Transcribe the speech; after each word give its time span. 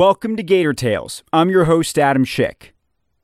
Welcome 0.00 0.34
to 0.36 0.42
Gator 0.42 0.72
Tales. 0.72 1.22
I'm 1.30 1.50
your 1.50 1.66
host, 1.66 1.98
Adam 1.98 2.24
Schick. 2.24 2.70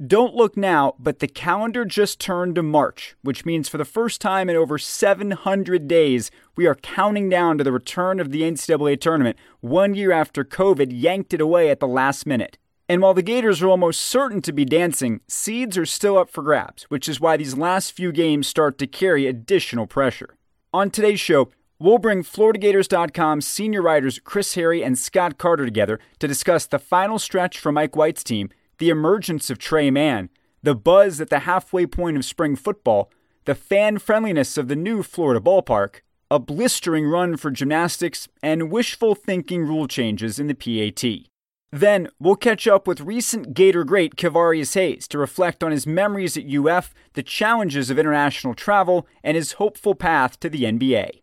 Don't 0.07 0.35
look 0.35 0.59
now, 0.59 0.95
but 0.99 1.21
the 1.21 1.27
calendar 1.27 1.87
just 1.87 2.21
turned 2.21 2.57
to 2.57 2.63
March, 2.63 3.17
which 3.23 3.47
means 3.47 3.67
for 3.67 3.79
the 3.79 3.87
first 3.87 4.21
time 4.21 4.51
in 4.51 4.57
over 4.57 4.77
700 4.77 5.89
days, 5.89 6.31
we 6.55 6.67
are 6.67 6.75
counting 6.75 7.31
down 7.31 7.57
to 7.57 7.65
the 7.65 7.73
return 7.73 8.21
of 8.21 8.31
the 8.31 8.43
NCAA 8.43 9.01
tournament 9.01 9.39
one 9.61 9.95
year 9.95 10.13
after 10.13 10.45
COVID 10.45 10.89
yanked 10.93 11.33
it 11.33 11.41
away 11.41 11.71
at 11.71 11.81
the 11.81 11.89
last 11.89 12.27
minute. 12.27 12.59
And 12.91 13.01
while 13.01 13.15
the 13.15 13.23
Gators 13.23 13.63
are 13.63 13.69
almost 13.69 14.03
certain 14.03 14.43
to 14.43 14.53
be 14.53 14.67
dancing, 14.67 15.23
seeds 15.29 15.79
are 15.79 15.87
still 15.87 16.19
up 16.19 16.29
for 16.29 16.43
grabs, 16.43 16.83
which 16.91 17.09
is 17.09 17.23
why 17.23 17.39
these 17.39 17.57
last 17.57 17.93
few 17.93 18.13
games 18.13 18.49
start 18.49 18.77
to 18.81 18.87
carry 18.87 19.27
additional 19.27 19.87
pressure. 19.87 20.37
On 20.75 20.91
today's 20.91 21.21
show, 21.21 21.49
We'll 21.79 21.99
bring 21.99 22.23
FloridaGators.com 22.23 23.43
senior 23.43 23.83
writers 23.83 24.19
Chris 24.25 24.55
Harry 24.55 24.83
and 24.83 24.99
Scott 24.99 25.37
Carter 25.37 25.67
together 25.67 26.01
to 26.19 26.27
discuss 26.27 26.65
the 26.65 26.79
final 26.79 27.19
stretch 27.19 27.59
for 27.59 27.71
Mike 27.71 27.95
White's 27.95 28.25
team, 28.25 28.49
the 28.79 28.89
emergence 28.89 29.51
of 29.51 29.59
Tre 29.59 29.91
Mann, 29.91 30.31
the 30.63 30.75
buzz 30.75 31.21
at 31.21 31.29
the 31.29 31.41
halfway 31.41 31.85
point 31.85 32.17
of 32.17 32.25
spring 32.25 32.57
football, 32.57 33.13
the 33.45 33.55
fan 33.55 33.99
friendliness 33.99 34.57
of 34.57 34.69
the 34.69 34.77
new 34.77 35.03
Florida 35.03 35.39
ballpark, 35.39 35.97
a 36.31 36.39
blistering 36.39 37.07
run 37.07 37.37
for 37.37 37.51
gymnastics, 37.51 38.27
and 38.43 38.71
wishful 38.71 39.15
thinking 39.15 39.63
rule 39.63 39.87
changes 39.87 40.39
in 40.39 40.47
the 40.47 40.55
PAT. 40.55 41.29
Then 41.71 42.09
we'll 42.19 42.37
catch 42.37 42.67
up 42.67 42.89
with 42.89 43.03
recent 43.03 43.53
Gator 43.53 43.85
great 43.85 44.17
Kevarius 44.17 44.75
Hayes 44.75 45.07
to 45.09 45.19
reflect 45.19 45.63
on 45.63 45.73
his 45.73 45.87
memories 45.87 46.39
at 46.39 46.51
UF, 46.51 46.95
the 47.13 47.23
challenges 47.23 47.91
of 47.91 47.99
international 47.99 48.55
travel, 48.55 49.07
and 49.23 49.37
his 49.37 49.53
hopeful 49.53 49.95
path 49.95 50.41
to 50.41 50.49
the 50.49 50.63
NBA. 50.63 51.21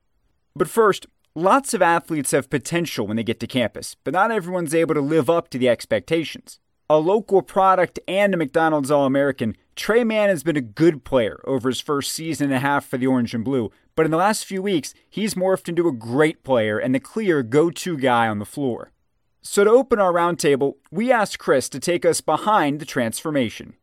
But 0.55 0.69
first, 0.69 1.07
lots 1.35 1.73
of 1.73 1.81
athletes 1.81 2.31
have 2.31 2.49
potential 2.49 3.07
when 3.07 3.17
they 3.17 3.23
get 3.23 3.39
to 3.39 3.47
campus, 3.47 3.95
but 4.03 4.13
not 4.13 4.31
everyone's 4.31 4.75
able 4.75 4.93
to 4.93 5.01
live 5.01 5.29
up 5.29 5.49
to 5.49 5.57
the 5.57 5.69
expectations. 5.69 6.59
A 6.89 6.99
local 6.99 7.41
product 7.41 7.99
and 8.07 8.33
a 8.33 8.37
McDonald's 8.37 8.91
All 8.91 9.05
American, 9.05 9.55
Tre 9.75 10.03
Mann 10.03 10.29
has 10.29 10.43
been 10.43 10.57
a 10.57 10.61
good 10.61 11.03
player 11.03 11.41
over 11.45 11.69
his 11.69 11.79
first 11.79 12.11
season 12.11 12.45
and 12.45 12.55
a 12.55 12.59
half 12.59 12.85
for 12.85 12.97
the 12.97 13.07
Orange 13.07 13.33
and 13.33 13.43
Blue, 13.43 13.71
but 13.95 14.05
in 14.05 14.11
the 14.11 14.17
last 14.17 14.45
few 14.45 14.61
weeks, 14.61 14.93
he's 15.09 15.33
morphed 15.33 15.69
into 15.69 15.87
a 15.87 15.93
great 15.93 16.43
player 16.43 16.77
and 16.77 16.93
the 16.93 16.99
clear 16.99 17.41
go 17.41 17.71
to 17.71 17.97
guy 17.97 18.27
on 18.27 18.39
the 18.39 18.45
floor. 18.45 18.91
So, 19.41 19.63
to 19.63 19.69
open 19.69 19.99
our 19.99 20.13
roundtable, 20.13 20.75
we 20.91 21.11
asked 21.11 21.39
Chris 21.39 21.67
to 21.69 21.79
take 21.79 22.05
us 22.05 22.21
behind 22.21 22.79
the 22.79 22.85
transformation. 22.85 23.73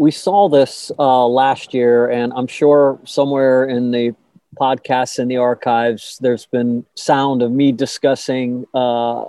We 0.00 0.12
saw 0.12 0.48
this 0.48 0.90
uh, 0.98 1.26
last 1.26 1.74
year, 1.74 2.08
and 2.08 2.32
I'm 2.34 2.46
sure 2.46 2.98
somewhere 3.04 3.66
in 3.66 3.90
the 3.90 4.14
podcasts 4.58 5.18
in 5.18 5.28
the 5.28 5.36
archives, 5.36 6.16
there's 6.22 6.46
been 6.46 6.86
sound 6.94 7.42
of 7.42 7.52
me 7.52 7.70
discussing 7.70 8.64
uh, 8.72 9.26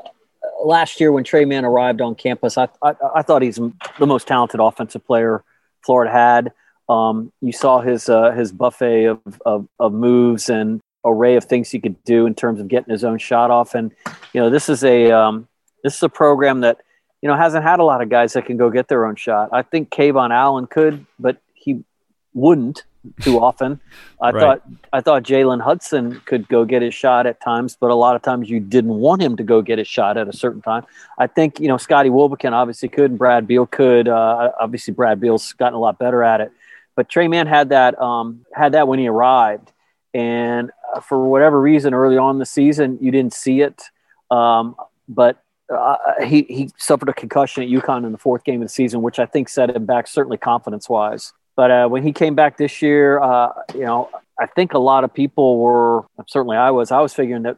last 0.63 1.01
year 1.01 1.11
when 1.11 1.25
Tre 1.25 1.43
Mann 1.43 1.65
arrived 1.65 1.99
on 1.99 2.15
campus. 2.15 2.57
I, 2.57 2.69
I, 2.81 2.93
I, 3.15 3.21
thought 3.21 3.41
he's 3.41 3.59
the 3.99 4.07
most 4.07 4.29
talented 4.29 4.61
offensive 4.61 5.05
player 5.05 5.43
Florida 5.83 6.09
had. 6.09 6.53
Um, 6.87 7.33
you 7.41 7.51
saw 7.51 7.81
his 7.81 8.07
uh, 8.07 8.31
his 8.31 8.53
buffet 8.53 9.07
of, 9.07 9.19
of, 9.45 9.67
of 9.77 9.91
moves 9.91 10.47
and 10.47 10.79
array 11.03 11.35
of 11.35 11.43
things 11.43 11.69
he 11.69 11.81
could 11.81 12.01
do 12.05 12.25
in 12.25 12.33
terms 12.33 12.61
of 12.61 12.69
getting 12.69 12.91
his 12.91 13.03
own 13.03 13.17
shot 13.17 13.51
off. 13.51 13.75
And 13.75 13.91
you 14.31 14.39
know, 14.39 14.49
this 14.49 14.69
is 14.69 14.85
a 14.85 15.11
um, 15.11 15.49
this 15.83 15.95
is 15.95 16.03
a 16.03 16.07
program 16.07 16.61
that 16.61 16.79
you 17.21 17.29
know, 17.29 17.35
hasn't 17.35 17.63
had 17.63 17.79
a 17.79 17.83
lot 17.83 18.01
of 18.01 18.09
guys 18.09 18.33
that 18.33 18.45
can 18.45 18.57
go 18.57 18.69
get 18.69 18.87
their 18.87 19.05
own 19.05 19.15
shot. 19.15 19.49
I 19.51 19.61
think 19.61 19.89
KeVaughn 19.91 20.31
Allen 20.31 20.67
could, 20.67 21.05
but 21.19 21.37
he 21.53 21.83
wouldn't 22.33 22.83
too 23.21 23.39
often. 23.39 23.79
I 24.21 24.31
right. 24.31 24.41
thought 24.41 24.61
I 24.93 25.01
thought 25.01 25.23
Jalen 25.23 25.61
Hudson 25.61 26.21
could 26.25 26.47
go 26.47 26.65
get 26.65 26.81
his 26.81 26.93
shot 26.93 27.25
at 27.25 27.41
times, 27.41 27.75
but 27.79 27.89
a 27.89 27.95
lot 27.95 28.15
of 28.15 28.21
times 28.21 28.49
you 28.49 28.59
didn't 28.59 28.93
want 28.93 29.21
him 29.21 29.37
to 29.37 29.43
go 29.43 29.61
get 29.61 29.77
his 29.77 29.87
shot 29.87 30.17
at 30.17 30.27
a 30.27 30.33
certain 30.33 30.61
time. 30.61 30.85
I 31.17 31.27
think 31.27 31.59
you 31.59 31.67
know 31.67 31.77
Scottie 31.77 32.09
Wilbekin 32.09 32.53
obviously 32.53 32.89
could, 32.89 33.11
and 33.11 33.17
Brad 33.17 33.47
Beal 33.47 33.65
could. 33.65 34.07
Uh, 34.07 34.51
obviously, 34.59 34.93
Brad 34.93 35.19
Beal's 35.19 35.53
gotten 35.53 35.75
a 35.75 35.79
lot 35.79 35.97
better 35.99 36.23
at 36.23 36.41
it, 36.41 36.51
but 36.95 37.09
Tre 37.09 37.27
Mann 37.27 37.47
had 37.47 37.69
that 37.69 37.99
um, 37.99 38.45
had 38.53 38.73
that 38.73 38.87
when 38.87 38.99
he 38.99 39.07
arrived, 39.07 39.71
and 40.13 40.71
uh, 40.93 40.99
for 40.99 41.27
whatever 41.27 41.59
reason, 41.59 41.93
early 41.93 42.17
on 42.17 42.35
in 42.35 42.39
the 42.39 42.45
season, 42.45 42.97
you 43.01 43.11
didn't 43.11 43.33
see 43.33 43.61
it. 43.61 43.81
Um, 44.29 44.75
but 45.07 45.43
uh, 45.71 45.97
he 46.23 46.43
he 46.43 46.69
suffered 46.77 47.09
a 47.09 47.13
concussion 47.13 47.63
at 47.63 47.69
UConn 47.69 48.05
in 48.05 48.11
the 48.11 48.17
fourth 48.17 48.43
game 48.43 48.61
of 48.61 48.67
the 48.67 48.73
season, 48.73 49.01
which 49.01 49.19
I 49.19 49.25
think 49.25 49.49
set 49.49 49.75
him 49.75 49.85
back 49.85 50.07
certainly 50.07 50.37
confidence 50.37 50.89
wise. 50.89 51.33
But 51.55 51.71
uh, 51.71 51.87
when 51.87 52.03
he 52.03 52.13
came 52.13 52.35
back 52.35 52.57
this 52.57 52.81
year, 52.81 53.19
uh, 53.19 53.49
you 53.73 53.81
know, 53.81 54.09
I 54.39 54.45
think 54.47 54.73
a 54.73 54.79
lot 54.79 55.03
of 55.03 55.13
people 55.13 55.59
were 55.59 56.05
certainly 56.27 56.57
I 56.57 56.71
was 56.71 56.91
I 56.91 56.99
was 56.99 57.13
figuring 57.13 57.43
that 57.43 57.57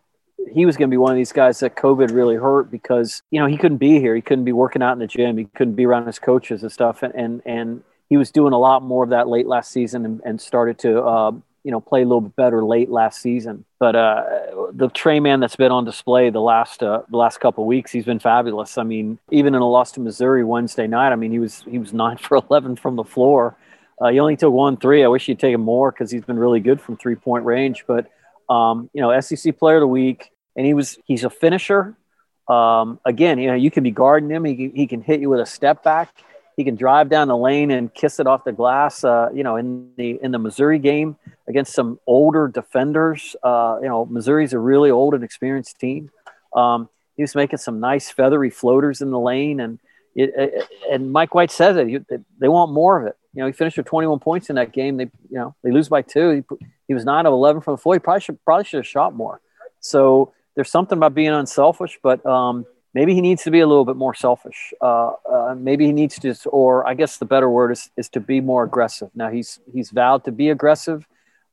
he 0.52 0.66
was 0.66 0.76
going 0.78 0.90
to 0.90 0.94
be 0.94 0.98
one 0.98 1.12
of 1.12 1.18
these 1.18 1.32
guys 1.32 1.60
that 1.60 1.76
COVID 1.76 2.14
really 2.14 2.36
hurt 2.36 2.70
because 2.70 3.22
you 3.32 3.40
know 3.40 3.46
he 3.46 3.58
couldn't 3.58 3.78
be 3.78 4.00
here, 4.00 4.16
he 4.16 4.22
couldn't 4.22 4.46
be 4.46 4.52
working 4.52 4.82
out 4.82 4.94
in 4.94 5.00
the 5.00 5.08
gym, 5.08 5.38
he 5.38 5.46
couldn't 5.56 5.76
be 5.76 5.86
around 5.86 6.08
his 6.08 6.20
coaches 6.20 6.62
and 6.64 6.72
stuff, 6.72 7.04
and 7.04 7.14
and, 7.16 7.42
and 7.46 7.84
he 8.10 8.18
was 8.18 8.32
doing 8.32 8.54
a 8.54 8.60
lot 8.60 8.84
more 8.84 9.04
of 9.04 9.10
that 9.12 9.28
late 9.28 9.48
last 9.48 9.72
season 9.72 10.06
and, 10.06 10.22
and 10.26 10.42
started 10.42 10.78
to 10.80 11.02
uh, 11.02 11.32
you 11.64 11.72
know 11.72 11.80
play 11.80 12.02
a 12.02 12.06
little 12.06 12.22
bit 12.22 12.36
better 12.36 12.64
late 12.64 12.90
last 12.90 13.22
season. 13.22 13.66
But 13.80 13.96
uh, 13.96 14.24
the 14.72 14.90
Tre 14.90 15.20
Mann 15.20 15.40
that's 15.40 15.56
been 15.56 15.72
on 15.72 15.86
display 15.86 16.30
the 16.30 16.42
last 16.42 16.84
uh, 16.84 17.04
the 17.10 17.18
last 17.18 17.40
couple 17.40 17.66
weeks, 17.66 17.92
he's 17.92 18.06
been 18.06 18.20
fabulous. 18.20 18.78
I 18.78 18.84
mean, 18.84 19.20
even 19.32 19.56
in 19.56 19.62
a 19.62 19.70
loss 19.70 19.92
to 19.94 20.00
Missouri 20.00 20.44
Wednesday 20.44 20.88
night, 20.88 21.12
I 21.12 21.16
mean 21.16 21.32
he 21.32 21.40
was 21.40 21.64
he 21.70 21.80
was 21.80 21.94
nine 22.04 22.18
for 22.18 22.38
eleven 22.38 22.76
from 22.76 22.96
the 22.96 23.04
floor. 23.04 23.56
Uh, 24.02 24.10
he 24.10 24.20
only 24.20 24.36
took 24.36 24.52
one 24.52 24.78
three. 24.78 25.04
I 25.04 25.08
wish 25.08 25.26
he'd 25.26 25.40
taken 25.40 25.62
more 25.62 25.92
because 25.92 26.12
he's 26.12 26.24
been 26.26 26.40
really 26.40 26.60
good 26.60 26.82
from 26.82 26.98
three 26.98 27.16
point 27.16 27.46
range. 27.46 27.86
But 27.88 28.10
um, 28.50 28.90
you 28.94 29.02
know, 29.02 29.20
SEC 29.20 29.58
Player 29.58 29.78
of 29.78 29.82
the 29.82 29.88
Week, 29.88 30.32
and 30.56 30.66
he 30.66 30.74
was 30.74 30.98
he's 31.06 31.24
a 31.24 31.30
finisher. 31.30 31.96
Um, 32.48 33.00
again, 33.06 33.40
you 33.40 33.48
know, 33.48 33.56
you 33.56 33.72
can 33.72 33.84
be 33.84 33.92
guarding 33.92 34.30
him. 34.30 34.44
He, 34.44 34.70
he 34.76 34.86
can 34.86 35.02
hit 35.02 35.22
you 35.22 35.30
with 35.30 35.40
a 35.40 35.46
step 35.46 35.82
back. 35.82 36.10
He 36.56 36.64
can 36.64 36.76
drive 36.76 37.10
down 37.10 37.28
the 37.28 37.38
lane 37.38 37.72
and 37.72 37.94
kiss 37.94 38.20
it 38.20 38.28
off 38.28 38.44
the 38.44 38.52
glass. 38.52 39.04
Uh, 39.04 39.30
you 39.34 39.44
know, 39.44 39.56
in 39.56 39.92
the 39.98 40.20
in 40.22 40.32
the 40.32 40.40
Missouri 40.40 40.80
game 40.80 41.18
against 41.48 41.74
some 41.74 42.00
older 42.08 42.48
defenders. 42.48 43.36
Uh, 43.44 43.80
you 43.82 43.88
know, 43.88 44.06
Missouri's 44.06 44.54
a 44.54 44.60
really 44.60 44.92
old 44.92 45.14
and 45.14 45.24
experienced 45.24 45.80
team. 45.80 46.12
Um, 46.56 46.90
he 47.16 47.24
was 47.24 47.36
making 47.36 47.58
some 47.58 47.80
nice 47.80 48.10
feathery 48.10 48.50
floaters 48.50 49.02
in 49.02 49.12
the 49.12 49.20
lane, 49.20 49.60
and 49.60 49.80
it, 50.16 50.32
it, 50.36 50.70
and 50.92 51.12
Mike 51.12 51.34
White 51.34 51.52
says 51.52 51.78
it. 51.78 51.88
He, 51.88 52.00
they 52.40 52.48
want 52.48 52.72
more 52.72 53.02
of 53.02 53.08
it. 53.08 53.18
You 53.34 53.42
know, 53.42 53.48
he 53.48 53.54
finished 53.54 53.78
with 53.78 53.88
21 53.88 54.20
points 54.20 54.50
in 54.50 54.56
that 54.58 54.72
game. 54.72 54.98
They, 54.98 55.06
you 55.30 55.38
know, 55.38 55.56
they 55.64 55.72
lose 55.72 55.90
by 55.90 56.04
two. 56.04 56.44
He, 56.50 56.58
he 56.88 56.94
was 56.94 57.04
nine 57.04 57.26
of 57.26 57.34
11 57.34 57.62
from 57.62 57.74
the 57.74 57.78
floor. 57.78 57.96
He 57.96 58.00
probably 58.00 58.22
should 58.22 58.44
probably 58.46 58.66
should 58.66 58.78
have 58.78 58.88
shot 58.88 59.16
more. 59.16 59.42
So 59.80 60.34
there's 60.56 60.70
something 60.70 60.98
about 60.98 61.16
being 61.16 61.30
unselfish, 61.30 62.00
but 62.02 62.24
um, 62.26 62.66
maybe 62.94 63.14
he 63.14 63.22
needs 63.22 63.44
to 63.44 63.52
be 63.52 63.60
a 63.60 63.68
little 63.68 63.86
bit 63.86 63.96
more 63.96 64.14
selfish. 64.14 64.74
Uh, 64.82 65.14
uh, 65.30 65.56
maybe 65.58 65.86
he 65.86 65.92
needs 65.92 66.20
to, 66.20 66.36
or 66.50 66.88
I 66.88 66.94
guess 66.94 67.18
the 67.18 67.26
better 67.26 67.50
word 67.50 67.72
is, 67.72 67.90
is 67.98 68.10
to 68.10 68.20
be 68.20 68.42
more 68.42 68.64
aggressive. 68.64 69.10
Now 69.16 69.30
he's 69.30 69.60
he's 69.74 69.90
vowed 69.90 70.24
to 70.26 70.32
be 70.32 70.50
aggressive. 70.50 71.06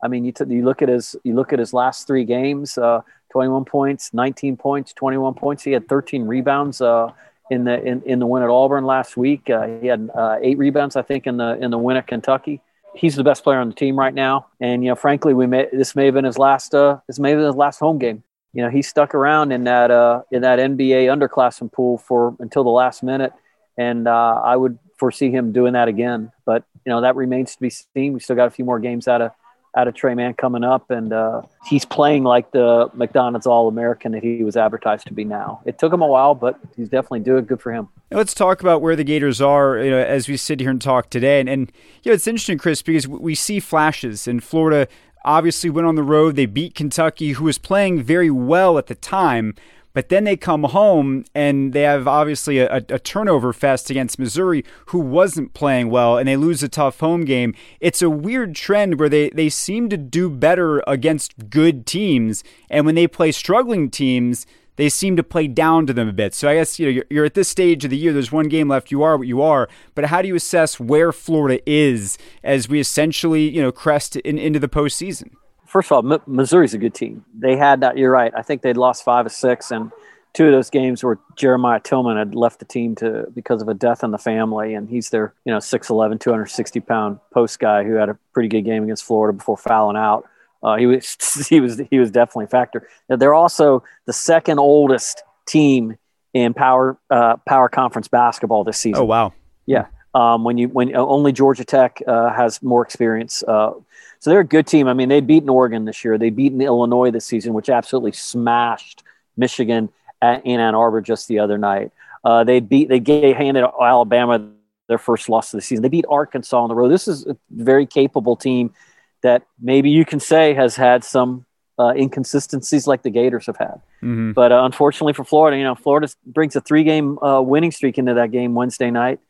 I 0.02 0.08
mean, 0.08 0.24
you, 0.24 0.32
t- 0.32 0.44
you 0.48 0.64
look 0.64 0.82
at 0.82 0.88
his 0.88 1.16
you 1.24 1.34
look 1.34 1.52
at 1.52 1.58
his 1.58 1.72
last 1.72 2.06
three 2.06 2.24
games: 2.24 2.78
uh, 2.78 3.02
21 3.32 3.64
points, 3.64 4.12
19 4.12 4.56
points, 4.56 4.92
21 4.92 5.34
points. 5.34 5.62
He 5.62 5.72
had 5.72 5.88
13 5.88 6.26
rebounds 6.26 6.80
uh, 6.80 7.12
in 7.50 7.64
the 7.64 7.82
in, 7.82 8.02
in 8.02 8.18
the 8.18 8.26
win 8.26 8.42
at 8.42 8.50
Auburn 8.50 8.84
last 8.84 9.16
week. 9.16 9.50
Uh, 9.50 9.66
he 9.80 9.86
had 9.86 10.10
uh, 10.14 10.36
eight 10.40 10.58
rebounds, 10.58 10.96
I 10.96 11.02
think, 11.02 11.26
in 11.26 11.36
the 11.36 11.58
in 11.60 11.70
the 11.70 11.78
win 11.78 11.96
at 11.96 12.06
Kentucky. 12.06 12.60
He's 12.94 13.14
the 13.14 13.22
best 13.22 13.44
player 13.44 13.60
on 13.60 13.68
the 13.68 13.74
team 13.74 13.96
right 13.96 14.12
now, 14.12 14.48
and 14.60 14.82
you 14.82 14.88
know, 14.88 14.96
frankly, 14.96 15.32
we 15.32 15.46
may 15.46 15.68
this 15.72 15.94
may 15.94 16.06
have 16.06 16.14
been 16.14 16.24
his 16.24 16.38
last 16.38 16.72
this 16.72 17.18
may 17.18 17.30
have 17.30 17.38
been 17.38 17.46
his 17.46 17.56
last 17.56 17.78
home 17.78 17.98
game 17.98 18.24
you 18.52 18.62
know, 18.62 18.70
he 18.70 18.82
stuck 18.82 19.14
around 19.14 19.52
in 19.52 19.64
that 19.64 19.90
uh, 19.90 20.22
in 20.30 20.42
that 20.42 20.58
NBA 20.58 21.06
underclassmen 21.06 21.70
pool 21.72 21.98
for 21.98 22.34
until 22.40 22.64
the 22.64 22.70
last 22.70 23.02
minute, 23.02 23.32
and 23.76 24.08
uh, 24.08 24.40
I 24.44 24.56
would 24.56 24.78
foresee 24.98 25.30
him 25.30 25.52
doing 25.52 25.74
that 25.74 25.88
again. 25.88 26.32
But 26.44 26.64
you 26.84 26.90
know, 26.90 27.00
that 27.02 27.16
remains 27.16 27.54
to 27.54 27.60
be 27.60 27.70
seen. 27.70 28.12
We 28.12 28.20
still 28.20 28.36
got 28.36 28.46
a 28.46 28.50
few 28.50 28.64
more 28.64 28.80
games 28.80 29.06
out 29.06 29.22
of 29.22 29.30
out 29.76 29.86
of 29.86 29.94
Tre 29.94 30.14
Mann 30.14 30.34
coming 30.34 30.64
up, 30.64 30.90
and 30.90 31.12
uh, 31.12 31.42
he's 31.64 31.84
playing 31.84 32.24
like 32.24 32.50
the 32.50 32.90
McDonald's 32.92 33.46
All 33.46 33.68
American 33.68 34.12
that 34.12 34.22
he 34.22 34.42
was 34.42 34.56
advertised 34.56 35.06
to 35.06 35.14
be. 35.14 35.24
Now 35.24 35.62
it 35.64 35.78
took 35.78 35.92
him 35.92 36.02
a 36.02 36.06
while, 36.06 36.34
but 36.34 36.58
he's 36.76 36.88
definitely 36.88 37.20
doing 37.20 37.44
good 37.44 37.60
for 37.60 37.72
him. 37.72 37.88
Let's 38.10 38.34
talk 38.34 38.60
about 38.60 38.82
where 38.82 38.96
the 38.96 39.04
Gators 39.04 39.40
are 39.40 39.78
you 39.78 39.90
know, 39.90 39.98
as 39.98 40.28
we 40.28 40.36
sit 40.36 40.58
here 40.58 40.70
and 40.70 40.82
talk 40.82 41.10
today. 41.10 41.38
And, 41.38 41.48
and 41.48 41.72
you 42.02 42.10
know, 42.10 42.14
it's 42.14 42.26
interesting, 42.26 42.58
Chris, 42.58 42.82
because 42.82 43.06
we 43.06 43.36
see 43.36 43.60
flashes 43.60 44.26
in 44.26 44.40
Florida 44.40 44.88
obviously 45.24 45.70
went 45.70 45.86
on 45.86 45.94
the 45.94 46.02
road. 46.02 46.36
They 46.36 46.46
beat 46.46 46.74
Kentucky, 46.74 47.32
who 47.32 47.44
was 47.44 47.58
playing 47.58 48.02
very 48.02 48.30
well 48.30 48.78
at 48.78 48.86
the 48.86 48.94
time. 48.94 49.54
But 49.92 50.08
then 50.08 50.24
they 50.24 50.36
come 50.36 50.64
home 50.64 51.24
and 51.34 51.72
they 51.72 51.82
have 51.82 52.06
obviously 52.06 52.58
a, 52.58 52.76
a, 52.76 52.98
turnover 52.98 53.52
fest 53.52 53.90
against 53.90 54.20
Missouri, 54.20 54.64
who 54.86 55.00
wasn't 55.00 55.52
playing 55.52 55.90
well, 55.90 56.16
and 56.16 56.28
they 56.28 56.36
lose 56.36 56.62
a 56.62 56.68
tough 56.68 57.00
home 57.00 57.24
game. 57.24 57.54
It's 57.80 58.00
a 58.00 58.08
weird 58.08 58.54
trend 58.54 59.00
where 59.00 59.08
they, 59.08 59.30
they 59.30 59.48
seem 59.48 59.88
to 59.88 59.96
do 59.96 60.30
better 60.30 60.82
against 60.86 61.50
good 61.50 61.86
teams, 61.86 62.44
and 62.70 62.86
when 62.86 62.94
they 62.94 63.08
play 63.08 63.32
struggling 63.32 63.90
teams, 63.90 64.46
they 64.76 64.88
seem 64.88 65.16
to 65.16 65.22
play 65.22 65.46
down 65.46 65.86
to 65.86 65.92
them 65.92 66.08
a 66.08 66.12
bit. 66.12 66.34
So 66.34 66.48
I 66.48 66.54
guess 66.54 66.78
you 66.78 66.86
know 66.86 66.90
you're, 66.90 67.04
you're, 67.10 67.24
at 67.24 67.34
this 67.34 67.48
stage 67.48 67.84
of 67.84 67.90
the 67.90 67.96
year. 67.96 68.12
There's 68.12 68.32
one 68.32 68.48
game 68.48 68.68
left. 68.68 68.90
You 68.90 69.02
are 69.02 69.16
what 69.16 69.26
you 69.26 69.42
are. 69.42 69.68
But 69.94 70.06
how 70.06 70.22
do 70.22 70.28
you 70.28 70.34
assess 70.34 70.80
where 70.80 71.12
Florida 71.12 71.60
is 71.70 72.18
as 72.42 72.68
we 72.68 72.80
essentially 72.80 73.48
you 73.48 73.62
know 73.62 73.72
crest 73.72 74.16
in, 74.16 74.38
into 74.38 74.58
the 74.58 74.68
postseason? 74.68 75.30
First 75.66 75.92
of 75.92 76.04
all, 76.04 76.12
M- 76.12 76.22
Missouri's 76.26 76.74
a 76.74 76.78
good 76.78 76.94
team. 76.94 77.24
They 77.38 77.56
had 77.56 77.80
that. 77.80 77.96
You're 77.96 78.10
right. 78.10 78.32
I 78.36 78.42
think 78.42 78.62
they'd 78.62 78.76
lost 78.76 79.04
five 79.04 79.26
or 79.26 79.30
six, 79.30 79.70
and 79.70 79.92
two 80.32 80.46
of 80.46 80.52
those 80.52 80.70
games 80.70 81.02
where 81.04 81.18
Jeremiah 81.36 81.80
Tilmon 81.80 82.18
had 82.18 82.34
left 82.34 82.58
the 82.58 82.64
team 82.64 82.94
to 82.96 83.26
because 83.34 83.62
of 83.62 83.68
a 83.68 83.74
death 83.74 84.02
in 84.02 84.10
the 84.10 84.18
family, 84.18 84.74
and 84.74 84.88
he's 84.88 85.10
their 85.10 85.34
you 85.44 85.52
know 85.52 85.58
6'11", 85.58 86.20
260 86.20 86.80
pound 86.80 87.18
post 87.32 87.58
guy 87.58 87.84
who 87.84 87.94
had 87.94 88.08
a 88.08 88.18
pretty 88.32 88.48
good 88.48 88.62
game 88.62 88.84
against 88.84 89.04
Florida 89.04 89.36
before 89.36 89.56
fouling 89.56 89.96
out. 89.96 90.26
Uh, 90.62 90.76
he 90.76 90.86
was 90.86 91.46
he 91.48 91.60
was 91.60 91.80
he 91.90 91.98
was 91.98 92.10
definitely 92.10 92.44
a 92.44 92.48
factor. 92.48 92.88
They're 93.08 93.34
also 93.34 93.82
the 94.06 94.12
second 94.12 94.58
oldest 94.58 95.22
team 95.46 95.96
in 96.32 96.54
power 96.54 96.98
uh, 97.10 97.36
power 97.46 97.68
conference 97.68 98.08
basketball 98.08 98.64
this 98.64 98.78
season. 98.78 99.02
Oh 99.02 99.06
wow! 99.06 99.32
Yeah, 99.66 99.86
um, 100.14 100.44
when 100.44 100.58
you 100.58 100.68
when 100.68 100.94
uh, 100.94 101.00
only 101.00 101.32
Georgia 101.32 101.64
Tech 101.64 102.02
uh, 102.06 102.32
has 102.32 102.62
more 102.62 102.82
experience. 102.82 103.42
Uh, 103.46 103.72
so 104.18 104.28
they're 104.28 104.40
a 104.40 104.44
good 104.44 104.66
team. 104.66 104.86
I 104.86 104.92
mean, 104.92 105.08
they 105.08 105.22
beat 105.22 105.48
Oregon 105.48 105.86
this 105.86 106.04
year. 106.04 106.18
They 106.18 106.28
beaten 106.28 106.60
Illinois 106.60 107.10
this 107.10 107.24
season, 107.24 107.54
which 107.54 107.70
absolutely 107.70 108.12
smashed 108.12 109.02
Michigan 109.38 109.88
at, 110.20 110.44
in 110.44 110.60
Ann 110.60 110.74
Arbor 110.74 111.00
just 111.00 111.26
the 111.26 111.38
other 111.38 111.56
night. 111.56 111.90
Uh, 112.22 112.44
they 112.44 112.60
beat 112.60 112.88
they 112.88 113.00
gave, 113.00 113.36
handed 113.36 113.64
Alabama 113.64 114.50
their 114.88 114.98
first 114.98 115.28
loss 115.28 115.54
of 115.54 115.58
the 115.58 115.62
season. 115.62 115.82
They 115.82 115.88
beat 115.88 116.04
Arkansas 116.08 116.60
on 116.60 116.68
the 116.68 116.74
road. 116.74 116.88
This 116.88 117.08
is 117.08 117.26
a 117.26 117.36
very 117.50 117.86
capable 117.86 118.36
team 118.36 118.74
that 119.22 119.42
maybe 119.60 119.90
you 119.90 120.04
can 120.04 120.20
say 120.20 120.54
has 120.54 120.76
had 120.76 121.04
some 121.04 121.46
uh, 121.78 121.94
inconsistencies 121.96 122.86
like 122.86 123.02
the 123.02 123.10
Gators 123.10 123.46
have 123.46 123.56
had. 123.56 123.80
Mm-hmm. 124.02 124.32
But 124.32 124.52
uh, 124.52 124.64
unfortunately 124.64 125.14
for 125.14 125.24
Florida, 125.24 125.56
you 125.56 125.64
know, 125.64 125.74
Florida 125.74 126.08
brings 126.26 126.54
a 126.54 126.60
three-game 126.60 127.18
uh, 127.18 127.40
winning 127.40 127.70
streak 127.70 127.96
into 127.96 128.14
that 128.14 128.30
game 128.30 128.54
Wednesday 128.54 128.90
night, 128.90 129.20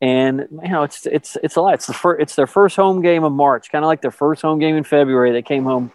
and 0.00 0.46
you 0.62 0.68
know, 0.68 0.82
it's 0.82 1.06
it's 1.06 1.36
it's 1.42 1.56
a 1.56 1.62
lot. 1.62 1.74
It's 1.74 1.86
the 1.86 1.94
first, 1.94 2.22
it's 2.22 2.34
their 2.34 2.46
first 2.46 2.76
home 2.76 3.00
game 3.00 3.24
of 3.24 3.32
March, 3.32 3.70
kind 3.70 3.84
of 3.84 3.86
like 3.86 4.02
their 4.02 4.10
first 4.10 4.42
home 4.42 4.58
game 4.58 4.76
in 4.76 4.84
February. 4.84 5.32
They 5.32 5.42
came 5.42 5.64
home, 5.64 5.92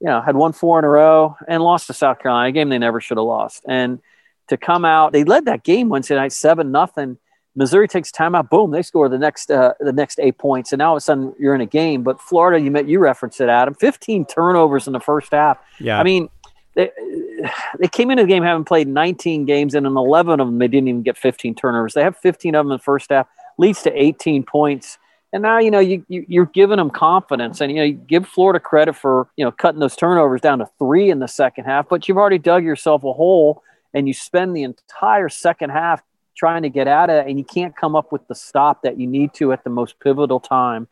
you 0.00 0.06
know, 0.08 0.20
had 0.20 0.36
won 0.36 0.52
four 0.52 0.78
in 0.78 0.84
a 0.84 0.88
row 0.88 1.36
and 1.46 1.62
lost 1.62 1.86
to 1.86 1.94
South 1.94 2.18
Carolina, 2.18 2.48
a 2.48 2.52
game 2.52 2.68
they 2.68 2.78
never 2.78 3.00
should 3.00 3.16
have 3.16 3.24
lost. 3.24 3.64
And 3.66 4.00
to 4.48 4.56
come 4.56 4.84
out, 4.84 5.12
they 5.12 5.24
led 5.24 5.46
that 5.46 5.62
game 5.62 5.88
Wednesday 5.88 6.16
night 6.16 6.32
seven 6.32 6.72
nothing 6.72 7.16
Missouri 7.54 7.88
takes 7.88 8.10
timeout. 8.10 8.50
Boom, 8.50 8.70
they 8.70 8.82
score 8.82 9.08
the 9.08 9.18
next 9.18 9.50
uh, 9.50 9.74
the 9.80 9.92
next 9.92 10.20
eight 10.20 10.38
points, 10.38 10.72
and 10.72 10.78
now 10.78 10.90
all 10.90 10.94
of 10.94 10.98
a 10.98 11.00
sudden 11.00 11.34
you're 11.38 11.54
in 11.54 11.60
a 11.60 11.66
game. 11.66 12.02
But 12.02 12.20
Florida, 12.20 12.62
you 12.62 12.70
met 12.70 12.88
you 12.88 12.98
referenced 12.98 13.40
it, 13.40 13.48
Adam. 13.48 13.74
15 13.74 14.26
turnovers 14.26 14.86
in 14.86 14.92
the 14.92 15.00
first 15.00 15.32
half. 15.32 15.58
Yeah, 15.80 15.98
I 15.98 16.02
mean. 16.02 16.28
They, 16.74 16.92
they 17.80 17.88
came 17.88 18.08
into 18.12 18.22
the 18.22 18.28
game 18.28 18.44
having 18.44 18.64
played 18.64 18.86
19 18.86 19.46
games, 19.46 19.74
and 19.74 19.84
in 19.84 19.96
11 19.96 20.38
of 20.38 20.46
them, 20.46 20.58
they 20.58 20.68
didn't 20.68 20.86
even 20.86 21.02
get 21.02 21.18
15 21.18 21.56
turnovers. 21.56 21.94
They 21.94 22.04
have 22.04 22.16
15 22.18 22.54
of 22.54 22.64
them 22.64 22.70
in 22.70 22.76
the 22.76 22.82
first 22.82 23.10
half, 23.10 23.26
leads 23.56 23.82
to 23.82 23.92
18 24.00 24.44
points. 24.44 24.96
And 25.32 25.42
now, 25.42 25.58
you 25.58 25.70
know, 25.70 25.78
you, 25.80 26.04
you, 26.08 26.40
are 26.40 26.46
giving 26.46 26.78
them 26.78 26.90
confidence. 26.90 27.60
And, 27.60 27.70
you 27.70 27.78
know, 27.78 27.84
you 27.84 27.94
give 27.94 28.26
Florida 28.26 28.60
credit 28.60 28.94
for, 28.94 29.28
you 29.36 29.44
know, 29.44 29.52
cutting 29.52 29.80
those 29.80 29.94
turnovers 29.94 30.40
down 30.40 30.60
to 30.60 30.70
three 30.78 31.10
in 31.10 31.18
the 31.18 31.28
second 31.28 31.64
half, 31.64 31.88
but 31.88 32.08
you've 32.08 32.16
already 32.16 32.38
dug 32.38 32.64
yourself 32.64 33.04
a 33.04 33.12
hole 33.12 33.62
and 33.92 34.08
you 34.08 34.14
spend 34.14 34.56
the 34.56 34.62
entire 34.62 35.28
second 35.28 35.70
half 35.70 36.02
trying 36.38 36.62
to 36.62 36.68
get 36.68 36.86
at 36.86 37.10
it 37.10 37.26
and 37.26 37.38
you 37.38 37.44
can't 37.44 37.76
come 37.76 37.96
up 37.96 38.12
with 38.12 38.26
the 38.28 38.34
stop 38.34 38.82
that 38.82 38.98
you 38.98 39.06
need 39.06 39.34
to 39.34 39.52
at 39.52 39.64
the 39.64 39.70
most 39.70 39.98
pivotal 40.00 40.40
time. 40.40 40.86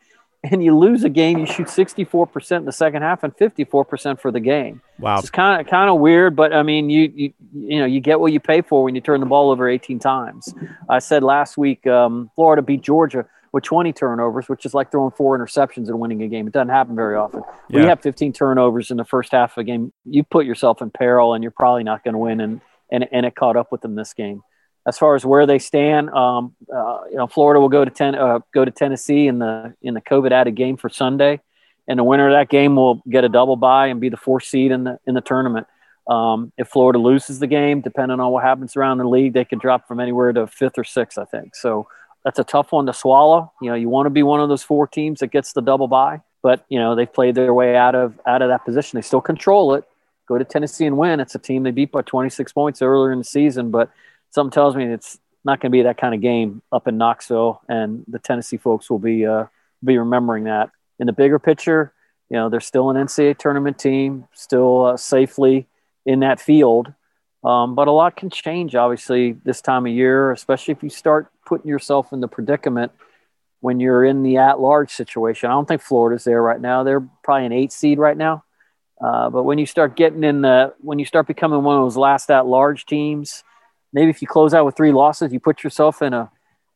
And 0.44 0.62
you 0.62 0.76
lose 0.76 1.02
a 1.02 1.08
game 1.08 1.38
you 1.38 1.46
shoot 1.46 1.66
64% 1.66 2.58
in 2.58 2.64
the 2.66 2.72
second 2.72 3.02
half 3.02 3.24
and 3.24 3.36
54% 3.36 4.20
for 4.20 4.30
the 4.30 4.38
game. 4.38 4.80
Wow. 4.98 5.18
It's 5.18 5.30
kind 5.30 5.60
of 5.60 5.66
kind 5.66 5.90
of 5.90 5.98
weird 5.98 6.36
but 6.36 6.52
i 6.52 6.62
mean 6.62 6.90
you, 6.90 7.12
you 7.14 7.32
you 7.52 7.78
know 7.80 7.86
you 7.86 8.00
get 8.00 8.20
what 8.20 8.32
you 8.32 8.38
pay 8.38 8.60
for 8.60 8.84
when 8.84 8.94
you 8.94 9.00
turn 9.00 9.20
the 9.20 9.26
ball 9.26 9.50
over 9.50 9.68
18 9.68 9.98
times. 9.98 10.54
I 10.88 10.98
said 10.98 11.22
last 11.22 11.56
week 11.56 11.86
um, 11.86 12.30
florida 12.34 12.62
beat 12.62 12.82
georgia 12.82 13.26
with 13.52 13.64
20 13.64 13.92
turnovers 13.92 14.48
which 14.48 14.66
is 14.66 14.74
like 14.74 14.92
throwing 14.92 15.10
four 15.12 15.36
interceptions 15.36 15.88
and 15.88 15.98
winning 15.98 16.22
a 16.22 16.28
game. 16.28 16.46
It 16.46 16.52
doesn't 16.52 16.68
happen 16.68 16.94
very 16.94 17.16
often. 17.16 17.42
Yeah. 17.68 17.80
we 17.80 17.86
have 17.86 18.00
15 18.02 18.32
turnovers 18.32 18.90
in 18.90 18.98
the 18.98 19.04
first 19.04 19.32
half 19.32 19.56
of 19.56 19.62
a 19.62 19.64
game. 19.64 19.92
You 20.04 20.22
put 20.22 20.46
yourself 20.46 20.80
in 20.80 20.90
peril 20.90 21.34
and 21.34 21.42
you're 21.42 21.50
probably 21.50 21.82
not 21.82 22.04
going 22.04 22.14
to 22.14 22.18
win 22.18 22.40
and, 22.40 22.60
and 22.90 23.08
and 23.10 23.26
it 23.26 23.34
caught 23.34 23.56
up 23.56 23.72
with 23.72 23.80
them 23.80 23.96
this 23.96 24.12
game 24.12 24.42
as 24.86 24.96
far 24.96 25.16
as 25.16 25.26
where 25.26 25.46
they 25.46 25.58
stand, 25.58 26.10
um, 26.10 26.54
uh, 26.72 27.00
you 27.10 27.16
know, 27.16 27.26
Florida 27.26 27.60
will 27.60 27.68
go 27.68 27.84
to 27.84 27.90
ten, 27.90 28.14
uh, 28.14 28.38
go 28.54 28.64
to 28.64 28.70
Tennessee 28.70 29.26
in 29.26 29.40
the 29.40 29.74
in 29.82 29.94
the 29.94 30.00
COVID 30.00 30.30
added 30.30 30.54
game 30.54 30.76
for 30.76 30.88
Sunday, 30.88 31.40
and 31.88 31.98
the 31.98 32.04
winner 32.04 32.28
of 32.28 32.34
that 32.34 32.48
game 32.48 32.76
will 32.76 33.02
get 33.08 33.24
a 33.24 33.28
double 33.28 33.56
bye 33.56 33.88
and 33.88 34.00
be 34.00 34.08
the 34.08 34.16
fourth 34.16 34.44
seed 34.44 34.70
in 34.70 34.84
the 34.84 34.98
in 35.06 35.14
the 35.14 35.20
tournament. 35.20 35.66
Um, 36.08 36.52
if 36.56 36.68
Florida 36.68 37.00
loses 37.00 37.40
the 37.40 37.48
game, 37.48 37.80
depending 37.80 38.20
on 38.20 38.30
what 38.30 38.44
happens 38.44 38.76
around 38.76 38.98
the 38.98 39.08
league, 39.08 39.32
they 39.32 39.44
could 39.44 39.58
drop 39.58 39.88
from 39.88 39.98
anywhere 39.98 40.32
to 40.32 40.46
fifth 40.46 40.78
or 40.78 40.84
sixth, 40.84 41.18
I 41.18 41.24
think. 41.24 41.56
So 41.56 41.88
that's 42.24 42.38
a 42.38 42.44
tough 42.44 42.70
one 42.70 42.86
to 42.86 42.92
swallow. 42.92 43.52
You 43.60 43.70
know, 43.70 43.74
you 43.74 43.88
want 43.88 44.06
to 44.06 44.10
be 44.10 44.22
one 44.22 44.40
of 44.40 44.48
those 44.48 44.62
four 44.62 44.86
teams 44.86 45.18
that 45.18 45.28
gets 45.28 45.52
the 45.52 45.62
double 45.62 45.88
bye, 45.88 46.20
but 46.42 46.64
you 46.68 46.78
know 46.78 46.94
they've 46.94 47.12
played 47.12 47.34
their 47.34 47.52
way 47.52 47.76
out 47.76 47.96
of 47.96 48.20
out 48.24 48.40
of 48.40 48.50
that 48.50 48.64
position. 48.64 48.98
They 48.98 49.02
still 49.02 49.20
control 49.20 49.74
it. 49.74 49.84
Go 50.28 50.38
to 50.38 50.44
Tennessee 50.44 50.86
and 50.86 50.96
win. 50.96 51.18
It's 51.18 51.34
a 51.34 51.40
team 51.40 51.64
they 51.64 51.70
beat 51.70 51.92
by 51.92 52.02
26 52.02 52.52
points 52.52 52.82
earlier 52.82 53.12
in 53.12 53.18
the 53.18 53.24
season, 53.24 53.70
but 53.70 53.90
something 54.36 54.52
tells 54.52 54.76
me 54.76 54.84
it's 54.84 55.18
not 55.46 55.60
going 55.60 55.72
to 55.72 55.76
be 55.76 55.82
that 55.82 55.96
kind 55.96 56.14
of 56.14 56.20
game 56.20 56.60
up 56.70 56.86
in 56.86 56.98
Knoxville, 56.98 57.62
and 57.70 58.04
the 58.06 58.18
Tennessee 58.18 58.58
folks 58.58 58.90
will 58.90 58.98
be 58.98 59.24
uh, 59.24 59.46
be 59.82 59.96
remembering 59.96 60.44
that. 60.44 60.70
In 60.98 61.06
the 61.06 61.12
bigger 61.14 61.38
picture, 61.38 61.94
you 62.28 62.36
know, 62.36 62.50
they're 62.50 62.60
still 62.60 62.90
an 62.90 62.96
NCAA 62.96 63.38
tournament 63.38 63.78
team, 63.78 64.28
still 64.34 64.84
uh, 64.84 64.96
safely 64.98 65.66
in 66.04 66.20
that 66.20 66.38
field, 66.38 66.92
um, 67.44 67.74
but 67.74 67.88
a 67.88 67.90
lot 67.90 68.14
can 68.14 68.28
change 68.28 68.74
obviously 68.74 69.32
this 69.32 69.62
time 69.62 69.86
of 69.86 69.92
year, 69.92 70.32
especially 70.32 70.72
if 70.72 70.82
you 70.82 70.90
start 70.90 71.28
putting 71.46 71.68
yourself 71.68 72.12
in 72.12 72.20
the 72.20 72.28
predicament 72.28 72.92
when 73.60 73.80
you're 73.80 74.04
in 74.04 74.22
the 74.22 74.36
at-large 74.36 74.90
situation. 74.90 75.48
I 75.48 75.54
don't 75.54 75.66
think 75.66 75.80
Florida's 75.80 76.24
there 76.24 76.42
right 76.42 76.60
now. 76.60 76.82
They're 76.82 77.08
probably 77.24 77.46
an 77.46 77.52
eight 77.52 77.72
seed 77.72 77.98
right 77.98 78.16
now. 78.16 78.44
Uh, 79.00 79.30
but 79.30 79.44
when 79.44 79.56
you 79.58 79.66
start 79.66 79.96
getting 79.96 80.24
in 80.24 80.42
the, 80.42 80.74
when 80.80 80.98
you 80.98 81.06
start 81.06 81.26
becoming 81.26 81.62
one 81.62 81.76
of 81.76 81.84
those 81.84 81.96
last 81.96 82.30
at-large 82.30 82.84
teams, 82.84 83.42
maybe 83.96 84.10
if 84.10 84.20
you 84.20 84.28
close 84.28 84.52
out 84.52 84.66
with 84.66 84.76
three 84.76 84.92
losses, 84.92 85.32
you 85.32 85.40
put 85.40 85.64
yourself 85.64 86.02
in 86.02 86.12
a 86.12 86.30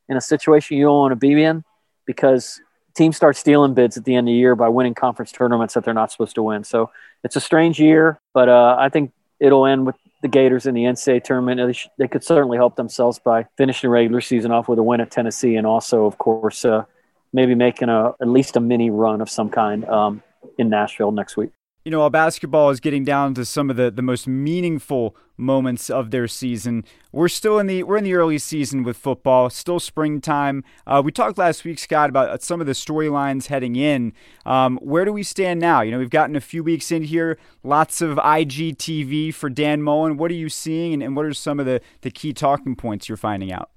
in 0.09 0.17
a 0.17 0.21
situation 0.21 0.77
you 0.77 0.85
don't 0.85 0.99
want 0.99 1.13
to 1.13 1.17
be 1.17 1.41
in 1.41 1.63
because 2.05 2.61
teams 2.97 3.15
start 3.15 3.37
stealing 3.37 3.75
bids 3.75 3.97
at 3.97 4.05
the 4.05 4.17
end 4.17 4.27
of 4.27 4.33
the 4.33 4.37
year 4.37 4.57
by 4.57 4.69
winning 4.69 4.95
conference 4.95 5.31
tournaments 5.31 5.75
that 5.75 5.85
they're 5.85 5.95
not 5.95 6.11
supposed 6.11 6.35
to 6.35 6.43
win. 6.43 6.65
So 6.65 6.91
it's 7.23 7.37
a 7.37 7.41
strange 7.41 7.79
year, 7.79 8.21
but 8.35 8.49
uh, 8.49 8.75
I 8.77 8.89
think 8.89 9.13
it'll 9.39 9.67
end 9.67 9.87
with 9.87 9.95
the 10.23 10.29
Gators 10.29 10.67
in 10.67 10.75
the 10.75 10.83
NCAA 10.83 11.23
tournament. 11.23 11.61
They, 11.65 11.73
sh- 11.73 11.89
they, 11.97 12.09
could 12.09 12.25
certainly 12.25 12.57
help 12.57 12.75
themselves 12.75 13.21
by 13.21 13.47
finishing 13.57 13.89
the 13.89 13.93
regular 13.93 14.21
season 14.21 14.51
off 14.51 14.69
with 14.69 14.81
a 14.81 14.83
win 14.83 15.01
at 15.01 15.13
Tennessee, 15.13 15.55
and 15.55 15.67
also, 15.67 16.07
of 16.07 16.19
course, 16.19 16.65
uh, 16.65 16.85
maybe 17.33 17.55
making 17.55 17.89
a 17.89 18.15
at 18.21 18.29
least 18.29 18.57
a 18.57 18.61
mini 18.61 18.91
run 18.91 19.21
of 19.21 19.31
some 19.31 19.49
kind 19.49 19.85
um, 19.85 20.23
in 20.59 20.69
Nashville 20.69 21.13
next 21.13 21.37
week 21.37 21.53
you 21.85 21.91
know, 21.91 22.01
while 22.01 22.11
basketball 22.11 22.71
is 22.71 22.79
getting 22.79 23.05
down 23.05 23.33
to 23.35 23.45
some 23.45 23.71
of 23.71 23.77
the, 23.77 23.91
the 23.91 24.03
most 24.03 24.29
meaningful 24.29 25.17
moments 25.39 25.89
of 25.89 26.11
their 26.11 26.29
season, 26.29 26.85
we're 27.11 27.29
still 27.29 27.59
in 27.59 27.67
the 27.67 27.83
we're 27.83 27.97
in 27.97 28.05
the 28.05 28.15
early 28.15 28.39
season 28.39 28.83
with 28.83 28.99
football, 28.99 29.49
still 29.49 29.81
springtime. 29.81 30.63
Uh, 30.87 31.01
we 31.03 31.11
talked 31.11 31.39
last 31.39 31.65
week, 31.65 31.79
Scott, 31.79 32.11
about 32.11 32.43
some 32.43 32.61
of 32.61 32.67
the 32.67 32.75
storylines 32.75 33.47
heading 33.47 33.77
in. 33.77 34.13
Um, 34.45 34.79
where 34.83 35.07
do 35.07 35.13
we 35.13 35.23
stand 35.23 35.59
now? 35.59 35.81
You 35.81 35.91
know, 35.93 35.99
we've 35.99 36.11
gotten 36.11 36.37
a 36.37 36.41
few 36.41 36.63
weeks 36.63 36.93
in 36.93 37.05
here, 37.05 37.39
lots 37.63 38.03
of 38.03 38.19
IGTV 38.19 39.33
for 39.33 39.49
Dan 39.49 39.83
Mullen. 39.83 40.19
What 40.19 40.31
are 40.31 40.35
you 40.35 40.51
seeing, 40.51 40.93
and, 40.93 41.03
and 41.03 41.17
what 41.17 41.25
are 41.25 41.33
some 41.33 41.59
of 41.59 41.65
the, 41.65 41.81
the 42.03 42.11
key 42.11 42.35
talking 42.35 42.77
points 42.77 43.09
you're 43.09 43.17
finding 43.17 43.53
out? 43.53 43.71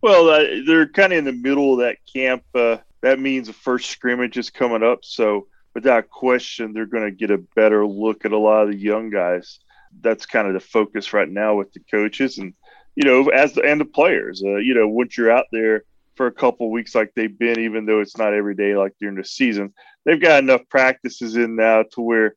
Well, 0.00 0.30
uh, 0.30 0.44
they're 0.66 0.88
kind 0.88 1.12
of 1.12 1.18
in 1.18 1.24
the 1.26 1.32
middle 1.32 1.74
of 1.74 1.80
that 1.80 1.98
camp. 2.10 2.42
Uh, 2.54 2.78
that 3.02 3.20
means 3.20 3.48
the 3.48 3.52
first 3.52 3.90
scrimmage 3.90 4.38
is 4.38 4.48
coming 4.48 4.82
up, 4.82 5.04
so 5.04 5.46
without 5.74 6.10
question, 6.10 6.72
they're 6.72 6.86
going 6.86 7.04
to 7.04 7.10
get 7.10 7.30
a 7.30 7.38
better 7.56 7.86
look 7.86 8.24
at 8.24 8.32
a 8.32 8.38
lot 8.38 8.64
of 8.64 8.70
the 8.70 8.76
young 8.76 9.10
guys. 9.10 9.60
That's 10.00 10.26
kind 10.26 10.46
of 10.46 10.54
the 10.54 10.60
focus 10.60 11.12
right 11.12 11.28
now 11.28 11.56
with 11.56 11.72
the 11.72 11.80
coaches 11.80 12.38
and, 12.38 12.54
you 12.94 13.04
know, 13.04 13.28
as 13.28 13.54
the, 13.54 13.62
and 13.62 13.80
the 13.80 13.84
players. 13.84 14.42
Uh, 14.44 14.56
you 14.56 14.74
know, 14.74 14.88
once 14.88 15.16
you're 15.16 15.30
out 15.30 15.46
there 15.52 15.84
for 16.14 16.26
a 16.26 16.32
couple 16.32 16.70
weeks 16.70 16.94
like 16.94 17.12
they've 17.14 17.38
been, 17.38 17.60
even 17.60 17.86
though 17.86 18.00
it's 18.00 18.18
not 18.18 18.34
every 18.34 18.54
day 18.54 18.76
like 18.76 18.94
during 19.00 19.16
the 19.16 19.24
season, 19.24 19.72
they've 20.04 20.20
got 20.20 20.42
enough 20.42 20.62
practices 20.68 21.36
in 21.36 21.56
now 21.56 21.84
to 21.92 22.00
where, 22.00 22.36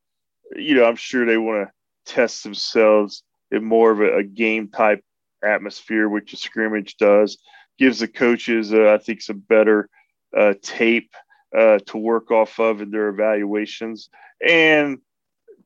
you 0.56 0.76
know, 0.76 0.86
I'm 0.86 0.96
sure 0.96 1.26
they 1.26 1.38
want 1.38 1.68
to 1.68 2.14
test 2.14 2.44
themselves 2.44 3.24
in 3.52 3.64
more 3.64 3.92
of 3.92 4.00
a, 4.00 4.18
a 4.18 4.24
game 4.24 4.70
type 4.70 5.04
atmosphere, 5.44 6.08
which 6.10 6.34
a 6.34 6.38
scrimmage 6.38 6.98
does. 6.98 7.38
Gives 7.78 8.00
the 8.00 8.08
coaches, 8.08 8.74
uh, 8.74 8.94
I 8.94 8.98
think, 8.98 9.22
some 9.22 9.40
better 9.40 9.90
uh, 10.36 10.54
tape 10.62 11.12
uh, 11.56 11.80
to 11.88 11.98
work 11.98 12.32
off 12.32 12.60
of 12.60 12.82
in 12.82 12.92
their 12.92 13.10
evaluations. 13.10 14.10
And 14.46 15.00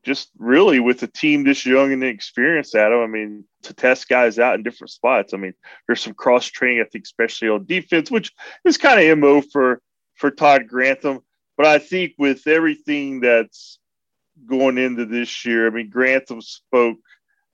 just 0.02 0.30
really 0.38 0.80
with 0.80 1.02
a 1.02 1.06
team 1.06 1.44
this 1.44 1.66
young 1.66 1.92
and 1.92 2.02
inexperienced, 2.02 2.74
Adam, 2.74 3.00
I 3.00 3.06
mean, 3.06 3.44
to 3.62 3.74
test 3.74 4.08
guys 4.08 4.38
out 4.38 4.54
in 4.54 4.62
different 4.62 4.90
spots. 4.90 5.34
I 5.34 5.36
mean, 5.36 5.52
there's 5.86 6.00
some 6.00 6.14
cross 6.14 6.46
training, 6.46 6.80
I 6.80 6.88
think, 6.88 7.04
especially 7.04 7.48
on 7.48 7.66
defense, 7.66 8.10
which 8.10 8.32
is 8.64 8.78
kind 8.78 9.00
of 9.00 9.18
MO 9.18 9.42
for 9.42 9.80
for 10.14 10.30
Todd 10.30 10.68
Grantham. 10.68 11.20
But 11.56 11.66
I 11.66 11.78
think 11.78 12.14
with 12.16 12.46
everything 12.46 13.20
that's 13.20 13.78
going 14.46 14.78
into 14.78 15.04
this 15.04 15.44
year, 15.44 15.66
I 15.66 15.70
mean, 15.70 15.90
Grantham 15.90 16.40
spoke 16.40 16.98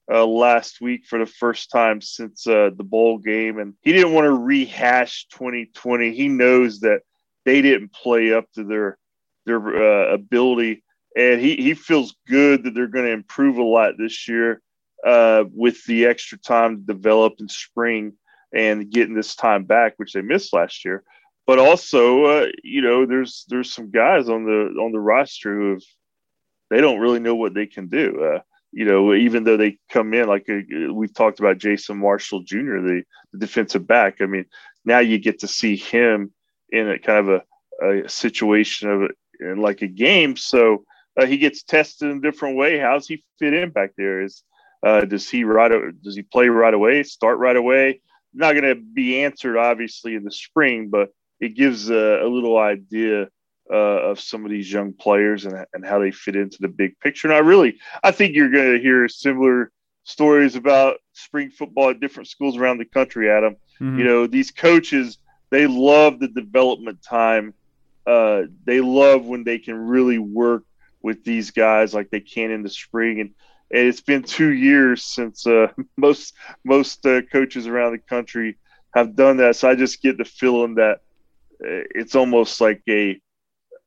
uh, 0.09 0.25
last 0.25 0.79
week 0.79 1.05
for 1.05 1.19
the 1.19 1.25
first 1.25 1.69
time 1.69 1.99
since 1.99 2.47
uh, 2.47 2.69
the 2.75 2.83
bowl 2.83 3.17
game, 3.17 3.59
and 3.59 3.73
he 3.81 3.91
didn't 3.91 4.13
want 4.13 4.25
to 4.25 4.31
rehash 4.31 5.27
2020. 5.33 6.13
He 6.13 6.29
knows 6.29 6.79
that 6.81 7.01
they 7.47 7.61
didn't 7.61 7.93
play 7.93 8.33
up 8.33 8.51
to 8.51 8.65
their 8.65 8.97
their 9.45 9.61
uh, 9.61 10.13
ability, 10.13 10.83
and 11.15 11.39
he 11.39 11.55
he 11.55 11.73
feels 11.73 12.13
good 12.27 12.65
that 12.65 12.75
they're 12.75 12.87
going 12.87 13.05
to 13.05 13.11
improve 13.13 13.57
a 13.57 13.63
lot 13.63 13.93
this 13.97 14.27
year 14.27 14.61
uh, 15.05 15.45
with 15.53 15.81
the 15.85 16.05
extra 16.05 16.37
time 16.37 16.75
to 16.75 16.93
develop 16.93 17.35
in 17.39 17.47
spring 17.47 18.11
and 18.53 18.91
getting 18.91 19.15
this 19.15 19.33
time 19.33 19.63
back, 19.63 19.93
which 19.95 20.11
they 20.11 20.21
missed 20.21 20.51
last 20.51 20.83
year. 20.83 21.03
But 21.45 21.57
also, 21.57 22.25
uh, 22.25 22.47
you 22.65 22.81
know, 22.81 23.05
there's 23.05 23.45
there's 23.47 23.73
some 23.73 23.91
guys 23.91 24.27
on 24.27 24.43
the 24.43 24.77
on 24.81 24.91
the 24.91 24.99
roster 24.99 25.55
who 25.55 25.69
have 25.71 25.83
they 26.69 26.81
don't 26.81 26.99
really 26.99 27.19
know 27.19 27.35
what 27.35 27.53
they 27.53 27.65
can 27.65 27.87
do. 27.87 28.21
Uh, 28.21 28.39
you 28.73 28.83
know, 28.83 29.13
even 29.13 29.45
though 29.45 29.55
they 29.55 29.77
come 29.89 30.13
in 30.13 30.27
like 30.27 30.49
uh, 30.49 30.93
we've 30.93 31.13
talked 31.13 31.39
about 31.39 31.59
Jason 31.59 31.97
Marshall 31.97 32.41
Jr., 32.41 32.81
the, 32.81 33.03
the, 33.31 33.39
defensive 33.39 33.87
back. 33.87 34.19
I 34.19 34.25
mean, 34.25 34.43
now 34.83 34.99
you 34.99 35.17
get 35.17 35.39
to 35.39 35.47
see 35.47 35.77
him 35.77 36.33
in 36.69 36.89
a 36.89 36.99
kind 36.99 37.27
of 37.27 37.41
a, 37.81 38.03
a 38.03 38.09
situation 38.09 38.89
of 38.89 39.11
in 39.39 39.57
like 39.57 39.81
a 39.81 39.87
game. 39.87 40.35
So 40.35 40.83
uh, 41.19 41.25
he 41.25 41.37
gets 41.37 41.63
tested 41.63 42.09
in 42.09 42.17
a 42.17 42.21
different 42.21 42.57
way. 42.57 42.77
How's 42.79 43.07
he 43.07 43.23
fit 43.39 43.53
in 43.53 43.69
back 43.69 43.91
there? 43.97 44.21
Is 44.21 44.43
uh, 44.85 45.01
does 45.01 45.29
he 45.29 45.43
right? 45.43 45.71
Does 46.03 46.15
he 46.15 46.21
play 46.21 46.49
right 46.49 46.73
away? 46.73 47.03
Start 47.03 47.39
right 47.39 47.55
away? 47.55 48.01
Not 48.33 48.53
going 48.53 48.63
to 48.63 48.75
be 48.75 49.23
answered 49.23 49.57
obviously 49.57 50.15
in 50.15 50.23
the 50.23 50.31
spring, 50.31 50.89
but 50.89 51.09
it 51.39 51.55
gives 51.55 51.89
a, 51.89 52.21
a 52.23 52.27
little 52.27 52.57
idea 52.57 53.29
uh, 53.71 53.75
of 53.75 54.19
some 54.19 54.45
of 54.45 54.51
these 54.51 54.71
young 54.71 54.93
players 54.93 55.45
and, 55.45 55.65
and 55.73 55.85
how 55.85 55.99
they 55.99 56.11
fit 56.11 56.35
into 56.35 56.57
the 56.59 56.67
big 56.67 56.99
picture. 56.99 57.27
And 57.27 57.35
I 57.35 57.39
really, 57.39 57.79
I 58.03 58.11
think 58.11 58.35
you're 58.35 58.51
going 58.51 58.73
to 58.73 58.79
hear 58.79 59.07
similar 59.07 59.71
stories 60.03 60.55
about 60.55 60.97
spring 61.13 61.51
football 61.51 61.89
at 61.89 61.99
different 61.99 62.29
schools 62.29 62.57
around 62.57 62.77
the 62.77 62.85
country, 62.85 63.29
Adam. 63.29 63.55
Mm-hmm. 63.81 63.99
You 63.99 64.05
know, 64.05 64.27
these 64.27 64.51
coaches, 64.51 65.17
they 65.49 65.67
love 65.67 66.19
the 66.19 66.27
development 66.27 67.01
time. 67.01 67.53
Uh, 68.05 68.43
they 68.65 68.81
love 68.81 69.25
when 69.25 69.43
they 69.43 69.59
can 69.59 69.75
really 69.75 70.17
work 70.17 70.63
with 71.01 71.23
these 71.23 71.51
guys 71.51 71.93
like 71.93 72.09
they 72.09 72.19
can 72.19 72.51
in 72.51 72.63
the 72.63 72.69
spring. 72.69 73.19
And, 73.19 73.29
and 73.71 73.87
it's 73.87 74.01
been 74.01 74.23
two 74.23 74.51
years 74.51 75.03
since 75.03 75.45
uh, 75.45 75.67
most 75.97 76.33
most 76.63 77.05
uh, 77.05 77.21
coaches 77.31 77.67
around 77.67 77.93
the 77.93 77.99
country 77.99 78.57
have 78.93 79.15
done 79.15 79.37
that. 79.37 79.55
So 79.55 79.69
I 79.69 79.75
just 79.75 80.01
get 80.01 80.17
the 80.17 80.25
feeling 80.25 80.75
that 80.75 80.99
uh, 81.63 81.83
it's 81.95 82.15
almost 82.15 82.61
like 82.61 82.81
a 82.89 83.19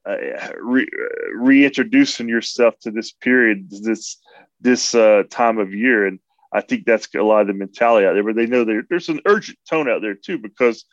uh, 0.06 0.16
re- 0.60 0.88
reintroducing 1.34 2.28
yourself 2.28 2.78
to 2.80 2.90
this 2.90 3.12
period, 3.12 3.70
this 3.70 4.18
this 4.60 4.94
uh, 4.94 5.22
time 5.30 5.58
of 5.58 5.72
year, 5.74 6.06
and 6.06 6.18
I 6.52 6.60
think 6.60 6.84
that's 6.84 7.08
a 7.14 7.22
lot 7.22 7.42
of 7.42 7.46
the 7.46 7.54
mentality 7.54 8.06
out 8.06 8.14
there. 8.14 8.24
But 8.24 8.36
they 8.36 8.46
know 8.46 8.64
there's 8.64 9.08
an 9.08 9.20
urgent 9.26 9.58
tone 9.68 9.88
out 9.88 10.02
there 10.02 10.14
too 10.14 10.38
because 10.38 10.84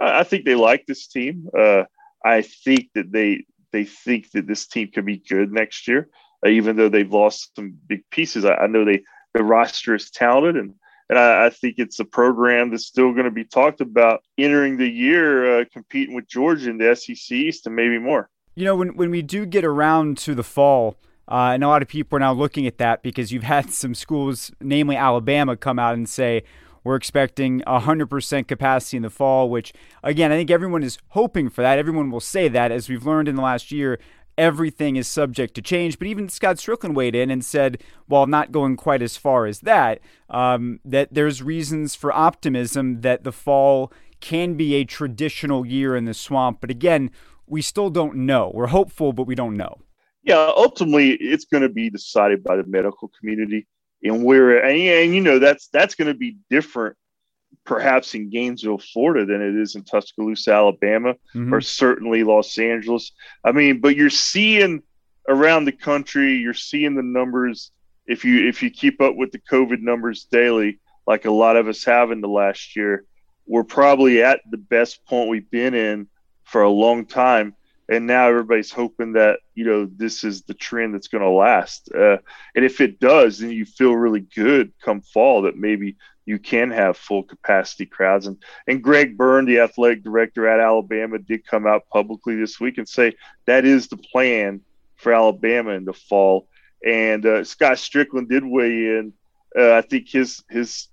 I 0.00 0.24
think 0.24 0.44
they 0.44 0.54
like 0.54 0.86
this 0.86 1.06
team. 1.06 1.48
Uh, 1.56 1.84
I 2.24 2.42
think 2.42 2.90
that 2.94 3.12
they 3.12 3.44
they 3.72 3.84
think 3.84 4.30
that 4.32 4.46
this 4.46 4.66
team 4.66 4.90
can 4.92 5.04
be 5.04 5.18
good 5.18 5.52
next 5.52 5.86
year, 5.88 6.08
uh, 6.44 6.48
even 6.48 6.76
though 6.76 6.88
they've 6.88 7.12
lost 7.12 7.54
some 7.56 7.76
big 7.86 8.02
pieces. 8.10 8.44
I, 8.44 8.54
I 8.54 8.66
know 8.66 8.84
they 8.84 9.02
the 9.34 9.42
roster 9.42 9.94
is 9.94 10.10
talented 10.10 10.56
and 10.56 10.74
and 11.08 11.18
I, 11.18 11.46
I, 11.46 11.50
think 11.50 11.76
it's 11.78 12.00
a 12.00 12.04
program 12.04 12.70
that's 12.70 12.86
still 12.86 13.12
going 13.12 13.26
to 13.26 13.30
be 13.30 13.44
talked 13.44 13.80
about 13.80 14.22
entering 14.38 14.76
the 14.76 14.88
year, 14.88 15.60
uh, 15.60 15.64
competing 15.72 16.16
with 16.16 16.26
Georgia 16.26 16.68
in 16.68 16.78
the 16.78 16.96
SEC 16.96 17.30
East 17.30 17.66
and 17.66 17.76
maybe 17.76 17.98
more. 17.98 18.28
You 18.54 18.64
know, 18.64 18.74
when 18.74 18.96
when 18.96 19.10
we 19.10 19.22
do 19.22 19.46
get 19.46 19.64
around 19.64 20.18
to 20.18 20.34
the 20.34 20.42
fall, 20.42 20.96
uh, 21.28 21.52
and 21.54 21.62
a 21.62 21.68
lot 21.68 21.82
of 21.82 21.88
people 21.88 22.16
are 22.16 22.20
now 22.20 22.32
looking 22.32 22.66
at 22.66 22.78
that 22.78 23.02
because 23.02 23.30
you've 23.30 23.44
had 23.44 23.70
some 23.72 23.94
schools, 23.94 24.50
namely 24.60 24.96
Alabama, 24.96 25.56
come 25.56 25.78
out 25.78 25.94
and 25.94 26.08
say 26.08 26.42
we're 26.86 26.94
expecting 26.94 27.62
100% 27.66 28.46
capacity 28.46 28.96
in 28.96 29.02
the 29.02 29.10
fall, 29.10 29.50
which, 29.50 29.72
again, 30.04 30.30
I 30.30 30.36
think 30.36 30.52
everyone 30.52 30.84
is 30.84 30.98
hoping 31.08 31.50
for 31.50 31.62
that. 31.62 31.80
Everyone 31.80 32.12
will 32.12 32.20
say 32.20 32.46
that. 32.46 32.70
As 32.70 32.88
we've 32.88 33.04
learned 33.04 33.26
in 33.26 33.34
the 33.34 33.42
last 33.42 33.72
year, 33.72 33.98
everything 34.38 34.94
is 34.94 35.08
subject 35.08 35.54
to 35.54 35.62
change. 35.62 35.98
But 35.98 36.06
even 36.06 36.28
Scott 36.28 36.58
Stricklin 36.58 36.94
weighed 36.94 37.16
in 37.16 37.28
and 37.28 37.44
said, 37.44 37.82
while 38.06 38.28
not 38.28 38.52
going 38.52 38.76
quite 38.76 39.02
as 39.02 39.16
far 39.16 39.46
as 39.46 39.62
that, 39.62 39.98
um, 40.30 40.78
that 40.84 41.12
there's 41.12 41.42
reasons 41.42 41.96
for 41.96 42.12
optimism 42.12 43.00
that 43.00 43.24
the 43.24 43.32
fall 43.32 43.92
can 44.20 44.54
be 44.54 44.74
a 44.74 44.84
traditional 44.84 45.66
year 45.66 45.96
in 45.96 46.04
the 46.04 46.14
swamp. 46.14 46.60
But 46.60 46.70
again, 46.70 47.10
we 47.48 47.62
still 47.62 47.90
don't 47.90 48.14
know. 48.14 48.52
We're 48.54 48.68
hopeful, 48.68 49.12
but 49.12 49.26
we 49.26 49.34
don't 49.34 49.56
know. 49.56 49.80
Yeah, 50.22 50.52
ultimately, 50.56 51.14
it's 51.14 51.46
going 51.46 51.64
to 51.64 51.68
be 51.68 51.90
decided 51.90 52.44
by 52.44 52.54
the 52.54 52.64
medical 52.64 53.10
community, 53.18 53.66
and 54.02 54.24
where 54.24 54.64
and, 54.64 54.78
and 54.78 55.14
you 55.14 55.20
know 55.20 55.38
that's 55.38 55.68
that's 55.68 55.94
going 55.94 56.08
to 56.08 56.18
be 56.18 56.36
different 56.50 56.96
perhaps 57.66 58.14
in 58.14 58.30
Gainesville, 58.30 58.78
Florida, 58.78 59.26
than 59.26 59.42
it 59.42 59.60
is 59.60 59.74
in 59.74 59.82
Tuscaloosa, 59.82 60.52
Alabama, 60.52 61.14
mm-hmm. 61.34 61.52
or 61.52 61.60
certainly 61.60 62.22
Los 62.24 62.56
Angeles. 62.58 63.12
I 63.44 63.52
mean, 63.52 63.80
but 63.80 63.96
you're 63.96 64.08
seeing 64.08 64.82
around 65.28 65.64
the 65.64 65.72
country, 65.72 66.36
you're 66.36 66.54
seeing 66.54 66.94
the 66.94 67.02
numbers. 67.02 67.72
If 68.06 68.24
you 68.24 68.48
if 68.48 68.62
you 68.62 68.70
keep 68.70 69.00
up 69.00 69.16
with 69.16 69.32
the 69.32 69.40
COVID 69.40 69.80
numbers 69.80 70.24
daily, 70.24 70.78
like 71.06 71.24
a 71.24 71.30
lot 71.30 71.56
of 71.56 71.68
us 71.68 71.84
have 71.84 72.12
in 72.12 72.20
the 72.20 72.28
last 72.28 72.76
year, 72.76 73.04
we're 73.46 73.64
probably 73.64 74.22
at 74.22 74.40
the 74.48 74.56
best 74.56 75.04
point 75.04 75.28
we've 75.28 75.50
been 75.50 75.74
in 75.74 76.08
for 76.44 76.62
a 76.62 76.70
long 76.70 77.04
time. 77.04 77.54
And 77.88 78.06
now 78.06 78.28
everybody's 78.28 78.72
hoping 78.72 79.12
that 79.12 79.40
you 79.54 79.64
know 79.64 79.86
this 79.86 80.24
is 80.24 80.42
the 80.42 80.54
trend 80.54 80.94
that's 80.94 81.08
going 81.08 81.22
to 81.22 81.30
last. 81.30 81.90
Uh, 81.92 82.18
and 82.54 82.64
if 82.64 82.80
it 82.80 82.98
does, 82.98 83.38
then 83.38 83.50
you 83.50 83.64
feel 83.64 83.94
really 83.94 84.20
good 84.20 84.72
come 84.82 85.00
fall 85.00 85.42
that 85.42 85.56
maybe 85.56 85.96
you 86.26 86.40
can 86.40 86.70
have 86.72 86.96
full 86.96 87.22
capacity 87.22 87.86
crowds. 87.86 88.26
And 88.26 88.36
and 88.66 88.82
Greg 88.82 89.16
Byrne, 89.16 89.46
the 89.46 89.60
athletic 89.60 90.02
director 90.02 90.48
at 90.48 90.60
Alabama, 90.60 91.18
did 91.18 91.46
come 91.46 91.66
out 91.66 91.88
publicly 91.92 92.36
this 92.36 92.60
week 92.60 92.78
and 92.78 92.88
say 92.88 93.14
that 93.46 93.64
is 93.64 93.88
the 93.88 93.96
plan 93.96 94.60
for 94.96 95.12
Alabama 95.12 95.70
in 95.70 95.84
the 95.84 95.92
fall. 95.92 96.48
And 96.84 97.24
uh, 97.24 97.44
Scott 97.44 97.74
Stricklin 97.74 98.28
did 98.28 98.44
weigh 98.44 98.98
in. 98.98 99.12
Uh, 99.56 99.72
I 99.72 99.80
think 99.80 100.08
his 100.08 100.42
his 100.50 100.88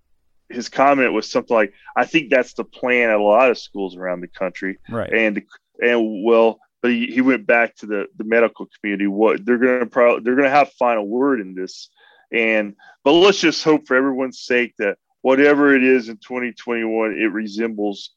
his 0.50 0.70
comment 0.70 1.12
was 1.14 1.30
something 1.30 1.56
like, 1.56 1.74
"I 1.96 2.06
think 2.06 2.30
that's 2.30 2.54
the 2.54 2.64
plan 2.64 3.10
at 3.10 3.18
a 3.18 3.24
lot 3.24 3.50
of 3.50 3.58
schools 3.58 3.98
around 3.98 4.22
the 4.22 4.28
country." 4.28 4.78
Right. 4.90 5.12
And 5.12 5.44
and 5.82 6.24
well, 6.24 6.60
but 6.84 6.92
he, 6.92 7.08
he 7.08 7.22
went 7.22 7.48
back 7.48 7.76
to 7.78 7.88
the 7.88 8.06
the 8.18 8.26
medical 8.26 8.68
community. 8.68 9.08
What 9.08 9.44
they're 9.44 9.58
going 9.58 9.80
to 9.80 9.86
probably 9.88 10.22
they're 10.24 10.36
going 10.36 10.50
to 10.50 10.56
have 10.56 10.74
final 10.74 11.08
word 11.08 11.40
in 11.40 11.56
this. 11.56 11.90
And 12.32 12.76
but 13.04 13.14
let's 13.14 13.40
just 13.40 13.64
hope 13.64 13.88
for 13.88 13.96
everyone's 13.96 14.42
sake 14.42 14.74
that 14.78 14.98
whatever 15.22 15.74
it 15.74 15.84
is 15.84 16.10
in 16.10 16.18
2021, 16.18 17.14
it 17.14 17.32
resembles, 17.32 18.12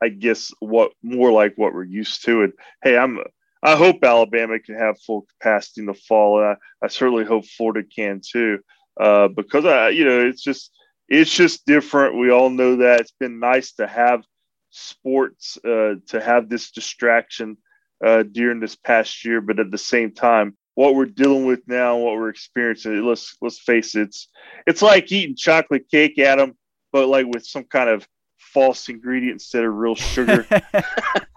I 0.00 0.10
guess, 0.10 0.52
what 0.60 0.92
more 1.02 1.32
like 1.32 1.54
what 1.56 1.72
we're 1.72 1.84
used 1.84 2.24
to. 2.26 2.42
And 2.42 2.52
hey, 2.84 2.98
I'm 2.98 3.18
I 3.62 3.76
hope 3.76 4.04
Alabama 4.04 4.58
can 4.58 4.74
have 4.74 5.00
full 5.00 5.22
capacity 5.22 5.80
in 5.80 5.86
the 5.86 5.94
fall, 5.94 6.38
and 6.38 6.48
I, 6.48 6.84
I 6.84 6.88
certainly 6.88 7.24
hope 7.24 7.46
Florida 7.46 7.88
can 7.88 8.20
too, 8.22 8.58
uh, 9.00 9.28
because 9.28 9.64
I, 9.64 9.88
you 9.88 10.04
know, 10.04 10.20
it's 10.26 10.42
just 10.42 10.70
it's 11.08 11.34
just 11.34 11.64
different. 11.64 12.18
We 12.18 12.30
all 12.30 12.50
know 12.50 12.76
that 12.76 13.00
it's 13.00 13.14
been 13.18 13.40
nice 13.40 13.72
to 13.72 13.86
have 13.86 14.22
sports, 14.68 15.56
uh, 15.64 15.94
to 16.08 16.20
have 16.20 16.50
this 16.50 16.72
distraction 16.72 17.56
uh, 18.04 18.22
during 18.22 18.60
this 18.60 18.76
past 18.76 19.24
year, 19.24 19.40
but 19.40 19.58
at 19.58 19.70
the 19.70 19.78
same 19.78 20.12
time, 20.12 20.56
what 20.74 20.94
we're 20.94 21.04
dealing 21.06 21.46
with 21.46 21.60
now, 21.66 21.96
what 21.96 22.14
we're 22.14 22.28
experiencing, 22.28 23.02
let's 23.04 23.36
let's 23.42 23.60
face 23.60 23.94
it, 23.94 24.02
it's 24.02 24.28
it's 24.66 24.82
like 24.82 25.10
eating 25.12 25.36
chocolate 25.36 25.84
cake, 25.90 26.18
Adam, 26.18 26.56
but 26.92 27.08
like 27.08 27.26
with 27.26 27.44
some 27.44 27.64
kind 27.64 27.90
of 27.90 28.06
false 28.38 28.88
ingredient 28.88 29.34
instead 29.34 29.64
of 29.64 29.74
real 29.74 29.94
sugar. 29.94 30.46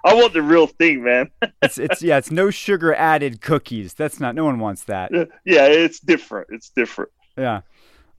I 0.05 0.13
want 0.13 0.33
the 0.33 0.41
real 0.41 0.67
thing, 0.67 1.03
man. 1.03 1.29
it's 1.61 1.77
it's 1.77 2.01
yeah, 2.01 2.17
it's 2.17 2.31
no 2.31 2.49
sugar 2.49 2.93
added 2.93 3.41
cookies. 3.41 3.93
That's 3.93 4.19
not 4.19 4.35
no 4.35 4.45
one 4.45 4.59
wants 4.59 4.83
that. 4.85 5.11
Yeah, 5.45 5.65
it's 5.65 5.99
different. 5.99 6.47
It's 6.51 6.69
different. 6.69 7.11
Yeah. 7.37 7.61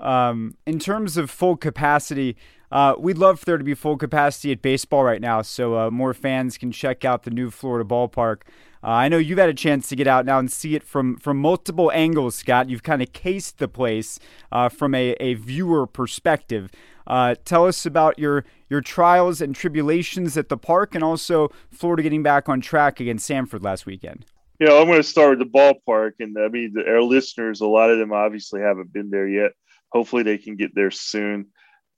Um, 0.01 0.57
in 0.67 0.79
terms 0.79 1.17
of 1.17 1.31
full 1.31 1.57
capacity, 1.57 2.37
uh, 2.75 2.97
we'd 2.99 3.17
love 3.17 3.39
for 3.39 3.47
there 3.47 3.57
to 3.57 3.63
be 3.63 3.73
full 3.73 3.97
capacity 3.97 4.51
at 4.51 4.61
baseball 4.61 5.05
right 5.05 5.21
now, 5.21 5.43
so 5.43 5.79
uh, 5.79 5.91
more 5.93 6.13
fans 6.13 6.59
can 6.59 6.73
check 6.73 7.05
out 7.05 7.23
the 7.23 7.31
new 7.31 7.49
Florida 7.49 7.89
ballpark. 7.89 8.39
Uh, 8.83 8.89
I 8.89 9.09
know 9.09 9.17
you've 9.17 9.39
had 9.39 9.49
a 9.49 9.55
chance 9.55 9.89
to 9.91 9.97
get 9.97 10.09
out 10.09 10.27
now 10.27 10.41
and 10.41 10.51
see 10.51 10.75
it 10.75 10.83
from 10.83 11.17
from 11.17 11.39
multiple 11.39 11.93
angles, 11.93 12.35
Scott. 12.35 12.69
You've 12.69 12.83
kind 12.83 13.01
of 13.01 13.13
cased 13.13 13.59
the 13.59 13.69
place 13.69 14.19
uh, 14.51 14.69
from 14.69 14.93
a, 14.93 15.13
a 15.21 15.35
viewer 15.35 15.87
perspective. 15.87 16.69
Uh, 17.07 17.37
tell 17.45 17.65
us 17.65 17.87
about 17.87 18.19
your 18.19 18.45
your 18.69 18.81
trials 18.81 19.41
and 19.41 19.55
tribulations 19.55 20.37
at 20.37 20.49
the 20.49 20.59
park, 20.59 20.97
and 20.97 21.05
also 21.05 21.53
Florida 21.71 22.03
getting 22.03 22.25
back 22.25 22.49
on 22.49 22.61
track 22.61 22.99
against 22.99 23.31
Samford 23.31 23.63
last 23.63 23.87
weekend. 23.87 24.27
you 24.59 24.67
know, 24.67 24.81
I'm 24.81 24.87
going 24.87 24.99
to 24.99 25.03
start 25.05 25.39
with 25.39 25.47
the 25.47 25.59
ballpark, 25.59 26.15
and 26.19 26.37
I 26.37 26.49
mean, 26.49 26.75
our 26.89 27.03
listeners, 27.03 27.61
a 27.61 27.67
lot 27.67 27.91
of 27.91 27.99
them 27.99 28.13
obviously 28.13 28.61
haven't 28.61 28.93
been 28.93 29.11
there 29.11 29.29
yet. 29.29 29.53
Hopefully, 29.93 30.25
they 30.25 30.39
can 30.39 30.57
get 30.57 30.75
there 30.75 30.91
soon. 30.91 31.47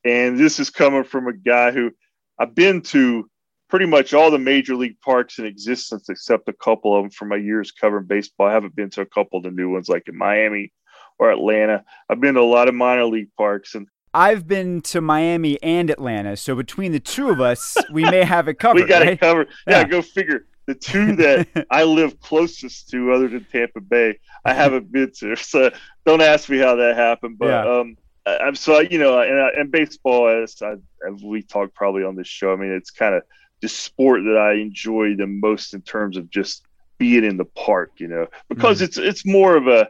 And 0.06 0.38
this 0.38 0.60
is 0.60 0.70
coming 0.70 1.04
from 1.04 1.26
a 1.26 1.32
guy 1.32 1.72
who 1.72 1.90
I've 2.38 2.54
been 2.54 2.80
to 2.82 3.28
pretty 3.68 3.86
much 3.86 4.14
all 4.14 4.30
the 4.30 4.38
major 4.38 4.76
league 4.76 5.00
parks 5.00 5.38
in 5.38 5.46
existence, 5.46 6.08
except 6.08 6.48
a 6.48 6.52
couple 6.52 6.96
of 6.96 7.02
them 7.02 7.10
from 7.10 7.28
my 7.28 7.36
years 7.36 7.72
covering 7.72 8.06
baseball. 8.06 8.46
I 8.46 8.52
haven't 8.52 8.76
been 8.76 8.90
to 8.90 9.00
a 9.00 9.06
couple 9.06 9.38
of 9.38 9.44
the 9.44 9.50
new 9.50 9.70
ones, 9.70 9.88
like 9.88 10.04
in 10.06 10.16
Miami 10.16 10.72
or 11.18 11.32
Atlanta. 11.32 11.84
I've 12.08 12.20
been 12.20 12.34
to 12.34 12.40
a 12.40 12.42
lot 12.42 12.68
of 12.68 12.74
minor 12.74 13.06
league 13.06 13.30
parks, 13.36 13.74
and 13.74 13.88
I've 14.14 14.46
been 14.46 14.80
to 14.82 15.00
Miami 15.00 15.60
and 15.62 15.90
Atlanta, 15.90 16.36
so 16.36 16.54
between 16.54 16.92
the 16.92 17.00
two 17.00 17.28
of 17.28 17.40
us, 17.40 17.76
we 17.92 18.02
may 18.04 18.24
have 18.24 18.48
it 18.48 18.54
covered. 18.58 18.82
we 18.82 18.88
got 18.88 19.02
right? 19.02 19.14
it 19.14 19.20
covered. 19.20 19.48
Yeah, 19.66 19.80
yeah, 19.80 19.84
go 19.84 20.02
figure. 20.02 20.46
The 20.66 20.74
two 20.74 21.16
that 21.16 21.66
I 21.70 21.84
live 21.84 22.18
closest 22.20 22.88
to, 22.90 23.12
other 23.12 23.28
than 23.28 23.44
Tampa 23.44 23.80
Bay, 23.80 24.18
I 24.44 24.54
haven't 24.54 24.90
been 24.90 25.10
to. 25.18 25.36
So 25.44 25.70
don't 26.04 26.22
ask 26.22 26.48
me 26.48 26.58
how 26.58 26.76
that 26.76 26.96
happened. 26.96 27.38
But 27.38 27.48
yeah. 27.48 27.80
um, 27.80 27.96
I'm 28.26 28.56
so 28.56 28.80
you 28.80 28.98
know, 28.98 29.20
and, 29.20 29.38
and 29.58 29.70
baseball, 29.70 30.28
as, 30.28 30.60
I, 30.60 30.72
as 31.08 31.22
we 31.22 31.42
talked 31.42 31.74
probably 31.74 32.02
on 32.02 32.16
this 32.16 32.26
show, 32.26 32.52
I 32.52 32.56
mean, 32.56 32.72
it's 32.72 32.90
kind 32.90 33.14
of 33.14 33.22
the 33.62 33.68
sport 33.68 34.22
that 34.24 34.36
I 34.36 34.54
enjoy 34.54 35.14
the 35.14 35.26
most 35.26 35.74
in 35.74 35.82
terms 35.82 36.16
of 36.16 36.28
just 36.28 36.64
being 36.98 37.24
in 37.24 37.36
the 37.36 37.44
park, 37.44 37.92
you 37.98 38.08
know, 38.08 38.26
because 38.48 38.78
mm-hmm. 38.78 38.84
it's 38.84 38.98
it's 38.98 39.26
more 39.26 39.56
of 39.56 39.68
a. 39.68 39.88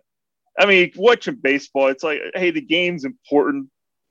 I 0.59 0.65
mean, 0.67 0.91
watching 0.97 1.35
baseball, 1.35 1.89
it's 1.89 2.03
like, 2.03 2.19
hey, 2.35 2.51
the 2.51 2.63
game's 2.63 3.05
important, 3.05 3.69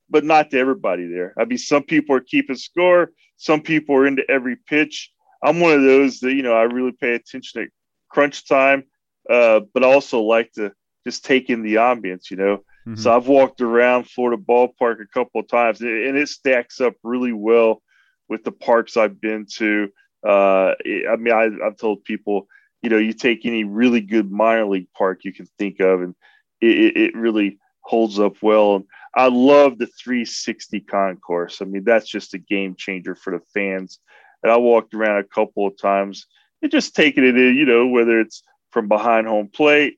but 0.10 0.24
not 0.24 0.52
to 0.52 0.60
everybody 0.60 1.08
there. 1.08 1.34
I 1.40 1.46
mean, 1.46 1.58
some 1.58 1.84
people 1.84 2.16
are 2.16 2.22
keeping 2.22 2.56
score, 2.56 3.12
some 3.38 3.62
people 3.62 3.96
are 3.96 4.08
into 4.08 4.24
every 4.30 4.56
pitch. 4.56 5.12
I'm 5.44 5.60
one 5.60 5.74
of 5.74 5.84
those 5.84 6.20
that 6.20 6.34
you 6.34 6.44
know 6.44 6.54
I 6.54 6.64
really 6.64 6.92
pay 6.92 7.14
attention 7.14 7.64
at 7.64 7.70
crunch 8.10 8.48
time, 8.48 8.86
uh, 9.30 9.62
but 9.74 9.84
also 9.84 10.22
like 10.22 10.52
to 10.54 10.72
just 11.06 11.26
take 11.26 11.50
in 11.50 11.62
the 11.62 11.76
ambience. 11.76 12.32
You 12.32 12.38
know, 12.38 12.64
mm-hmm. 12.88 12.96
so 12.96 13.16
I've 13.16 13.28
walked 13.28 13.62
around 13.62 14.10
Florida 14.10 14.42
Ballpark 14.42 15.02
a 15.02 15.08
couple 15.08 15.42
of 15.42 15.48
times, 15.48 15.82
and 15.82 16.18
it 16.18 16.30
stacks 16.30 16.82
up 16.82 16.96
really 17.04 17.34
well 17.34 17.82
with 18.28 18.44
the 18.44 18.52
parks 18.52 18.98
I've 18.98 19.20
been 19.20 19.46
to. 19.58 19.90
Uh, 20.26 20.74
I 21.10 21.16
mean, 21.18 21.34
I, 21.34 21.50
I've 21.66 21.78
told 21.78 22.04
people, 22.04 22.48
you 22.82 22.90
know, 22.90 22.98
you 22.98 23.14
take 23.14 23.46
any 23.46 23.64
really 23.64 24.02
good 24.02 24.32
minor 24.32 24.66
league 24.66 24.88
park 24.98 25.24
you 25.24 25.34
can 25.34 25.48
think 25.58 25.80
of, 25.80 26.02
and 26.02 26.16
it, 26.62 26.98
it 26.98 27.16
really 27.16 27.60
holds 27.82 28.20
up 28.20 28.42
well. 28.42 28.78
And 28.78 28.86
I 29.16 29.28
love 29.28 29.78
the 29.78 29.88
360 29.88 30.80
concourse. 30.82 31.62
I 31.62 31.66
mean, 31.66 31.84
that's 31.84 32.10
just 32.10 32.34
a 32.34 32.40
game 32.40 32.76
changer 32.76 33.16
for 33.16 33.32
the 33.32 33.44
fans 33.54 34.00
and 34.46 34.52
I 34.52 34.58
walked 34.58 34.94
around 34.94 35.18
a 35.18 35.24
couple 35.24 35.66
of 35.66 35.76
times 35.76 36.28
and 36.62 36.72
just 36.72 36.96
taking 36.96 37.24
it 37.24 37.36
in, 37.36 37.56
you 37.56 37.66
know, 37.66 37.88
whether 37.88 38.20
it's 38.20 38.44
from 38.70 38.88
behind 38.88 39.26
home 39.26 39.50
plate, 39.52 39.98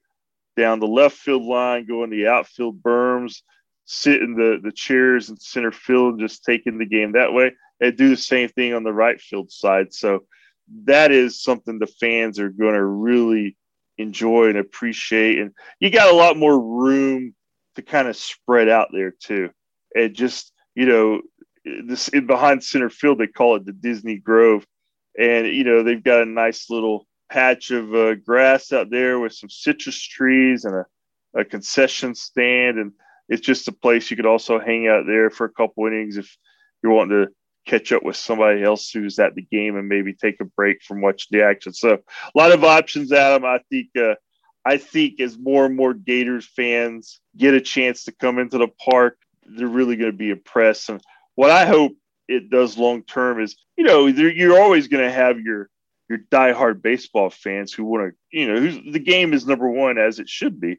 down 0.58 0.80
the 0.80 0.88
left 0.88 1.16
field 1.16 1.44
line, 1.44 1.86
going 1.86 2.10
the 2.10 2.28
outfield 2.28 2.82
berms, 2.82 3.42
sit 3.86 4.22
in 4.22 4.36
the, 4.36 4.60
the 4.62 4.72
chairs 4.72 5.30
in 5.30 5.38
center 5.38 5.72
field 5.72 6.14
and 6.14 6.20
just 6.20 6.44
taking 6.44 6.78
the 6.78 6.86
game 6.86 7.14
that 7.14 7.32
way 7.32 7.54
and 7.80 7.96
do 7.96 8.10
the 8.10 8.18
same 8.18 8.50
thing 8.50 8.74
on 8.74 8.84
the 8.84 8.92
right 8.92 9.22
field 9.22 9.52
side. 9.52 9.94
So 9.94 10.26
that 10.84 11.12
is 11.12 11.42
something 11.42 11.80
the 11.80 11.88
fans 11.88 12.40
are 12.40 12.50
going 12.50 12.74
to 12.74 12.84
really 12.84 13.56
enjoy 13.98 14.50
and 14.50 14.58
appreciate. 14.58 15.40
And 15.40 15.54
you 15.80 15.90
got 15.90 16.14
a 16.14 16.18
lot 16.18 16.36
more 16.36 16.60
room 16.60 17.34
to 17.76 17.82
kind 17.82 18.08
of 18.08 18.18
spread 18.18 18.68
out 18.68 18.90
there 18.92 19.12
too. 19.12 19.52
And 19.96 20.14
just, 20.14 20.52
you 20.76 20.86
know, 20.86 21.22
this 21.86 22.08
in 22.10 22.28
behind 22.28 22.64
center 22.64 22.90
field 22.90 23.20
they 23.20 23.28
call 23.28 23.56
it 23.56 23.66
the 23.66 23.74
Disney 23.74 24.18
Grove, 24.18 24.66
and 25.18 25.48
you 25.48 25.64
know 25.64 25.84
they've 25.84 26.04
got 26.04 26.22
a 26.22 26.26
nice 26.26 26.70
little 26.70 27.06
patch 27.30 27.72
of 27.72 27.94
uh, 27.94 28.16
grass 28.16 28.72
out 28.72 28.90
there 28.90 29.20
with 29.20 29.34
some 29.34 29.50
citrus 29.50 30.02
trees 30.02 30.66
and 30.66 30.76
a, 30.76 30.86
a 31.36 31.46
concession 31.46 32.16
stand, 32.16 32.78
and 32.78 32.94
it's 33.30 33.46
just 33.46 33.68
a 33.68 33.72
place 33.72 34.10
you 34.10 34.18
could 34.18 34.26
also 34.26 34.60
hang 34.60 34.88
out 34.88 35.06
there 35.06 35.30
for 35.30 35.46
a 35.46 35.52
couple 35.52 35.86
innings 35.86 36.18
if 36.18 36.38
you're 36.82 36.94
wanting 36.94 37.26
to 37.26 37.32
catch 37.66 37.92
up 37.92 38.04
with 38.04 38.16
somebody 38.16 38.64
else 38.64 38.90
who's 38.92 39.20
at 39.20 39.36
the 39.36 39.42
game 39.42 39.76
and 39.76 39.90
maybe 39.90 40.14
take 40.14 40.40
a 40.40 40.46
break 40.46 40.82
from 40.82 41.02
watching 41.02 41.38
the 41.38 41.44
action. 41.44 41.74
So 41.74 41.94
a 41.94 42.38
lot 42.38 42.52
of 42.52 42.64
options, 42.64 43.12
Adam. 43.12 43.46
I 43.46 43.60
think. 43.70 43.90
Uh, 43.96 44.16
I 44.68 44.76
think 44.76 45.22
as 45.22 45.38
more 45.38 45.66
and 45.66 45.78
more 45.78 45.94
Gators 45.94 46.46
fans 46.46 47.22
get 47.38 47.54
a 47.54 47.62
chance 47.62 48.04
to 48.04 48.12
come 48.12 48.38
into 48.38 48.58
the 48.58 48.68
park, 48.68 49.18
they're 49.46 49.66
really 49.66 49.96
going 49.96 50.12
to 50.12 50.18
be 50.18 50.30
impressed. 50.30 50.90
And 50.90 51.02
what 51.36 51.52
I 51.52 51.66
hope 51.66 51.94
it 52.28 52.50
does 52.50 52.78
long 52.78 53.04
term 53.04 53.42
is, 53.42 53.56
you 53.78 53.86
know, 53.86 54.08
you're 54.08 54.62
always 54.62 54.90
going 54.90 55.06
to 55.06 55.12
have 55.12 55.40
your 55.40 55.70
your 56.10 56.20
diehard 56.32 56.82
baseball 56.82 57.30
fans 57.30 57.74
who 57.74 57.84
want 57.84 58.12
to, 58.12 58.38
you 58.38 58.48
know, 58.48 58.60
who's 58.60 58.94
the 58.94 59.00
game 59.00 59.34
is 59.34 59.46
number 59.46 59.70
one 59.70 59.98
as 59.98 60.20
it 60.20 60.30
should 60.30 60.60
be. 60.60 60.78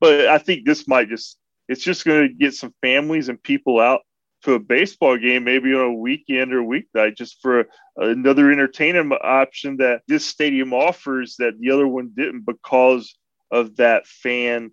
But 0.00 0.26
I 0.26 0.38
think 0.38 0.64
this 0.64 0.88
might 0.88 1.08
just 1.08 1.38
it's 1.68 1.84
just 1.84 2.04
going 2.04 2.28
to 2.28 2.34
get 2.34 2.54
some 2.54 2.74
families 2.82 3.28
and 3.28 3.42
people 3.42 3.78
out 3.78 4.00
to 4.42 4.54
a 4.54 4.58
baseball 4.58 5.18
game, 5.18 5.44
maybe 5.44 5.74
on 5.74 5.80
a 5.80 5.92
weekend 5.92 6.52
or 6.52 6.62
weeknight, 6.62 7.16
just 7.16 7.40
for 7.42 7.66
another 7.96 8.50
entertainment 8.50 9.12
option 9.22 9.76
that 9.76 10.02
this 10.08 10.24
stadium 10.24 10.72
offers 10.72 11.36
that 11.38 11.58
the 11.60 11.70
other 11.70 11.86
one 11.86 12.10
didn't 12.16 12.46
because 12.46 13.14
of 13.50 13.76
that 13.76 14.06
fan 14.06 14.70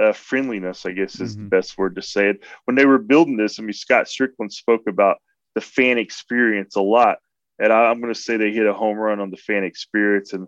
uh, 0.00 0.12
friendliness, 0.12 0.86
I 0.86 0.92
guess 0.92 1.20
is 1.20 1.34
mm-hmm. 1.34 1.44
the 1.44 1.50
best 1.50 1.76
word 1.76 1.96
to 1.96 2.02
say 2.02 2.30
it. 2.30 2.44
When 2.64 2.74
they 2.74 2.86
were 2.86 2.98
building 2.98 3.36
this, 3.36 3.58
I 3.58 3.62
mean, 3.62 3.72
Scott 3.72 4.06
Stricklin 4.06 4.50
spoke 4.50 4.86
about 4.88 5.18
the 5.54 5.60
fan 5.60 5.98
experience 5.98 6.76
a 6.76 6.80
lot, 6.80 7.18
and 7.58 7.72
I, 7.72 7.90
am 7.90 8.00
going 8.00 8.12
to 8.12 8.20
say 8.20 8.36
they 8.36 8.52
hit 8.52 8.66
a 8.66 8.72
home 8.72 8.96
run 8.96 9.20
on 9.20 9.30
the 9.30 9.36
fan 9.36 9.64
experience, 9.64 10.32
and 10.32 10.46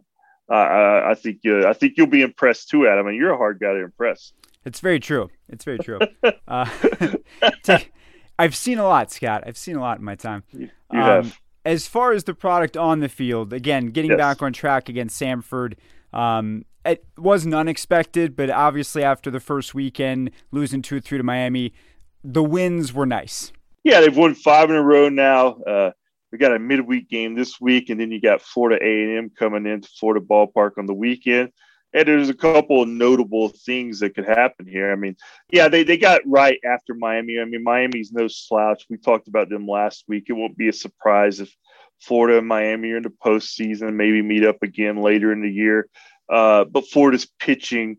uh, 0.50 0.54
I, 0.54 1.10
I, 1.12 1.14
think 1.14 1.40
uh, 1.46 1.66
I 1.68 1.72
think 1.72 1.94
you'll 1.96 2.06
be 2.06 2.22
impressed 2.22 2.68
too, 2.68 2.86
Adam. 2.86 3.06
I 3.06 3.10
mean, 3.10 3.20
you're 3.20 3.32
a 3.32 3.36
hard 3.36 3.58
guy 3.60 3.72
to 3.72 3.82
impress. 3.82 4.32
It's 4.64 4.80
very 4.80 5.00
true. 5.00 5.30
It's 5.48 5.64
very 5.64 5.78
true. 5.78 5.98
uh, 6.48 6.68
I've 8.38 8.56
seen 8.56 8.78
a 8.78 8.84
lot, 8.84 9.12
Scott. 9.12 9.44
I've 9.46 9.58
seen 9.58 9.76
a 9.76 9.80
lot 9.80 9.98
in 9.98 10.04
my 10.04 10.14
time. 10.14 10.42
You, 10.52 10.70
you 10.92 11.00
um, 11.00 11.24
have. 11.24 11.40
As 11.66 11.86
far 11.86 12.12
as 12.12 12.24
the 12.24 12.34
product 12.34 12.76
on 12.76 13.00
the 13.00 13.08
field, 13.08 13.54
again, 13.54 13.86
getting 13.86 14.10
yes. 14.10 14.18
back 14.18 14.42
on 14.42 14.52
track 14.52 14.90
against 14.90 15.18
Samford, 15.18 15.74
um, 16.12 16.66
it 16.84 17.04
wasn't 17.16 17.54
unexpected, 17.54 18.36
but 18.36 18.50
obviously 18.50 19.02
after 19.02 19.30
the 19.30 19.40
first 19.40 19.74
weekend, 19.74 20.30
losing 20.50 20.82
2 20.82 21.00
3 21.00 21.18
to 21.18 21.24
Miami, 21.24 21.72
the 22.22 22.42
wins 22.42 22.92
were 22.92 23.06
nice. 23.06 23.52
Yeah, 23.82 24.00
they've 24.00 24.16
won 24.16 24.34
five 24.34 24.70
in 24.70 24.76
a 24.76 24.82
row 24.82 25.08
now. 25.08 25.54
Uh, 25.54 25.90
we 26.34 26.38
got 26.38 26.52
a 26.52 26.58
midweek 26.58 27.08
game 27.08 27.36
this 27.36 27.60
week, 27.60 27.90
and 27.90 28.00
then 28.00 28.10
you 28.10 28.20
got 28.20 28.42
Florida 28.42 28.84
A&M 28.84 29.30
coming 29.38 29.66
into 29.66 29.88
Florida 30.00 30.20
Ballpark 30.20 30.72
on 30.78 30.86
the 30.86 30.92
weekend. 30.92 31.52
And 31.92 32.08
there's 32.08 32.28
a 32.28 32.34
couple 32.34 32.82
of 32.82 32.88
notable 32.88 33.50
things 33.50 34.00
that 34.00 34.16
could 34.16 34.24
happen 34.24 34.66
here. 34.66 34.90
I 34.90 34.96
mean, 34.96 35.14
yeah, 35.52 35.68
they, 35.68 35.84
they 35.84 35.96
got 35.96 36.22
right 36.26 36.58
after 36.64 36.92
Miami. 36.92 37.38
I 37.38 37.44
mean, 37.44 37.62
Miami's 37.62 38.10
no 38.10 38.26
slouch. 38.26 38.84
We 38.90 38.96
talked 38.96 39.28
about 39.28 39.48
them 39.48 39.68
last 39.68 40.06
week. 40.08 40.24
It 40.26 40.32
won't 40.32 40.56
be 40.56 40.66
a 40.66 40.72
surprise 40.72 41.38
if 41.38 41.54
Florida 42.00 42.38
and 42.38 42.48
Miami 42.48 42.90
are 42.90 42.96
in 42.96 43.04
the 43.04 43.10
postseason, 43.10 43.94
maybe 43.94 44.20
meet 44.20 44.44
up 44.44 44.60
again 44.64 45.00
later 45.00 45.32
in 45.32 45.40
the 45.40 45.48
year. 45.48 45.88
Uh, 46.28 46.64
but 46.64 46.88
Florida's 46.88 47.28
pitching 47.38 47.98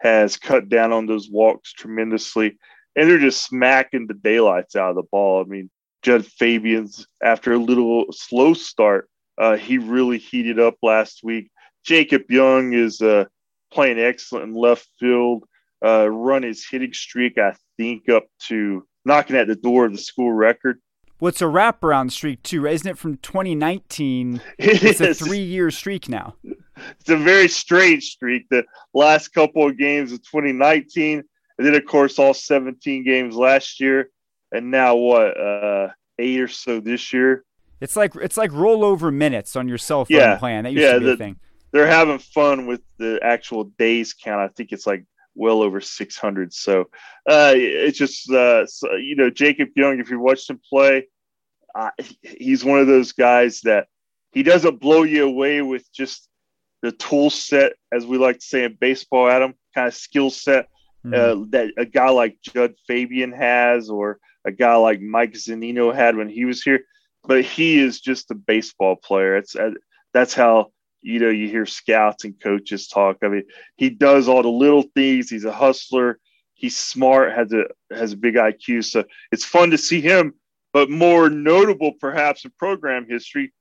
has 0.00 0.38
cut 0.38 0.70
down 0.70 0.94
on 0.94 1.04
those 1.04 1.28
walks 1.28 1.74
tremendously, 1.74 2.56
and 2.96 3.10
they're 3.10 3.18
just 3.18 3.44
smacking 3.44 4.06
the 4.06 4.14
daylights 4.14 4.74
out 4.74 4.88
of 4.88 4.96
the 4.96 5.02
ball. 5.02 5.44
I 5.44 5.46
mean, 5.46 5.68
Jud 6.04 6.26
Fabian's 6.26 7.06
after 7.22 7.52
a 7.52 7.58
little 7.58 8.06
slow 8.12 8.54
start, 8.54 9.08
uh, 9.38 9.56
he 9.56 9.78
really 9.78 10.18
heated 10.18 10.60
up 10.60 10.76
last 10.82 11.20
week. 11.24 11.50
Jacob 11.84 12.30
Young 12.30 12.72
is 12.72 13.00
uh, 13.00 13.24
playing 13.72 13.98
excellent 13.98 14.44
in 14.44 14.54
left 14.54 14.88
field. 14.98 15.44
Uh, 15.84 16.08
run 16.08 16.42
his 16.42 16.66
hitting 16.66 16.92
streak, 16.92 17.36
I 17.36 17.54
think, 17.76 18.08
up 18.08 18.24
to 18.48 18.86
knocking 19.04 19.36
at 19.36 19.48
the 19.48 19.56
door 19.56 19.86
of 19.86 19.92
the 19.92 19.98
school 19.98 20.32
record. 20.32 20.80
What's 21.18 21.40
well, 21.40 21.50
a 21.50 21.52
wraparound 21.52 22.12
streak 22.12 22.42
too? 22.42 22.66
Isn't 22.66 22.88
it 22.88 22.98
from 22.98 23.16
2019? 23.18 24.40
It 24.58 24.82
it's 24.82 25.00
is. 25.00 25.20
a 25.20 25.24
three-year 25.24 25.70
streak 25.70 26.08
now 26.08 26.36
it's 26.76 27.10
a 27.10 27.16
very 27.16 27.48
strange 27.48 28.04
streak. 28.04 28.48
The 28.48 28.64
last 28.92 29.28
couple 29.28 29.66
of 29.66 29.78
games 29.78 30.12
of 30.12 30.22
2019, 30.22 31.22
and 31.58 31.66
then 31.66 31.74
of 31.74 31.84
course 31.84 32.18
all 32.18 32.34
17 32.34 33.04
games 33.04 33.36
last 33.36 33.80
year, 33.80 34.10
and 34.54 34.70
now 34.70 34.96
what? 34.96 35.38
Uh, 35.38 35.88
eight 36.18 36.40
or 36.40 36.48
so 36.48 36.80
this 36.80 37.12
year. 37.12 37.44
It's 37.80 37.96
like 37.96 38.14
it's 38.16 38.36
like 38.36 38.50
rollover 38.50 39.12
minutes 39.12 39.56
on 39.56 39.68
your 39.68 39.78
cell 39.78 40.04
phone 40.04 40.16
yeah, 40.16 40.36
plan. 40.36 40.64
That 40.64 40.72
used 40.72 40.82
yeah, 40.82 40.92
to 40.94 41.00
be 41.00 41.06
the, 41.06 41.12
a 41.12 41.16
thing. 41.16 41.36
They're 41.72 41.86
having 41.86 42.18
fun 42.18 42.66
with 42.66 42.80
the 42.98 43.18
actual 43.22 43.64
days 43.78 44.14
count. 44.14 44.40
I 44.40 44.48
think 44.48 44.72
it's 44.72 44.86
like 44.86 45.04
well 45.34 45.62
over 45.62 45.80
600. 45.80 46.54
So 46.54 46.82
uh, 47.28 47.52
it's 47.56 47.98
just 47.98 48.30
uh, 48.30 48.66
so, 48.66 48.94
you 48.94 49.16
know 49.16 49.30
Jacob 49.30 49.70
Young. 49.76 50.00
If 50.00 50.10
you 50.10 50.20
watched 50.20 50.48
him 50.48 50.60
play, 50.68 51.08
uh, 51.74 51.90
he's 52.22 52.64
one 52.64 52.78
of 52.78 52.86
those 52.86 53.12
guys 53.12 53.60
that 53.62 53.88
he 54.32 54.42
doesn't 54.42 54.80
blow 54.80 55.02
you 55.02 55.26
away 55.26 55.62
with 55.62 55.92
just 55.92 56.28
the 56.82 56.92
tool 56.92 57.30
set, 57.30 57.72
as 57.92 58.06
we 58.06 58.18
like 58.18 58.38
to 58.38 58.46
say 58.46 58.64
in 58.64 58.76
baseball, 58.80 59.28
Adam, 59.28 59.54
kind 59.74 59.88
of 59.88 59.94
skill 59.94 60.30
set 60.30 60.68
mm-hmm. 61.04 61.14
uh, 61.14 61.46
that 61.50 61.72
a 61.78 61.84
guy 61.84 62.10
like 62.10 62.38
Jud 62.42 62.74
Fabian 62.86 63.32
has, 63.32 63.90
or 63.90 64.18
a 64.44 64.52
guy 64.52 64.76
like 64.76 65.00
Mike 65.00 65.34
Zunino 65.34 65.94
had 65.94 66.16
when 66.16 66.28
he 66.28 66.44
was 66.44 66.62
here. 66.62 66.80
But 67.26 67.44
he 67.44 67.78
is 67.78 68.00
just 68.00 68.30
a 68.30 68.34
baseball 68.34 68.96
player. 68.96 69.36
It's 69.36 69.56
uh, 69.56 69.70
that's 70.12 70.34
how 70.34 70.72
you 71.04 71.20
know, 71.20 71.28
you 71.28 71.48
hear 71.48 71.66
scouts 71.66 72.24
and 72.24 72.40
coaches 72.40 72.88
talk. 72.88 73.18
I 73.22 73.28
mean, 73.28 73.44
he 73.76 73.90
does 73.90 74.26
all 74.26 74.42
the 74.42 74.48
little 74.48 74.84
things. 74.94 75.28
He's 75.28 75.44
a 75.44 75.52
hustler. 75.52 76.18
He's 76.54 76.76
smart. 76.76 77.34
has 77.34 77.52
a 77.52 77.66
has 77.94 78.12
a 78.12 78.16
big 78.16 78.34
IQ. 78.34 78.84
So 78.84 79.04
it's 79.30 79.44
fun 79.44 79.70
to 79.70 79.78
see 79.78 80.00
him. 80.00 80.34
But 80.72 80.90
more 80.90 81.28
notable, 81.28 81.92
perhaps, 82.00 82.44
in 82.44 82.52
program 82.58 83.06
history, 83.08 83.52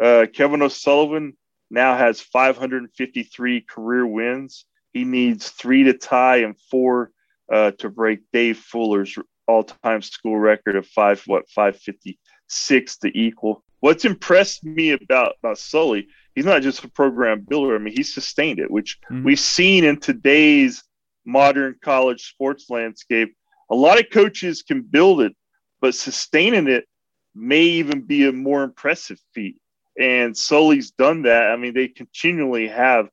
uh, 0.00 0.26
Kevin 0.32 0.62
O'Sullivan 0.62 1.36
now 1.70 1.96
has 1.96 2.20
553 2.20 3.62
career 3.62 4.06
wins. 4.06 4.66
He 4.92 5.04
needs 5.04 5.48
three 5.48 5.84
to 5.84 5.94
tie 5.94 6.38
and 6.38 6.56
four 6.70 7.12
uh, 7.50 7.72
to 7.78 7.88
break 7.88 8.20
Dave 8.32 8.58
Fuller's 8.58 9.16
all-time 9.50 10.02
school 10.02 10.38
record 10.38 10.76
of 10.76 10.86
five 10.86 11.22
what 11.26 11.48
556 11.50 12.96
to 12.98 13.18
equal. 13.18 13.62
What's 13.80 14.04
impressed 14.04 14.64
me 14.64 14.90
about 14.92 15.34
about 15.42 15.58
Sully, 15.58 16.08
he's 16.34 16.44
not 16.44 16.62
just 16.62 16.84
a 16.84 16.88
program 16.88 17.46
builder. 17.48 17.74
I 17.74 17.78
mean, 17.78 17.94
he's 17.96 18.14
sustained 18.14 18.60
it, 18.60 18.70
which 18.70 18.98
mm-hmm. 19.10 19.24
we've 19.24 19.40
seen 19.40 19.84
in 19.84 19.98
today's 19.98 20.82
modern 21.24 21.76
college 21.82 22.28
sports 22.28 22.70
landscape. 22.70 23.34
A 23.70 23.74
lot 23.74 24.00
of 24.00 24.10
coaches 24.10 24.62
can 24.62 24.82
build 24.82 25.20
it, 25.20 25.34
but 25.80 25.94
sustaining 25.94 26.68
it 26.68 26.86
may 27.34 27.62
even 27.62 28.02
be 28.02 28.26
a 28.26 28.32
more 28.32 28.62
impressive 28.62 29.20
feat. 29.34 29.56
And 29.98 30.36
Sully's 30.36 30.90
done 30.92 31.22
that. 31.22 31.50
I 31.50 31.56
mean, 31.56 31.74
they 31.74 31.88
continually 31.88 32.68
have 32.68 33.08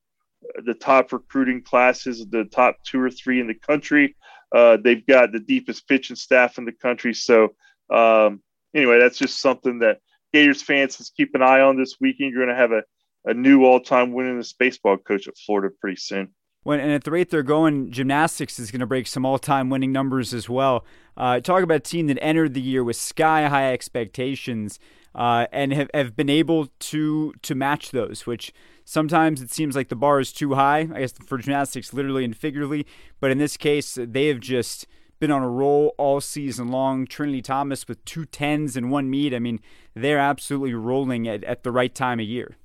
the 0.65 0.73
top 0.73 1.11
recruiting 1.11 1.61
classes, 1.61 2.25
the 2.29 2.45
top 2.45 2.77
two 2.83 3.01
or 3.01 3.11
three 3.11 3.39
in 3.39 3.47
the 3.47 3.53
country. 3.53 4.15
Uh, 4.53 4.77
they've 4.81 5.05
got 5.05 5.31
the 5.31 5.39
deepest 5.39 5.87
pitching 5.87 6.15
staff 6.15 6.57
in 6.57 6.65
the 6.65 6.71
country. 6.71 7.13
So, 7.13 7.55
um, 7.93 8.41
anyway, 8.73 8.99
that's 8.99 9.17
just 9.17 9.41
something 9.41 9.79
that 9.79 9.99
Gators 10.33 10.61
fans 10.61 10.99
let's 10.99 11.09
keep 11.09 11.35
an 11.35 11.41
eye 11.41 11.61
on 11.61 11.77
this 11.77 11.95
weekend. 11.99 12.31
You're 12.31 12.45
going 12.45 12.55
to 12.55 12.61
have 12.61 12.71
a, 12.71 12.83
a 13.25 13.33
new 13.33 13.65
all 13.65 13.79
time 13.79 14.13
winningest 14.13 14.55
baseball 14.57 14.97
coach 14.97 15.27
at 15.27 15.37
Florida 15.37 15.73
pretty 15.81 15.97
soon. 15.97 16.29
When, 16.63 16.81
and 16.81 16.91
at 16.91 17.05
the 17.05 17.11
rate 17.11 17.29
they're 17.29 17.43
going, 17.43 17.91
gymnastics 17.91 18.59
is 18.59 18.71
going 18.71 18.81
to 18.81 18.85
break 18.85 19.07
some 19.07 19.25
all 19.25 19.39
time 19.39 19.69
winning 19.69 19.93
numbers 19.93 20.33
as 20.33 20.49
well. 20.49 20.85
Uh, 21.15 21.39
talk 21.39 21.63
about 21.63 21.77
a 21.77 21.79
team 21.79 22.07
that 22.07 22.21
entered 22.21 22.53
the 22.53 22.61
year 22.61 22.83
with 22.83 22.97
sky 22.97 23.47
high 23.47 23.71
expectations 23.71 24.79
uh, 25.15 25.47
and 25.51 25.71
have, 25.71 25.89
have 25.93 26.15
been 26.15 26.29
able 26.29 26.67
to 26.79 27.33
to 27.41 27.55
match 27.55 27.91
those, 27.91 28.25
which 28.25 28.53
sometimes 28.87 29.41
it 29.41 29.51
seems 29.51 29.75
like 29.75 29.89
the 29.89 29.95
bar 29.95 30.19
is 30.19 30.31
too 30.31 30.53
high. 30.53 30.87
I 30.93 31.01
guess 31.01 31.11
for 31.25 31.37
gymnastics, 31.37 31.93
literally 31.93 32.23
and 32.23 32.35
figuratively, 32.35 32.87
but 33.19 33.31
in 33.31 33.37
this 33.37 33.57
case, 33.57 33.97
they 34.01 34.27
have 34.27 34.39
just 34.39 34.87
been 35.19 35.29
on 35.29 35.43
a 35.43 35.49
roll 35.49 35.93
all 35.97 36.21
season 36.21 36.69
long. 36.69 37.05
Trinity 37.05 37.41
Thomas 37.41 37.87
with 37.87 38.03
two 38.05 38.25
tens 38.25 38.77
and 38.77 38.89
one 38.89 39.09
meet. 39.09 39.33
I 39.33 39.39
mean, 39.39 39.59
they're 39.93 40.19
absolutely 40.19 40.73
rolling 40.73 41.27
at, 41.27 41.43
at 41.43 41.63
the 41.63 41.71
right 41.71 41.93
time 41.93 42.19
of 42.19 42.25
year. 42.25 42.55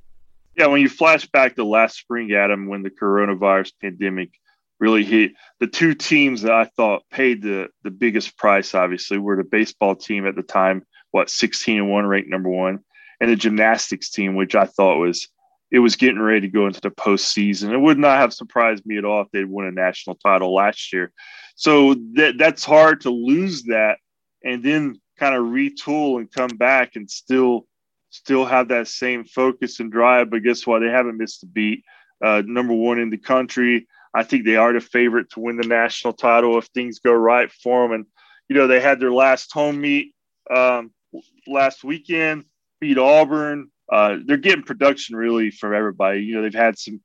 Yeah, 0.56 0.66
when 0.66 0.80
you 0.80 0.88
flash 0.88 1.26
back 1.26 1.56
to 1.56 1.64
last 1.64 1.96
spring, 1.96 2.32
Adam, 2.32 2.68
when 2.68 2.82
the 2.82 2.90
coronavirus 2.90 3.72
pandemic 3.80 4.30
really 4.78 5.04
hit, 5.04 5.32
the 5.58 5.66
two 5.66 5.94
teams 5.94 6.42
that 6.42 6.52
I 6.52 6.66
thought 6.76 7.02
paid 7.10 7.42
the 7.42 7.68
the 7.82 7.90
biggest 7.90 8.36
price, 8.36 8.74
obviously, 8.74 9.18
were 9.18 9.36
the 9.36 9.44
baseball 9.44 9.96
team 9.96 10.26
at 10.26 10.36
the 10.36 10.42
time 10.42 10.86
what 11.10 11.30
16 11.30 11.78
and 11.78 11.90
one 11.90 12.06
ranked 12.06 12.30
number 12.30 12.48
one, 12.48 12.80
and 13.20 13.30
the 13.30 13.36
gymnastics 13.36 14.10
team, 14.10 14.34
which 14.34 14.54
I 14.54 14.66
thought 14.66 14.98
was 14.98 15.28
it 15.72 15.78
was 15.78 15.96
getting 15.96 16.20
ready 16.20 16.42
to 16.42 16.48
go 16.48 16.66
into 16.66 16.82
the 16.82 16.90
postseason. 16.90 17.72
It 17.72 17.78
would 17.78 17.98
not 17.98 18.18
have 18.18 18.34
surprised 18.34 18.84
me 18.84 18.98
at 18.98 19.06
all 19.06 19.22
if 19.22 19.30
they'd 19.32 19.48
won 19.48 19.66
a 19.66 19.72
national 19.72 20.16
title 20.16 20.54
last 20.54 20.92
year. 20.92 21.12
So 21.56 21.94
that 22.14 22.36
that's 22.38 22.64
hard 22.64 23.00
to 23.00 23.10
lose 23.10 23.64
that 23.64 23.96
and 24.44 24.62
then 24.62 25.00
kind 25.18 25.34
of 25.34 25.44
retool 25.44 26.18
and 26.18 26.30
come 26.30 26.56
back 26.58 26.94
and 26.94 27.10
still 27.10 27.66
still 28.10 28.44
have 28.44 28.68
that 28.68 28.86
same 28.86 29.24
focus 29.24 29.80
and 29.80 29.90
drive. 29.90 30.30
But 30.30 30.42
guess 30.42 30.66
what? 30.66 30.80
They 30.80 30.90
haven't 30.90 31.16
missed 31.16 31.42
a 31.42 31.46
beat. 31.46 31.84
Uh, 32.22 32.42
number 32.44 32.74
one 32.74 32.98
in 32.98 33.08
the 33.08 33.16
country. 33.16 33.88
I 34.14 34.24
think 34.24 34.44
they 34.44 34.56
are 34.56 34.74
the 34.74 34.80
favorite 34.80 35.30
to 35.30 35.40
win 35.40 35.56
the 35.56 35.66
national 35.66 36.12
title 36.12 36.58
if 36.58 36.66
things 36.66 36.98
go 36.98 37.14
right 37.14 37.50
for 37.50 37.82
them. 37.82 37.92
And 37.92 38.06
you 38.50 38.56
know 38.56 38.66
they 38.66 38.80
had 38.80 39.00
their 39.00 39.10
last 39.10 39.50
home 39.52 39.80
meet 39.80 40.14
um, 40.54 40.92
last 41.46 41.82
weekend, 41.82 42.44
beat 42.78 42.98
Auburn. 42.98 43.70
Uh, 43.90 44.16
they're 44.24 44.36
getting 44.36 44.64
production 44.64 45.16
really 45.16 45.50
from 45.50 45.74
everybody. 45.74 46.20
You 46.20 46.36
know, 46.36 46.42
they've 46.42 46.54
had 46.54 46.78
some. 46.78 47.00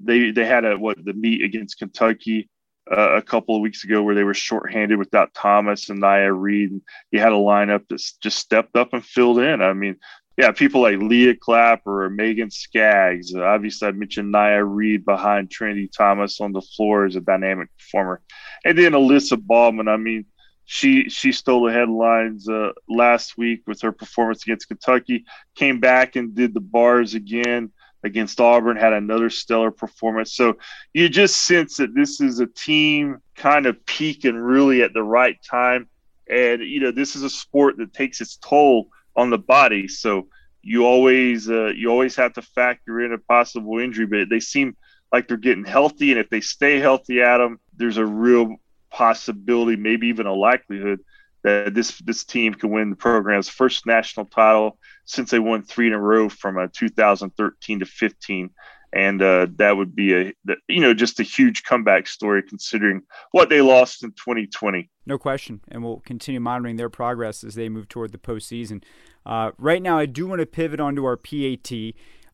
They 0.00 0.30
they 0.30 0.44
had 0.44 0.64
a 0.64 0.76
what 0.76 1.02
the 1.02 1.14
meet 1.14 1.42
against 1.42 1.78
Kentucky 1.78 2.50
uh, 2.90 3.16
a 3.16 3.22
couple 3.22 3.56
of 3.56 3.62
weeks 3.62 3.84
ago 3.84 4.02
where 4.02 4.14
they 4.14 4.24
were 4.24 4.34
shorthanded 4.34 4.98
without 4.98 5.34
Thomas 5.34 5.88
and 5.88 6.02
Nya 6.02 6.30
Reed. 6.34 6.70
And 6.70 6.82
you 7.10 7.20
had 7.20 7.32
a 7.32 7.36
lineup 7.36 7.88
that 7.88 8.02
just 8.22 8.38
stepped 8.38 8.76
up 8.76 8.92
and 8.92 9.04
filled 9.04 9.38
in. 9.38 9.62
I 9.62 9.72
mean, 9.72 9.96
yeah, 10.36 10.52
people 10.52 10.82
like 10.82 10.98
Leah 10.98 11.34
Clapper 11.34 12.04
or 12.04 12.10
Megan 12.10 12.50
Skaggs. 12.50 13.34
Uh, 13.34 13.42
obviously, 13.42 13.88
I 13.88 13.92
mentioned 13.92 14.34
Nya 14.34 14.62
Reed 14.66 15.04
behind 15.04 15.50
Trinity 15.50 15.88
Thomas 15.88 16.40
on 16.40 16.52
the 16.52 16.60
floor 16.60 17.06
as 17.06 17.16
a 17.16 17.20
dynamic 17.20 17.68
performer, 17.78 18.20
and 18.64 18.76
then 18.76 18.92
Alyssa 18.92 19.40
Baldwin. 19.40 19.88
I 19.88 19.96
mean, 19.96 20.26
she 20.66 21.08
she 21.08 21.30
stole 21.30 21.64
the 21.64 21.72
headlines 21.72 22.48
uh, 22.48 22.72
last 22.88 23.38
week 23.38 23.62
with 23.66 23.80
her 23.82 23.92
performance 23.92 24.42
against 24.42 24.66
Kentucky. 24.66 25.24
Came 25.54 25.78
back 25.78 26.16
and 26.16 26.34
did 26.34 26.52
the 26.54 26.60
bars 26.60 27.14
again 27.14 27.70
against 28.02 28.40
Auburn. 28.40 28.76
Had 28.76 28.92
another 28.92 29.30
stellar 29.30 29.70
performance. 29.70 30.32
So 30.32 30.58
you 30.92 31.08
just 31.08 31.36
sense 31.36 31.76
that 31.76 31.94
this 31.94 32.20
is 32.20 32.40
a 32.40 32.48
team 32.48 33.22
kind 33.36 33.66
of 33.66 33.86
peaking 33.86 34.34
really 34.34 34.82
at 34.82 34.92
the 34.92 35.04
right 35.04 35.40
time. 35.40 35.88
And 36.28 36.60
you 36.62 36.80
know 36.80 36.90
this 36.90 37.14
is 37.14 37.22
a 37.22 37.30
sport 37.30 37.76
that 37.78 37.94
takes 37.94 38.20
its 38.20 38.36
toll 38.36 38.88
on 39.14 39.30
the 39.30 39.38
body. 39.38 39.86
So 39.86 40.26
you 40.62 40.84
always 40.84 41.48
uh, 41.48 41.66
you 41.76 41.90
always 41.90 42.16
have 42.16 42.32
to 42.32 42.42
factor 42.42 43.00
in 43.02 43.12
a 43.12 43.18
possible 43.18 43.78
injury. 43.78 44.06
But 44.06 44.30
they 44.30 44.40
seem 44.40 44.76
like 45.12 45.28
they're 45.28 45.36
getting 45.36 45.64
healthy, 45.64 46.10
and 46.10 46.18
if 46.18 46.28
they 46.28 46.40
stay 46.40 46.80
healthy, 46.80 47.22
Adam, 47.22 47.60
there's 47.76 47.98
a 47.98 48.04
real 48.04 48.56
possibility, 48.96 49.76
maybe 49.76 50.06
even 50.06 50.26
a 50.26 50.32
likelihood 50.32 51.00
that 51.44 51.74
this 51.74 51.98
this 51.98 52.24
team 52.24 52.54
can 52.54 52.70
win 52.70 52.88
the 52.88 52.96
program's 52.96 53.48
first 53.48 53.84
national 53.84 54.24
title 54.24 54.78
since 55.04 55.30
they 55.30 55.38
won 55.38 55.62
three 55.62 55.86
in 55.86 55.92
a 55.92 56.00
row 56.00 56.30
from 56.30 56.56
uh, 56.56 56.66
2013 56.72 57.80
to 57.80 57.86
15 57.86 58.50
and 58.92 59.20
uh, 59.20 59.46
that 59.56 59.76
would 59.76 59.94
be 59.94 60.14
a 60.14 60.32
you 60.66 60.80
know 60.80 60.94
just 60.94 61.20
a 61.20 61.22
huge 61.22 61.62
comeback 61.62 62.08
story 62.08 62.42
considering 62.42 63.02
what 63.32 63.50
they 63.50 63.60
lost 63.60 64.02
in 64.02 64.10
2020 64.12 64.88
no 65.08 65.18
question. 65.18 65.60
And 65.68 65.84
we'll 65.84 66.00
continue 66.00 66.40
monitoring 66.40 66.76
their 66.76 66.90
progress 66.90 67.44
as 67.44 67.54
they 67.54 67.68
move 67.68 67.88
toward 67.88 68.10
the 68.10 68.18
postseason. 68.18 68.82
Uh, 69.24 69.52
right 69.58 69.82
now 69.82 69.98
i 69.98 70.06
do 70.06 70.26
want 70.26 70.40
to 70.40 70.46
pivot 70.46 70.80
onto 70.80 71.04
our 71.04 71.18
pat 71.18 71.70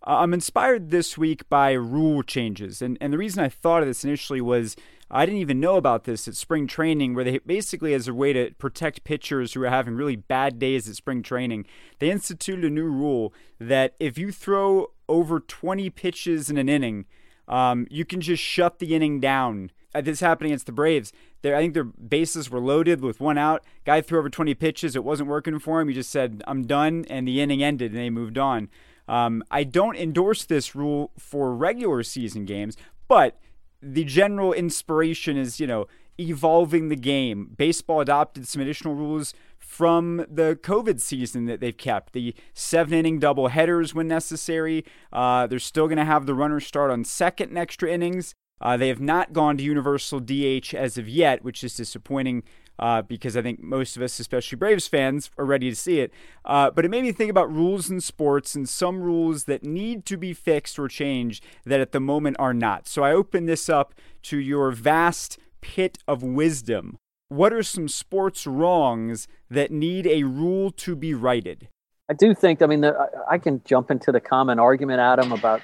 uh, 0.04 0.18
I'm 0.18 0.34
inspired 0.34 0.90
this 0.90 1.16
week 1.16 1.48
by 1.48 1.72
rule 1.72 2.22
changes. 2.22 2.82
And, 2.82 2.98
and 3.00 3.12
the 3.12 3.18
reason 3.18 3.42
I 3.42 3.48
thought 3.48 3.82
of 3.82 3.88
this 3.88 4.04
initially 4.04 4.40
was 4.40 4.74
I 5.14 5.26
didn't 5.26 5.42
even 5.42 5.60
know 5.60 5.76
about 5.76 6.04
this 6.04 6.26
at 6.26 6.34
spring 6.34 6.66
training, 6.66 7.14
where 7.14 7.24
they 7.24 7.38
basically, 7.38 7.92
as 7.92 8.08
a 8.08 8.14
way 8.14 8.32
to 8.32 8.50
protect 8.58 9.04
pitchers 9.04 9.52
who 9.52 9.62
are 9.62 9.68
having 9.68 9.94
really 9.94 10.16
bad 10.16 10.58
days 10.58 10.88
at 10.88 10.96
spring 10.96 11.22
training, 11.22 11.66
they 11.98 12.10
instituted 12.10 12.64
a 12.64 12.70
new 12.70 12.86
rule 12.86 13.34
that 13.60 13.94
if 14.00 14.16
you 14.16 14.32
throw 14.32 14.92
over 15.10 15.38
20 15.38 15.90
pitches 15.90 16.48
in 16.48 16.56
an 16.56 16.70
inning, 16.70 17.04
um, 17.46 17.86
you 17.90 18.06
can 18.06 18.22
just 18.22 18.42
shut 18.42 18.78
the 18.78 18.94
inning 18.94 19.20
down. 19.20 19.70
Uh, 19.94 20.00
this 20.00 20.20
happened 20.20 20.46
against 20.46 20.64
the 20.64 20.72
Braves. 20.72 21.12
They're, 21.42 21.54
I 21.54 21.60
think 21.60 21.74
their 21.74 21.84
bases 21.84 22.48
were 22.48 22.60
loaded 22.60 23.02
with 23.02 23.20
one 23.20 23.36
out. 23.36 23.62
Guy 23.84 24.00
threw 24.00 24.18
over 24.18 24.30
20 24.30 24.54
pitches. 24.54 24.96
It 24.96 25.04
wasn't 25.04 25.28
working 25.28 25.58
for 25.58 25.80
him. 25.80 25.88
He 25.88 25.94
just 25.94 26.10
said, 26.10 26.42
I'm 26.46 26.62
done. 26.62 27.04
And 27.10 27.28
the 27.28 27.42
inning 27.42 27.62
ended 27.62 27.92
and 27.92 28.00
they 28.00 28.08
moved 28.08 28.38
on. 28.38 28.70
Um, 29.06 29.44
I 29.50 29.64
don't 29.64 29.96
endorse 29.96 30.44
this 30.44 30.74
rule 30.74 31.10
for 31.18 31.54
regular 31.54 32.02
season 32.02 32.46
games, 32.46 32.78
but 33.08 33.38
the 33.82 34.04
general 34.04 34.52
inspiration 34.52 35.36
is, 35.36 35.58
you 35.58 35.66
know, 35.66 35.86
evolving 36.18 36.88
the 36.88 36.96
game. 36.96 37.50
Baseball 37.56 38.00
adopted 38.00 38.46
some 38.46 38.62
additional 38.62 38.94
rules 38.94 39.34
from 39.58 40.18
the 40.30 40.58
COVID 40.62 41.00
season 41.00 41.46
that 41.46 41.60
they've 41.60 41.76
kept. 41.76 42.12
The 42.12 42.34
seven 42.54 42.94
inning 42.94 43.18
double 43.18 43.48
headers 43.48 43.94
when 43.94 44.08
necessary. 44.08 44.84
Uh, 45.12 45.46
they're 45.46 45.58
still 45.58 45.86
going 45.86 45.98
to 45.98 46.04
have 46.04 46.26
the 46.26 46.34
runner 46.34 46.60
start 46.60 46.90
on 46.90 47.04
second 47.04 47.50
in 47.50 47.56
extra 47.56 47.90
innings. 47.90 48.34
Uh, 48.60 48.76
they 48.76 48.88
have 48.88 49.00
not 49.00 49.32
gone 49.32 49.56
to 49.56 49.64
universal 49.64 50.20
DH 50.20 50.72
as 50.74 50.96
of 50.96 51.08
yet, 51.08 51.42
which 51.42 51.64
is 51.64 51.74
disappointing 51.74 52.44
uh, 52.78 53.02
because 53.02 53.36
I 53.36 53.42
think 53.42 53.62
most 53.62 53.96
of 53.96 54.02
us, 54.02 54.18
especially 54.18 54.56
Braves 54.56 54.88
fans, 54.88 55.30
are 55.38 55.44
ready 55.44 55.70
to 55.70 55.76
see 55.76 56.00
it. 56.00 56.12
Uh, 56.44 56.70
but 56.70 56.84
it 56.84 56.90
made 56.90 57.02
me 57.02 57.12
think 57.12 57.30
about 57.30 57.52
rules 57.52 57.90
in 57.90 58.00
sports 58.00 58.54
and 58.54 58.68
some 58.68 59.00
rules 59.00 59.44
that 59.44 59.62
need 59.62 60.04
to 60.06 60.16
be 60.16 60.32
fixed 60.32 60.78
or 60.78 60.88
changed 60.88 61.44
that 61.64 61.80
at 61.80 61.92
the 61.92 62.00
moment 62.00 62.36
are 62.38 62.54
not. 62.54 62.88
So 62.88 63.02
I 63.02 63.12
open 63.12 63.46
this 63.46 63.68
up 63.68 63.94
to 64.22 64.38
your 64.38 64.70
vast 64.70 65.38
pit 65.60 65.98
of 66.08 66.22
wisdom. 66.22 66.96
What 67.28 67.52
are 67.52 67.62
some 67.62 67.88
sports 67.88 68.46
wrongs 68.46 69.26
that 69.48 69.70
need 69.70 70.06
a 70.06 70.24
rule 70.24 70.70
to 70.72 70.94
be 70.94 71.14
righted? 71.14 71.68
I 72.10 72.14
do 72.14 72.34
think. 72.34 72.62
I 72.62 72.66
mean, 72.66 72.80
the, 72.80 73.10
I 73.30 73.38
can 73.38 73.62
jump 73.64 73.90
into 73.90 74.12
the 74.12 74.20
common 74.20 74.58
argument, 74.58 75.00
Adam, 75.00 75.32
about 75.32 75.62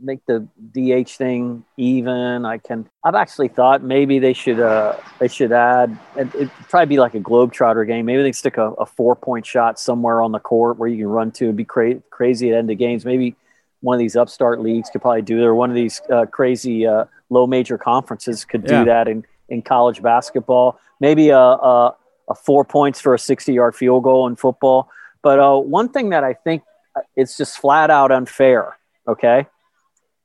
make 0.00 0.24
the 0.26 0.48
DH 0.72 1.10
thing 1.10 1.64
even. 1.76 2.44
I 2.44 2.58
can. 2.58 2.88
I've 3.04 3.14
actually 3.14 3.48
thought 3.48 3.82
maybe 3.82 4.18
they 4.18 4.32
should. 4.32 4.60
Uh, 4.60 4.96
they 5.20 5.28
should 5.28 5.52
add. 5.52 5.96
It, 6.16 6.34
would 6.34 6.50
probably 6.68 6.86
be 6.86 6.98
like 6.98 7.14
a 7.14 7.20
globetrotter 7.20 7.86
game. 7.86 8.06
Maybe 8.06 8.22
they 8.22 8.32
stick 8.32 8.56
a, 8.56 8.72
a 8.72 8.86
four 8.86 9.14
point 9.14 9.46
shot 9.46 9.78
somewhere 9.78 10.20
on 10.20 10.32
the 10.32 10.40
court 10.40 10.78
where 10.78 10.88
you 10.88 10.96
can 10.96 11.06
run 11.06 11.30
to. 11.32 11.44
It'd 11.44 11.56
be 11.56 11.64
cra- 11.64 12.00
crazy 12.10 12.50
at 12.50 12.56
end 12.56 12.70
of 12.70 12.78
games. 12.78 13.04
Maybe 13.04 13.36
one 13.84 13.94
of 13.94 14.00
these 14.00 14.16
upstart 14.16 14.60
leagues 14.60 14.88
could 14.90 15.02
probably 15.02 15.22
do, 15.22 15.44
or 15.44 15.54
one 15.54 15.68
of 15.68 15.76
these 15.76 16.00
uh, 16.10 16.24
crazy 16.24 16.86
uh, 16.86 17.04
low 17.28 17.46
major 17.46 17.76
conferences 17.76 18.44
could 18.44 18.66
do 18.66 18.72
yeah. 18.72 18.84
that 18.84 19.08
in, 19.08 19.24
in 19.50 19.60
college 19.60 20.00
basketball. 20.00 20.80
Maybe 21.00 21.28
a, 21.28 21.38
a, 21.38 21.94
a, 22.30 22.34
four 22.34 22.64
points 22.64 23.00
for 23.00 23.12
a 23.12 23.18
60 23.18 23.52
yard 23.52 23.76
field 23.76 24.02
goal 24.02 24.26
in 24.26 24.36
football. 24.36 24.88
But 25.24 25.40
uh, 25.40 25.56
one 25.56 25.88
thing 25.88 26.10
that 26.10 26.22
I 26.22 26.34
think 26.34 26.62
uh, 26.94 27.00
it's 27.16 27.36
just 27.38 27.58
flat 27.58 27.90
out 27.90 28.12
unfair, 28.12 28.76
okay, 29.08 29.46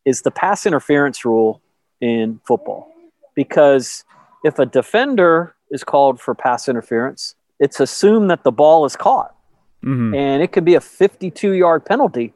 is 0.06 0.22
the 0.22 0.30
pass 0.30 0.66
interference 0.66 1.24
rule 1.24 1.62
in 2.02 2.42
football. 2.46 2.92
Because 3.34 4.04
if 4.44 4.60
a 4.60 4.66
defender 4.66 5.56
is 5.72 5.86
called 5.86 6.20
for 6.20 6.36
pass 6.36 6.68
interference, 6.68 7.36
it's 7.62 7.80
assumed 7.80 8.30
that 8.30 8.44
the 8.44 8.52
ball 8.52 8.84
is 8.84 8.98
caught. 8.98 9.34
Mm-hmm. 9.84 10.14
And 10.14 10.44
it 10.44 10.52
could 10.52 10.66
be 10.66 10.76
a 10.76 10.82
52 10.82 11.54
yard 11.54 11.86
penalty. 11.86 12.34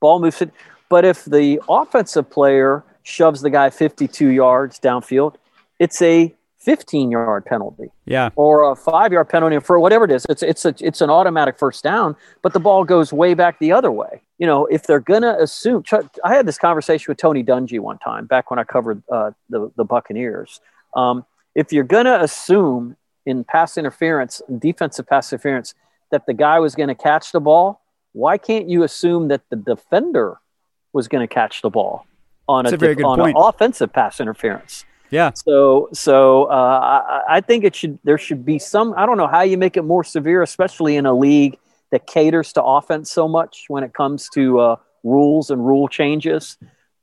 Ball 0.00 0.20
moves 0.20 0.40
it. 0.40 0.52
But 0.88 1.04
if 1.04 1.24
the 1.24 1.60
offensive 1.68 2.30
player 2.30 2.84
shoves 3.02 3.40
the 3.40 3.50
guy 3.50 3.70
52 3.70 4.28
yards 4.28 4.78
downfield, 4.78 5.34
it's 5.80 6.00
a 6.00 6.32
15 6.66 7.12
yard 7.12 7.44
penalty. 7.44 7.92
Yeah. 8.06 8.30
Or 8.34 8.72
a 8.72 8.74
five 8.74 9.12
yard 9.12 9.28
penalty 9.28 9.60
for 9.60 9.78
whatever 9.78 10.04
it 10.04 10.10
is. 10.10 10.26
It's, 10.28 10.42
it's, 10.42 10.64
a, 10.64 10.74
it's 10.80 11.00
an 11.00 11.10
automatic 11.10 11.56
first 11.56 11.84
down, 11.84 12.16
but 12.42 12.52
the 12.52 12.58
ball 12.58 12.82
goes 12.82 13.12
way 13.12 13.34
back 13.34 13.60
the 13.60 13.70
other 13.70 13.92
way. 13.92 14.20
You 14.38 14.48
know, 14.48 14.66
if 14.66 14.82
they're 14.82 15.00
going 15.00 15.22
to 15.22 15.40
assume, 15.40 15.84
I 16.24 16.34
had 16.34 16.44
this 16.44 16.58
conversation 16.58 17.06
with 17.08 17.18
Tony 17.18 17.44
Dungy 17.44 17.78
one 17.78 17.98
time 17.98 18.26
back 18.26 18.50
when 18.50 18.58
I 18.58 18.64
covered 18.64 19.00
uh, 19.10 19.30
the, 19.48 19.70
the 19.76 19.84
Buccaneers. 19.84 20.60
Um, 20.94 21.24
if 21.54 21.72
you're 21.72 21.84
going 21.84 22.06
to 22.06 22.20
assume 22.20 22.96
in 23.24 23.44
pass 23.44 23.78
interference, 23.78 24.42
defensive 24.58 25.06
pass 25.06 25.32
interference, 25.32 25.72
that 26.10 26.26
the 26.26 26.34
guy 26.34 26.58
was 26.58 26.74
going 26.74 26.88
to 26.88 26.96
catch 26.96 27.30
the 27.30 27.40
ball, 27.40 27.80
why 28.12 28.38
can't 28.38 28.68
you 28.68 28.82
assume 28.82 29.28
that 29.28 29.42
the 29.50 29.56
defender 29.56 30.40
was 30.92 31.06
going 31.06 31.26
to 31.26 31.32
catch 31.32 31.62
the 31.62 31.70
ball 31.70 32.06
on, 32.48 32.66
a, 32.66 32.70
a 32.70 33.02
on 33.04 33.20
an 33.20 33.34
offensive 33.36 33.92
pass 33.92 34.18
interference? 34.18 34.84
Yeah. 35.10 35.32
So, 35.34 35.88
so 35.92 36.44
uh, 36.44 37.24
I, 37.28 37.36
I 37.36 37.40
think 37.40 37.64
it 37.64 37.74
should. 37.74 37.98
There 38.04 38.18
should 38.18 38.44
be 38.44 38.58
some. 38.58 38.94
I 38.96 39.06
don't 39.06 39.16
know 39.16 39.28
how 39.28 39.42
you 39.42 39.56
make 39.56 39.76
it 39.76 39.82
more 39.82 40.04
severe, 40.04 40.42
especially 40.42 40.96
in 40.96 41.06
a 41.06 41.12
league 41.12 41.58
that 41.90 42.06
caters 42.06 42.52
to 42.54 42.62
offense 42.62 43.10
so 43.10 43.28
much 43.28 43.66
when 43.68 43.84
it 43.84 43.94
comes 43.94 44.28
to 44.30 44.58
uh, 44.58 44.76
rules 45.04 45.50
and 45.50 45.64
rule 45.64 45.88
changes. 45.88 46.58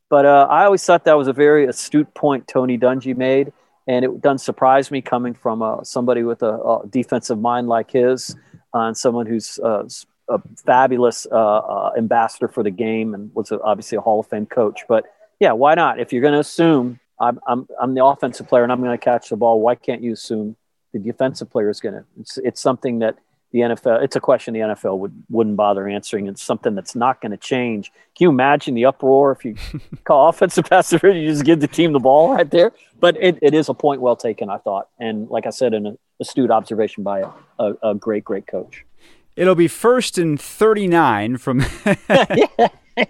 But 0.10 0.26
uh, 0.26 0.48
I 0.50 0.66
always 0.66 0.84
thought 0.84 1.06
that 1.06 1.18
was 1.18 1.28
a 1.28 1.34
very 1.34 1.66
astute 1.66 2.14
point 2.14 2.48
Tony 2.48 2.78
Dungy 2.78 3.16
made 3.16 3.54
and 3.88 4.06
it 4.06 4.22
doesn't 4.22 4.40
surprise 4.40 4.92
me 4.92 5.02
coming 5.02 5.34
from 5.34 5.62
uh, 5.62 5.84
somebody 5.84 6.24
with 6.24 6.42
a, 6.42 6.54
a, 6.54 6.88
defensive 6.88 7.40
mind 7.40 7.68
like 7.68 7.92
his, 7.92 8.36
uh, 8.74 8.80
and 8.80 8.98
someone 8.98 9.26
who's 9.26 9.60
uh, 9.60 9.84
a 10.30 10.42
fabulous 10.66 11.28
uh, 11.32 11.36
uh, 11.36 11.92
ambassador 11.98 12.48
for 12.48 12.64
the 12.64 12.72
game 12.72 13.14
and 13.14 13.34
was 13.34 13.52
obviously 13.52 13.98
a 13.98 14.02
Hall 14.02 14.22
of 14.22 14.28
Fame 14.28 14.46
coach. 14.46 14.82
But 14.88 15.06
yeah, 15.40 15.52
why 15.52 15.76
not? 15.76 16.00
If 16.00 16.14
you're 16.14 16.22
going 16.22 16.34
to 16.34 16.40
assume 16.40 17.00
I'm, 17.24 17.40
I'm, 17.48 17.68
I'm 17.82 17.94
the 17.94 18.04
offensive 18.04 18.48
player 18.48 18.64
and 18.64 18.72
I'm 18.72 18.82
going 18.82 18.98
to 18.98 19.04
catch 19.04 19.30
the 19.30 19.36
ball, 19.36 19.62
why 19.62 19.76
can't 19.76 20.02
you 20.02 20.14
assume 20.14 20.56
the 20.92 21.00
defensive 21.00 21.50
player 21.50 21.70
is 21.70 21.80
going 21.80 21.96
to? 21.96 22.06
It's, 22.20 22.38
it's 22.40 22.62
something 22.62 23.00
that 23.00 23.18
the 23.54 23.60
NFL, 23.60 24.04
it's 24.04 24.16
a 24.16 24.20
question 24.20 24.56
the 24.56 24.62
NFL 24.62 24.98
would, 24.98 25.24
wouldn't 25.30 25.56
bother 25.56 25.88
answering. 25.88 26.28
It's 26.28 26.42
something 26.42 26.74
that's 26.74 26.96
not 26.96 27.22
going 27.22 27.32
to 27.32 27.38
change. 27.38 27.92
Can 28.18 28.26
you 28.26 28.30
imagine 28.30 28.74
the 28.74 28.86
uproar 28.86 29.32
if 29.32 29.46
you 29.46 29.56
call 30.04 30.28
offensive 30.28 30.66
pass 30.66 30.92
interference, 30.92 31.22
you 31.22 31.28
just 31.28 31.46
give 31.46 31.60
the 31.60 31.68
team 31.68 31.94
the 31.94 32.00
ball 32.00 32.34
right 32.34 32.50
there? 32.50 32.74
But 33.00 33.16
it, 33.22 33.38
it 33.42 33.54
is 33.54 33.70
a 33.70 33.74
point 33.76 34.02
well 34.02 34.16
taken, 34.16 34.50
I 34.50 34.58
thought. 34.58 34.90
And 35.00 35.30
like 35.30 35.46
I 35.46 35.52
said, 35.52 35.76
an 35.76 35.98
astute 36.20 36.50
observation 36.50 37.04
by 37.04 37.24
a, 37.60 37.74
a, 37.84 37.94
great, 37.94 38.24
great 38.24 38.48
coach. 38.48 38.86
It'll 39.36 39.56
be 39.56 39.68
first 39.68 40.18
and 40.18 40.42
39 40.42 41.38
from. 41.38 41.60
yeah, 41.86 42.68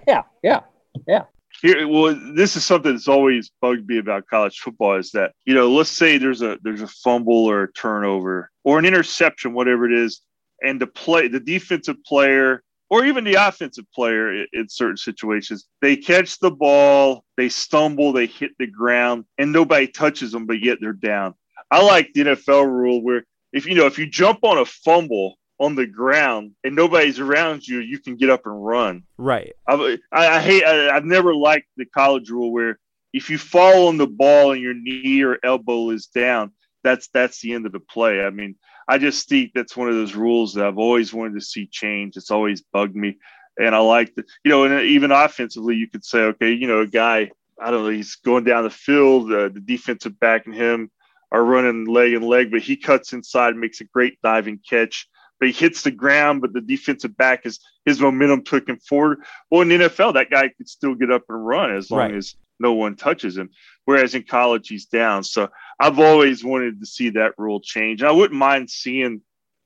yeah, 0.08 0.24
yeah, 0.44 0.60
yeah. 1.08 1.24
Here, 1.62 1.88
well, 1.88 2.18
this 2.36 2.56
is 2.56 2.66
something 2.66 2.92
that's 2.92 3.08
always 3.08 3.52
bugged 3.62 3.88
me 3.88 3.98
about 3.98 4.28
college 4.28 4.60
football 4.60 4.98
is 4.98 5.12
that 5.12 5.32
you 5.46 5.54
know, 5.54 5.72
let's 5.72 5.90
say 5.90 6.18
there's 6.18 6.42
a 6.42 6.58
there's 6.62 6.82
a 6.82 6.88
fumble 6.88 7.46
or 7.46 7.64
a 7.64 7.74
turnover 7.74 8.50
or 8.64 8.80
an 8.80 8.86
interception, 8.86 9.54
whatever 9.54 9.86
it 9.86 9.98
is, 9.98 10.22
and 10.64 10.82
the 10.82 10.88
play 10.88 11.28
the 11.28 11.40
defensive 11.40 12.04
player 12.06 12.64
or 12.90 13.06
even 13.06 13.24
the 13.24 13.36
offensive 13.36 13.86
player 13.94 14.46
in 14.54 14.70
certain 14.70 14.98
situations 14.98 15.66
they 15.82 15.96
catch 15.96 16.40
the 16.40 16.52
ball 16.52 17.24
they 17.38 17.50
stumble 17.50 18.14
they 18.14 18.26
hit 18.26 18.52
the 18.58 18.68
ground 18.68 19.26
and 19.38 19.52
nobody 19.52 19.88
touches 19.88 20.32
them 20.32 20.46
but 20.46 20.62
yet 20.62 20.80
they're 20.82 20.94
down. 20.94 21.36
I 21.70 21.84
like 21.84 22.12
the 22.14 22.22
nfl 22.22 22.66
rule 22.66 23.04
where 23.04 23.24
if 23.52 23.66
you 23.66 23.76
know 23.76 23.86
if 23.86 24.00
you 24.00 24.08
jump 24.08 24.40
on 24.44 24.58
a 24.58 24.66
fumble 24.66 25.36
on 25.60 25.76
the 25.76 25.86
ground 25.86 26.52
and 26.64 26.76
nobody's 26.76 27.20
around 27.20 27.66
you 27.68 27.80
you 27.80 28.00
can 28.00 28.16
get 28.16 28.30
up 28.30 28.46
and 28.46 28.66
run 28.66 29.04
right 29.18 29.54
i, 29.68 29.98
I, 30.12 30.28
I 30.28 30.40
hate 30.42 30.64
I, 30.64 30.90
i've 30.96 31.06
never 31.06 31.34
liked 31.34 31.68
the 31.78 31.86
college 31.86 32.30
rule 32.30 32.52
where 32.52 32.80
if 33.14 33.30
you 33.30 33.38
fall 33.38 33.88
on 33.88 33.98
the 33.98 34.08
ball 34.08 34.52
and 34.52 34.62
your 34.62 34.74
knee 34.74 35.22
or 35.24 35.38
elbow 35.44 35.92
is 35.92 36.08
down 36.08 36.52
that's 36.84 37.08
that's 37.10 37.40
the 37.42 37.54
end 37.54 37.66
of 37.66 37.72
the 37.72 37.80
play 37.80 38.24
i 38.24 38.30
mean 38.30 38.56
I 38.88 38.98
just 38.98 39.30
think 39.30 39.52
that's 39.54 39.78
one 39.78 39.90
of 39.90 39.96
those 39.96 40.16
rules 40.16 40.54
that 40.54 40.66
I've 40.66 40.78
always 40.78 41.14
wanted 41.14 41.36
to 41.36 41.42
see 41.42 41.68
change. 41.68 42.18
It's 42.18 42.32
always 42.32 42.62
bugged 42.62 42.96
me. 42.96 43.18
And 43.60 43.76
I 43.76 43.80
like 43.80 44.14
the, 44.16 44.24
you 44.44 44.50
know, 44.50 44.64
and 44.64 44.82
even 44.82 45.12
offensively, 45.12 45.76
you 45.76 45.88
could 45.88 46.04
say, 46.04 46.20
okay, 46.20 46.52
you 46.52 46.68
know, 46.68 46.82
a 46.82 46.88
guy, 46.88 47.32
I 47.62 47.72
don't 47.72 47.84
know, 47.84 47.90
he's 47.90 48.16
going 48.16 48.44
down 48.44 48.64
the 48.64 48.70
field, 48.70 49.32
uh, 49.32 49.50
the 49.50 49.62
defensive 49.64 50.20
back 50.20 50.48
and 50.48 50.56
him 50.56 50.90
are 51.32 51.44
running 51.44 51.86
leg 51.86 52.14
and 52.14 52.26
leg, 52.26 52.52
but 52.52 52.62
he 52.62 52.76
cuts 52.76 53.14
inside, 53.14 53.56
makes 53.56 53.82
a 53.82 53.86
great 53.86 54.20
diving 54.22 54.60
catch. 54.68 55.08
But 55.44 55.50
he 55.50 55.54
hits 55.54 55.82
the 55.82 55.92
ground, 55.92 56.40
but 56.40 56.54
the 56.54 56.62
defensive 56.62 57.18
back 57.18 57.46
is 57.46 57.60
his 57.84 58.00
momentum 58.00 58.46
took 58.46 58.70
him 58.70 58.80
forward. 58.80 59.26
Well, 59.52 59.60
in 59.60 59.68
the 59.68 59.76
NFL, 59.76 60.14
that 60.14 60.30
guy 60.30 60.48
could 60.48 60.70
still 60.70 60.96
get 60.96 61.12
up 61.12 61.24
and 61.28 61.46
run 61.46 61.76
as 61.76 61.92
long 61.92 62.00
right. 62.00 62.16
as 62.16 62.36
no 62.62 62.72
one 62.72 62.96
touches 62.96 63.38
him. 63.38 63.50
Whereas 63.84 64.16
in 64.16 64.24
college, 64.24 64.70
he's 64.70 64.86
down. 64.86 65.26
So 65.26 65.50
I've 65.82 66.00
always 66.00 66.46
wanted 66.46 66.80
to 66.80 66.86
see 66.86 67.10
that 67.10 67.34
rule 67.38 67.60
change. 67.60 68.04
I 68.04 68.12
wouldn't 68.12 68.40
mind 68.40 68.70
seeing 68.70 69.20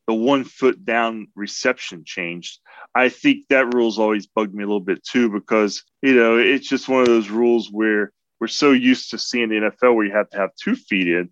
the 0.08 0.16
one 0.16 0.46
foot 0.46 0.84
down 0.84 1.28
reception 1.36 2.04
changed. 2.04 2.58
I 2.96 3.10
think 3.10 3.46
that 3.50 3.72
rule's 3.72 4.00
always 4.00 4.26
bugged 4.26 4.56
me 4.56 4.63
a 4.63 4.66
little 4.66 4.80
bit 4.80 5.04
too 5.04 5.30
because 5.30 5.84
you 6.02 6.16
know 6.16 6.40
it's 6.40 6.68
just 6.68 6.90
one 6.90 7.02
of 7.02 7.08
those 7.08 7.30
rules 7.30 7.70
where 7.72 8.12
we're 8.42 8.48
so 8.48 8.72
used 8.72 9.12
to 9.12 9.20
seeing 9.20 9.50
the 9.50 9.58
NFL 9.58 9.94
where 9.94 10.08
you 10.08 10.13
have 10.13 10.32
to 10.32 10.40
have 10.40 10.56
two 10.56 10.76
feet 10.76 11.08
in, 11.08 11.30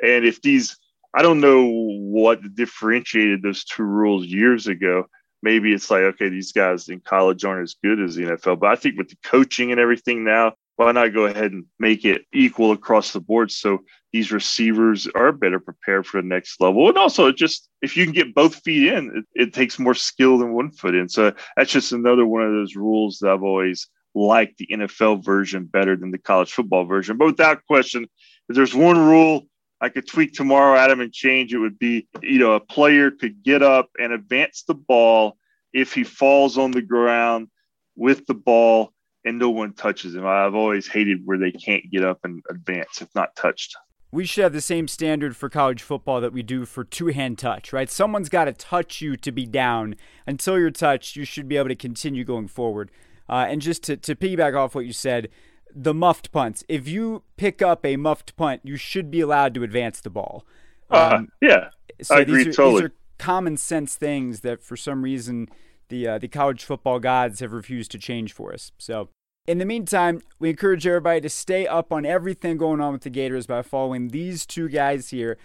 and 0.00 0.24
if 0.24 0.40
these 0.40 0.76
I 1.14 1.22
don't 1.22 1.40
know 1.40 1.66
what 1.66 2.54
differentiated 2.54 3.42
those 3.42 3.64
two 3.64 3.84
rules 3.84 4.26
years 4.26 4.66
ago. 4.66 5.06
Maybe 5.42 5.72
it's 5.72 5.90
like 5.90 6.02
okay, 6.02 6.28
these 6.28 6.52
guys 6.52 6.88
in 6.88 7.00
college 7.00 7.44
aren't 7.44 7.62
as 7.62 7.76
good 7.82 8.00
as 8.00 8.16
the 8.16 8.24
NFL, 8.24 8.60
but 8.60 8.70
I 8.70 8.76
think 8.76 8.98
with 8.98 9.08
the 9.08 9.18
coaching 9.22 9.70
and 9.70 9.80
everything 9.80 10.24
now, 10.24 10.54
why 10.78 10.92
not 10.92 11.12
go 11.12 11.26
ahead 11.26 11.50
and 11.52 11.64
make 11.80 12.04
it 12.04 12.22
equal 12.32 12.70
across 12.70 13.12
the 13.12 13.20
board 13.20 13.50
so 13.50 13.78
these 14.12 14.30
receivers 14.30 15.08
are 15.14 15.32
better 15.32 15.58
prepared 15.58 16.06
for 16.06 16.22
the 16.22 16.28
next 16.28 16.60
level? 16.60 16.88
And 16.88 16.96
also, 16.96 17.32
just 17.32 17.68
if 17.82 17.96
you 17.96 18.04
can 18.04 18.14
get 18.14 18.34
both 18.34 18.54
feet 18.62 18.92
in, 18.92 19.24
it, 19.34 19.46
it 19.46 19.54
takes 19.54 19.80
more 19.80 19.94
skill 19.94 20.38
than 20.38 20.54
one 20.54 20.70
foot 20.70 20.94
in. 20.94 21.08
So 21.08 21.32
that's 21.56 21.72
just 21.72 21.90
another 21.90 22.26
one 22.26 22.42
of 22.42 22.52
those 22.52 22.76
rules 22.76 23.18
that 23.18 23.30
I've 23.30 23.42
always 23.42 23.88
liked 24.14 24.58
the 24.58 24.68
NFL 24.70 25.24
version 25.24 25.64
better 25.64 25.96
than 25.96 26.12
the 26.12 26.18
college 26.18 26.52
football 26.52 26.84
version. 26.84 27.16
But 27.16 27.26
without 27.26 27.66
question, 27.66 28.04
if 28.48 28.54
there's 28.54 28.74
one 28.74 28.98
rule 28.98 29.48
I 29.80 29.88
could 29.88 30.08
tweak 30.08 30.32
tomorrow, 30.32 30.76
Adam, 30.76 31.00
and 31.00 31.12
change, 31.12 31.54
it 31.54 31.58
would 31.58 31.78
be 31.78 32.08
you 32.22 32.38
know, 32.38 32.52
a 32.52 32.60
player 32.60 33.10
could 33.10 33.42
get 33.42 33.62
up 33.62 33.90
and 33.98 34.12
advance 34.12 34.64
the 34.66 34.74
ball 34.74 35.36
if 35.72 35.92
he 35.92 36.04
falls 36.04 36.58
on 36.58 36.72
the 36.72 36.82
ground 36.82 37.48
with 37.96 38.26
the 38.26 38.34
ball 38.34 38.92
and 39.24 39.38
no 39.38 39.50
one 39.50 39.74
touches 39.74 40.14
him. 40.14 40.26
I've 40.26 40.54
always 40.54 40.88
hated 40.88 41.20
where 41.24 41.38
they 41.38 41.52
can't 41.52 41.84
get 41.90 42.04
up 42.04 42.20
and 42.24 42.42
advance 42.50 43.00
if 43.00 43.08
not 43.14 43.36
touched. 43.36 43.76
We 44.10 44.24
should 44.24 44.42
have 44.42 44.54
the 44.54 44.62
same 44.62 44.88
standard 44.88 45.36
for 45.36 45.50
college 45.50 45.82
football 45.82 46.22
that 46.22 46.32
we 46.32 46.42
do 46.42 46.64
for 46.64 46.82
two 46.82 47.08
hand 47.08 47.38
touch, 47.38 47.72
right? 47.72 47.90
Someone's 47.90 48.30
got 48.30 48.46
to 48.46 48.52
touch 48.52 49.02
you 49.02 49.16
to 49.18 49.30
be 49.30 49.44
down. 49.44 49.96
Until 50.26 50.58
you're 50.58 50.70
touched, 50.70 51.14
you 51.14 51.24
should 51.24 51.46
be 51.46 51.58
able 51.58 51.68
to 51.68 51.74
continue 51.74 52.24
going 52.24 52.48
forward. 52.48 52.90
Uh, 53.28 53.44
and 53.48 53.60
just 53.60 53.82
to, 53.82 53.96
to 53.98 54.14
piggyback 54.14 54.56
off 54.56 54.74
what 54.74 54.86
you 54.86 54.94
said, 54.94 55.28
the 55.74 55.94
muffed 55.94 56.32
punts. 56.32 56.64
If 56.68 56.88
you 56.88 57.22
pick 57.36 57.62
up 57.62 57.84
a 57.84 57.96
muffed 57.96 58.36
punt, 58.36 58.62
you 58.64 58.76
should 58.76 59.10
be 59.10 59.20
allowed 59.20 59.54
to 59.54 59.62
advance 59.62 60.00
the 60.00 60.10
ball. 60.10 60.44
Uh, 60.90 61.10
um, 61.14 61.28
uh, 61.42 61.46
yeah, 61.46 61.68
so 62.02 62.16
I 62.16 62.20
agree 62.20 62.44
these 62.44 62.54
are, 62.54 62.56
totally. 62.56 62.80
These 62.82 62.90
are 62.90 62.94
common 63.18 63.56
sense 63.56 63.96
things 63.96 64.40
that 64.40 64.62
for 64.62 64.76
some 64.76 65.02
reason 65.02 65.48
the 65.88 66.06
uh, 66.06 66.18
the 66.18 66.28
college 66.28 66.64
football 66.64 66.98
gods 67.00 67.40
have 67.40 67.52
refused 67.52 67.90
to 67.92 67.98
change 67.98 68.32
for 68.32 68.52
us. 68.52 68.72
So 68.78 69.08
in 69.46 69.58
the 69.58 69.64
meantime, 69.64 70.20
we 70.38 70.50
encourage 70.50 70.86
everybody 70.86 71.22
to 71.22 71.30
stay 71.30 71.66
up 71.66 71.92
on 71.92 72.04
everything 72.04 72.58
going 72.58 72.80
on 72.80 72.92
with 72.92 73.02
the 73.02 73.10
Gators 73.10 73.46
by 73.46 73.62
following 73.62 74.08
these 74.08 74.44
two 74.44 74.68
guys 74.68 75.08
here 75.08 75.38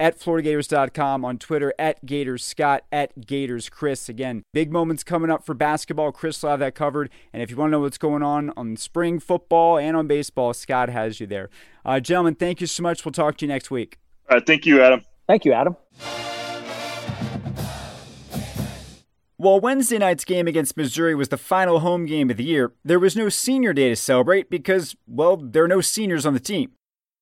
at 0.00 0.18
FloridaGators.com, 0.18 1.24
on 1.24 1.38
Twitter 1.38 1.74
at 1.78 2.04
Gators 2.06 2.42
Scott, 2.42 2.84
at 2.90 3.26
Gators 3.26 3.68
Chris. 3.68 4.08
Again, 4.08 4.42
big 4.52 4.72
moments 4.72 5.04
coming 5.04 5.30
up 5.30 5.44
for 5.44 5.54
basketball. 5.54 6.10
Chris 6.10 6.42
will 6.42 6.50
have 6.50 6.58
that 6.60 6.74
covered. 6.74 7.10
And 7.32 7.42
if 7.42 7.50
you 7.50 7.56
want 7.56 7.68
to 7.68 7.72
know 7.72 7.80
what's 7.80 7.98
going 7.98 8.22
on 8.22 8.50
on 8.56 8.76
spring 8.76 9.20
football 9.20 9.78
and 9.78 9.96
on 9.96 10.06
baseball, 10.06 10.54
Scott 10.54 10.88
has 10.88 11.20
you 11.20 11.26
there. 11.26 11.50
Uh, 11.84 12.00
gentlemen, 12.00 12.34
thank 12.34 12.60
you 12.62 12.66
so 12.66 12.82
much. 12.82 13.04
We'll 13.04 13.12
talk 13.12 13.36
to 13.36 13.44
you 13.44 13.48
next 13.48 13.70
week. 13.70 13.98
All 14.30 14.38
right. 14.38 14.46
Thank 14.46 14.64
you, 14.64 14.82
Adam. 14.82 15.04
Thank 15.28 15.44
you, 15.44 15.52
Adam. 15.52 15.76
While 19.36 19.60
Wednesday 19.60 19.96
night's 19.96 20.24
game 20.24 20.46
against 20.46 20.76
Missouri 20.76 21.14
was 21.14 21.28
the 21.28 21.38
final 21.38 21.80
home 21.80 22.04
game 22.04 22.30
of 22.30 22.36
the 22.36 22.44
year, 22.44 22.72
there 22.84 22.98
was 22.98 23.16
no 23.16 23.28
senior 23.30 23.72
day 23.72 23.88
to 23.88 23.96
celebrate 23.96 24.50
because, 24.50 24.94
well, 25.06 25.36
there 25.36 25.64
are 25.64 25.68
no 25.68 25.80
seniors 25.80 26.26
on 26.26 26.34
the 26.34 26.40
team. 26.40 26.72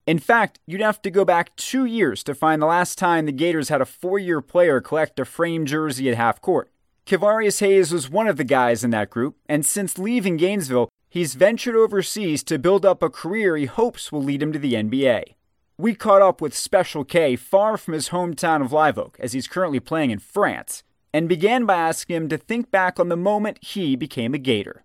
In 0.09 0.19
fact, 0.19 0.59
you'd 0.67 0.81
have 0.81 1.03
to 1.03 1.11
go 1.11 1.23
back 1.27 1.55
two 1.55 1.85
years 1.85 2.25
to 2.25 2.35
find 2.35 2.63
the 2.63 2.67
last 2.67 2.97
time 2.97 3.27
the 3.27 3.31
Gators 3.31 3.69
had 3.69 3.83
a 3.83 3.85
four 3.85 4.19
year 4.19 4.41
player 4.41 4.81
collect 4.81 5.21
a 5.21 5.27
framed 5.27 5.69
jersey 5.69 6.09
at 6.09 6.17
half 6.17 6.41
court. 6.41 6.73
Kevarius 7.05 7.61
Hayes 7.61 7.93
was 7.93 8.09
one 8.09 8.27
of 8.27 8.39
the 8.39 8.43
guys 8.43 8.83
in 8.83 8.89
that 8.93 9.11
group, 9.11 9.37
and 9.51 9.67
since 9.67 9.99
leaving 9.99 10.39
Gainesville, 10.39 10.89
he's 11.11 11.35
ventured 11.35 11.77
overseas 11.77 12.43
to 12.45 12.59
build 12.59 12.87
up 12.87 13.03
a 13.03 13.11
career 13.11 13.59
he 13.59 13.67
hopes 13.67 14.11
will 14.11 14.23
lead 14.23 14.43
him 14.43 14.51
to 14.51 14.59
the 14.59 14.73
NBA. 14.73 15.35
We 15.77 15.95
caught 15.95 16.23
up 16.23 16.41
with 16.41 16.57
Special 16.57 17.05
K 17.05 17.37
far 17.37 17.77
from 17.77 17.93
his 17.93 18.09
hometown 18.09 18.65
of 18.65 18.73
Live 18.73 18.97
Oak, 18.97 19.19
as 19.21 19.35
he's 19.35 19.47
currently 19.47 19.79
playing 19.79 20.11
in 20.11 20.21
France, 20.21 20.85
and 21.13 21.29
began 21.29 21.67
by 21.67 21.77
asking 21.77 22.17
him 22.17 22.29
to 22.31 22.39
think 22.39 22.71
back 22.71 22.99
on 22.99 23.11
the 23.11 23.17
moment 23.19 23.63
he 23.63 23.95
became 23.95 24.33
a 24.33 24.39
Gator. 24.39 24.85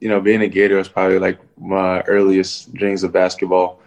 You 0.00 0.08
know, 0.08 0.20
being 0.20 0.40
a 0.40 0.48
Gator 0.48 0.76
was 0.76 0.88
probably 0.88 1.18
like 1.18 1.38
my 1.58 2.00
earliest 2.02 2.72
dreams 2.74 3.02
of 3.02 3.12
basketball. 3.12 3.80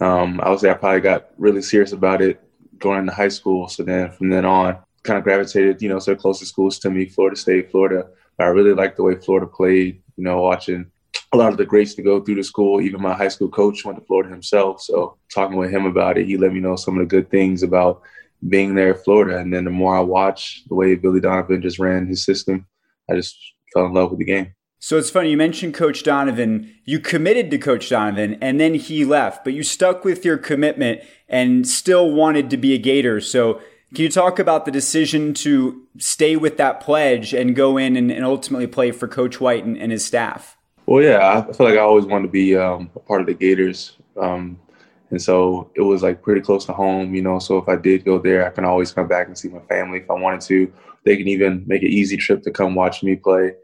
Um, 0.00 0.40
I 0.42 0.50
would 0.50 0.60
say 0.60 0.70
I 0.70 0.74
probably 0.74 1.00
got 1.00 1.30
really 1.38 1.62
serious 1.62 1.92
about 1.92 2.20
it 2.20 2.40
going 2.78 3.00
into 3.00 3.12
high 3.12 3.28
school. 3.28 3.68
So 3.68 3.82
then 3.82 4.10
from 4.12 4.28
then 4.28 4.44
on, 4.44 4.78
kind 5.02 5.18
of 5.18 5.24
gravitated, 5.24 5.80
you 5.80 5.88
know, 5.88 5.98
to 5.98 6.10
the 6.10 6.16
closest 6.16 6.50
schools 6.50 6.78
to 6.80 6.90
me, 6.90 7.06
Florida 7.06 7.36
State, 7.36 7.70
Florida. 7.70 8.08
I 8.38 8.44
really 8.44 8.74
liked 8.74 8.96
the 8.96 9.04
way 9.04 9.14
Florida 9.14 9.46
played, 9.46 10.02
you 10.16 10.24
know, 10.24 10.40
watching 10.40 10.90
a 11.32 11.36
lot 11.36 11.52
of 11.52 11.58
the 11.58 11.64
greats 11.64 11.94
to 11.94 12.02
go 12.02 12.20
through 12.20 12.34
the 12.36 12.44
school. 12.44 12.80
Even 12.80 13.00
my 13.00 13.14
high 13.14 13.28
school 13.28 13.48
coach 13.48 13.84
went 13.84 13.98
to 13.98 14.04
Florida 14.04 14.30
himself. 14.30 14.80
So 14.80 15.16
talking 15.32 15.56
with 15.56 15.70
him 15.70 15.86
about 15.86 16.18
it, 16.18 16.26
he 16.26 16.36
let 16.36 16.52
me 16.52 16.60
know 16.60 16.76
some 16.76 16.98
of 16.98 17.00
the 17.00 17.06
good 17.06 17.30
things 17.30 17.62
about 17.62 18.02
being 18.48 18.74
there 18.74 18.92
in 18.92 19.02
Florida. 19.02 19.38
And 19.38 19.52
then 19.52 19.64
the 19.64 19.70
more 19.70 19.96
I 19.96 20.00
watched 20.00 20.68
the 20.68 20.74
way 20.74 20.94
Billy 20.96 21.20
Donovan 21.20 21.62
just 21.62 21.78
ran 21.78 22.06
his 22.06 22.24
system, 22.24 22.66
I 23.10 23.14
just 23.14 23.38
fell 23.72 23.86
in 23.86 23.94
love 23.94 24.10
with 24.10 24.18
the 24.18 24.24
game. 24.24 24.54
So 24.84 24.98
it's 24.98 25.08
funny, 25.08 25.30
you 25.30 25.38
mentioned 25.38 25.72
Coach 25.72 26.02
Donovan. 26.02 26.70
You 26.84 27.00
committed 27.00 27.50
to 27.52 27.56
Coach 27.56 27.88
Donovan 27.88 28.36
and 28.42 28.60
then 28.60 28.74
he 28.74 29.02
left, 29.06 29.42
but 29.42 29.54
you 29.54 29.62
stuck 29.62 30.04
with 30.04 30.26
your 30.26 30.36
commitment 30.36 31.00
and 31.26 31.66
still 31.66 32.10
wanted 32.10 32.50
to 32.50 32.58
be 32.58 32.74
a 32.74 32.78
Gator. 32.78 33.22
So 33.22 33.62
can 33.94 34.02
you 34.02 34.10
talk 34.10 34.38
about 34.38 34.66
the 34.66 34.70
decision 34.70 35.32
to 35.36 35.86
stay 35.96 36.36
with 36.36 36.58
that 36.58 36.82
pledge 36.82 37.32
and 37.32 37.56
go 37.56 37.78
in 37.78 37.96
and, 37.96 38.12
and 38.12 38.26
ultimately 38.26 38.66
play 38.66 38.90
for 38.90 39.08
Coach 39.08 39.40
White 39.40 39.64
and, 39.64 39.78
and, 39.78 39.90
his 39.90 40.04
staff? 40.04 40.58
Well, 40.84 41.02
yeah, 41.02 41.46
I 41.48 41.50
feel 41.54 41.66
like 41.66 41.78
I 41.78 41.82
always 41.82 42.04
wanted 42.04 42.26
to 42.26 42.32
be 42.32 42.54
um, 42.54 42.90
a 42.94 43.00
part 43.00 43.22
of 43.22 43.26
the 43.26 43.32
Gators. 43.32 43.96
Um, 44.20 44.60
and 45.08 45.22
so 45.22 45.70
it 45.76 45.80
was 45.80 46.02
like 46.02 46.20
pretty 46.20 46.42
close 46.42 46.66
to 46.66 46.74
home, 46.74 47.14
you 47.14 47.22
know. 47.22 47.38
So 47.38 47.56
if 47.56 47.70
I 47.70 47.76
did 47.76 48.04
go 48.04 48.18
there, 48.18 48.46
I 48.46 48.50
can 48.50 48.66
always 48.66 48.92
come 48.92 49.08
back 49.08 49.28
and 49.28 49.38
see 49.38 49.48
my 49.48 49.60
family 49.60 50.00
if 50.00 50.10
I 50.10 50.14
wanted 50.14 50.42
to. 50.42 50.70
They 51.04 51.16
can 51.16 51.26
even 51.26 51.64
make 51.66 51.80
an 51.80 51.88
easy 51.88 52.18
trip 52.18 52.42
to 52.42 52.50
come 52.50 52.74
watch 52.74 53.02
me 53.02 53.16
play. 53.16 53.54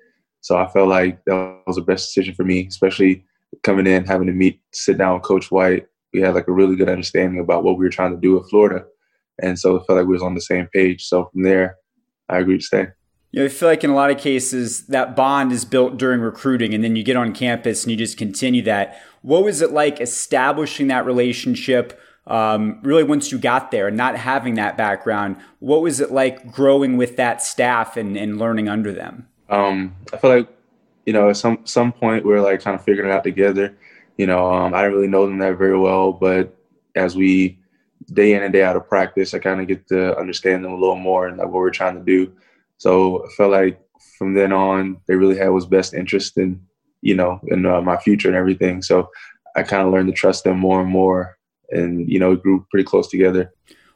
So 0.40 0.56
I 0.56 0.66
felt 0.68 0.88
like 0.88 1.24
that 1.26 1.62
was 1.66 1.76
the 1.76 1.82
best 1.82 2.08
decision 2.08 2.34
for 2.34 2.44
me, 2.44 2.66
especially 2.66 3.24
coming 3.62 3.86
in, 3.86 4.06
having 4.06 4.26
to 4.26 4.32
meet, 4.32 4.60
sit 4.72 4.98
down 4.98 5.14
with 5.14 5.22
Coach 5.22 5.50
White. 5.50 5.86
We 6.12 6.20
had 6.20 6.34
like 6.34 6.48
a 6.48 6.52
really 6.52 6.76
good 6.76 6.88
understanding 6.88 7.40
about 7.40 7.62
what 7.62 7.76
we 7.78 7.84
were 7.84 7.90
trying 7.90 8.14
to 8.14 8.20
do 8.20 8.34
with 8.34 8.48
Florida. 8.48 8.84
And 9.42 9.58
so 9.58 9.76
it 9.76 9.84
felt 9.86 9.98
like 9.98 10.06
we 10.06 10.14
was 10.14 10.22
on 10.22 10.34
the 10.34 10.40
same 10.40 10.66
page. 10.72 11.04
So 11.06 11.26
from 11.32 11.42
there, 11.42 11.76
I 12.28 12.38
agreed 12.38 12.60
to 12.60 12.66
stay. 12.66 12.86
You 13.32 13.40
know, 13.40 13.46
I 13.46 13.48
feel 13.48 13.68
like 13.68 13.84
in 13.84 13.90
a 13.90 13.94
lot 13.94 14.10
of 14.10 14.18
cases 14.18 14.86
that 14.86 15.14
bond 15.14 15.52
is 15.52 15.64
built 15.64 15.96
during 15.96 16.20
recruiting 16.20 16.74
and 16.74 16.82
then 16.82 16.96
you 16.96 17.04
get 17.04 17.16
on 17.16 17.32
campus 17.32 17.84
and 17.84 17.90
you 17.92 17.96
just 17.96 18.18
continue 18.18 18.62
that. 18.62 19.00
What 19.22 19.44
was 19.44 19.62
it 19.62 19.70
like 19.70 20.00
establishing 20.00 20.88
that 20.88 21.06
relationship 21.06 22.00
um, 22.26 22.80
really 22.82 23.04
once 23.04 23.30
you 23.30 23.38
got 23.38 23.70
there 23.70 23.86
and 23.86 23.96
not 23.96 24.16
having 24.16 24.54
that 24.54 24.76
background? 24.76 25.36
What 25.60 25.80
was 25.80 26.00
it 26.00 26.10
like 26.10 26.50
growing 26.50 26.96
with 26.96 27.16
that 27.16 27.40
staff 27.40 27.96
and, 27.96 28.16
and 28.16 28.38
learning 28.38 28.68
under 28.68 28.92
them? 28.92 29.28
Um, 29.50 29.96
I 30.12 30.16
feel 30.16 30.30
like, 30.30 30.48
you 31.06 31.12
know, 31.12 31.28
at 31.28 31.36
some 31.36 31.60
some 31.64 31.92
point 31.92 32.24
we 32.24 32.32
are 32.32 32.40
like 32.40 32.62
kind 32.62 32.74
of 32.74 32.84
figuring 32.84 33.10
it 33.10 33.12
out 33.12 33.24
together. 33.24 33.76
You 34.16 34.26
know, 34.26 34.52
um, 34.52 34.74
I 34.74 34.82
didn't 34.82 34.94
really 34.94 35.08
know 35.08 35.26
them 35.26 35.38
that 35.38 35.58
very 35.58 35.78
well, 35.78 36.12
but 36.12 36.56
as 36.94 37.16
we 37.16 37.58
day 38.12 38.34
in 38.34 38.42
and 38.42 38.52
day 38.52 38.62
out 38.62 38.76
of 38.76 38.88
practice, 38.88 39.34
I 39.34 39.38
kind 39.38 39.60
of 39.60 39.66
get 39.66 39.86
to 39.88 40.16
understand 40.18 40.64
them 40.64 40.72
a 40.72 40.78
little 40.78 40.96
more 40.96 41.26
and 41.26 41.38
like 41.38 41.46
what 41.46 41.54
we're 41.54 41.70
trying 41.70 41.96
to 41.96 42.04
do. 42.04 42.32
So 42.78 43.24
I 43.24 43.28
felt 43.36 43.52
like 43.52 43.80
from 44.18 44.34
then 44.34 44.52
on, 44.52 45.00
they 45.06 45.14
really 45.14 45.36
had 45.36 45.48
was 45.48 45.66
best 45.66 45.94
interest 45.94 46.36
in, 46.38 46.60
you 47.02 47.14
know, 47.14 47.40
in 47.48 47.66
uh, 47.66 47.80
my 47.80 47.96
future 47.96 48.28
and 48.28 48.36
everything. 48.36 48.82
So 48.82 49.10
I 49.56 49.62
kind 49.62 49.86
of 49.86 49.92
learned 49.92 50.08
to 50.08 50.14
trust 50.14 50.44
them 50.44 50.58
more 50.58 50.80
and 50.80 50.90
more, 50.90 51.36
and 51.70 52.08
you 52.08 52.18
know, 52.18 52.36
grew 52.36 52.66
pretty 52.70 52.84
close 52.84 53.08
together. 53.08 53.52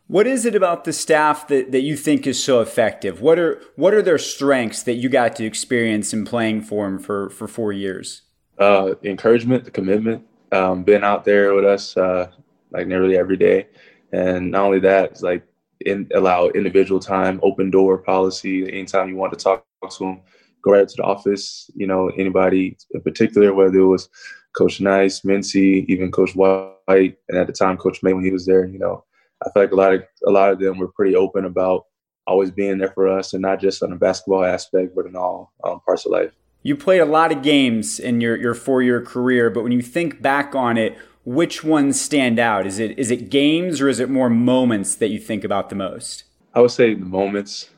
What 0.06 0.26
is 0.26 0.44
it 0.44 0.54
about 0.54 0.84
the 0.84 0.92
staff 0.92 1.48
that, 1.48 1.72
that 1.72 1.80
you 1.80 1.96
think 1.96 2.26
is 2.26 2.42
so 2.42 2.60
effective? 2.60 3.22
What 3.22 3.38
are 3.38 3.62
what 3.76 3.94
are 3.94 4.02
their 4.02 4.18
strengths 4.18 4.82
that 4.82 4.94
you 4.94 5.08
got 5.08 5.34
to 5.36 5.44
experience 5.44 6.12
in 6.12 6.26
playing 6.26 6.62
for 6.62 6.84
them 6.84 6.98
for, 6.98 7.30
for 7.30 7.48
four 7.48 7.72
years? 7.72 8.22
Uh, 8.58 8.94
encouragement, 9.02 9.64
the 9.64 9.70
commitment, 9.70 10.24
um, 10.52 10.84
being 10.84 11.02
out 11.02 11.24
there 11.24 11.54
with 11.54 11.64
us 11.64 11.96
uh, 11.96 12.30
like 12.70 12.86
nearly 12.86 13.16
every 13.16 13.36
day, 13.36 13.66
and 14.12 14.50
not 14.50 14.66
only 14.66 14.78
that, 14.80 15.12
it's 15.12 15.22
like 15.22 15.42
in, 15.80 16.08
allow 16.14 16.48
individual 16.48 17.00
time, 17.00 17.40
open 17.42 17.70
door 17.70 17.96
policy. 17.96 18.62
Anytime 18.62 19.08
you 19.08 19.16
want 19.16 19.32
to 19.32 19.42
talk 19.42 19.64
to 19.90 19.98
them, 19.98 20.20
go 20.62 20.72
right 20.72 20.86
to 20.86 20.96
the 20.96 21.02
office. 21.02 21.70
You 21.74 21.86
know, 21.86 22.10
anybody 22.18 22.76
in 22.92 23.00
particular, 23.00 23.54
whether 23.54 23.78
it 23.78 23.86
was 23.86 24.10
Coach 24.54 24.82
Nice, 24.82 25.22
Mincy, 25.22 25.86
even 25.88 26.12
Coach 26.12 26.36
White, 26.36 27.16
and 27.28 27.38
at 27.38 27.46
the 27.46 27.54
time 27.54 27.78
Coach 27.78 28.02
May 28.02 28.12
when 28.12 28.24
he 28.24 28.30
was 28.30 28.44
there. 28.44 28.66
You 28.66 28.78
know, 28.78 29.04
I 29.44 29.50
feel 29.50 29.62
like 29.62 29.72
a 29.72 29.76
lot 29.76 29.94
of 29.94 30.02
a 30.26 30.30
lot 30.30 30.50
of 30.50 30.58
them 30.58 30.78
were 30.78 30.88
pretty 30.88 31.14
open 31.16 31.44
about 31.44 31.86
always 32.26 32.50
being 32.50 32.78
there 32.78 32.90
for 32.90 33.08
us, 33.08 33.32
and 33.32 33.42
not 33.42 33.60
just 33.60 33.82
on 33.82 33.90
the 33.90 33.96
basketball 33.96 34.44
aspect, 34.44 34.94
but 34.94 35.06
in 35.06 35.16
all 35.16 35.52
um, 35.62 35.80
parts 35.80 36.06
of 36.06 36.12
life. 36.12 36.32
You 36.62 36.76
played 36.76 37.00
a 37.00 37.06
lot 37.06 37.30
of 37.30 37.42
games 37.42 37.98
in 38.00 38.20
your 38.20 38.36
your 38.36 38.54
four 38.54 38.82
year 38.82 39.02
career, 39.02 39.50
but 39.50 39.62
when 39.62 39.72
you 39.72 39.82
think 39.82 40.22
back 40.22 40.54
on 40.54 40.78
it, 40.78 40.96
which 41.24 41.64
ones 41.64 42.00
stand 42.00 42.38
out? 42.38 42.66
Is 42.66 42.78
it 42.78 42.98
is 42.98 43.10
it 43.10 43.30
games 43.30 43.80
or 43.80 43.88
is 43.88 44.00
it 44.00 44.08
more 44.08 44.30
moments 44.30 44.94
that 44.96 45.08
you 45.08 45.18
think 45.18 45.44
about 45.44 45.68
the 45.68 45.76
most? 45.76 46.24
I 46.54 46.60
would 46.60 46.70
say 46.70 46.94
the 46.94 47.04
moments. 47.04 47.70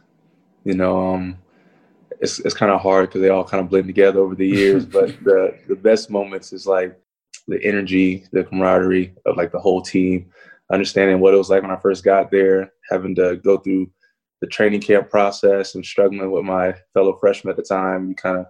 You 0.64 0.74
know, 0.74 1.14
um, 1.14 1.38
it's 2.20 2.40
it's 2.40 2.54
kind 2.54 2.72
of 2.72 2.80
hard 2.80 3.08
because 3.08 3.22
they 3.22 3.28
all 3.28 3.44
kind 3.44 3.62
of 3.62 3.70
blend 3.70 3.86
together 3.86 4.20
over 4.20 4.34
the 4.34 4.46
years. 4.46 4.84
but 4.96 5.08
the 5.24 5.56
the 5.68 5.76
best 5.76 6.10
moments 6.10 6.52
is 6.52 6.66
like 6.66 6.98
the 7.48 7.62
energy, 7.64 8.24
the 8.32 8.44
camaraderie 8.44 9.14
of 9.24 9.36
like 9.36 9.52
the 9.52 9.60
whole 9.60 9.80
team 9.80 10.30
understanding 10.72 11.20
what 11.20 11.34
it 11.34 11.38
was 11.38 11.50
like 11.50 11.62
when 11.62 11.70
I 11.70 11.76
first 11.76 12.04
got 12.04 12.30
there, 12.30 12.72
having 12.90 13.14
to 13.16 13.36
go 13.36 13.58
through 13.58 13.90
the 14.40 14.46
training 14.46 14.80
camp 14.80 15.10
process 15.10 15.74
and 15.74 15.84
struggling 15.84 16.30
with 16.30 16.44
my 16.44 16.74
fellow 16.92 17.16
freshmen 17.18 17.50
at 17.50 17.56
the 17.56 17.62
time, 17.62 18.08
you 18.08 18.14
kind 18.14 18.38
of 18.38 18.46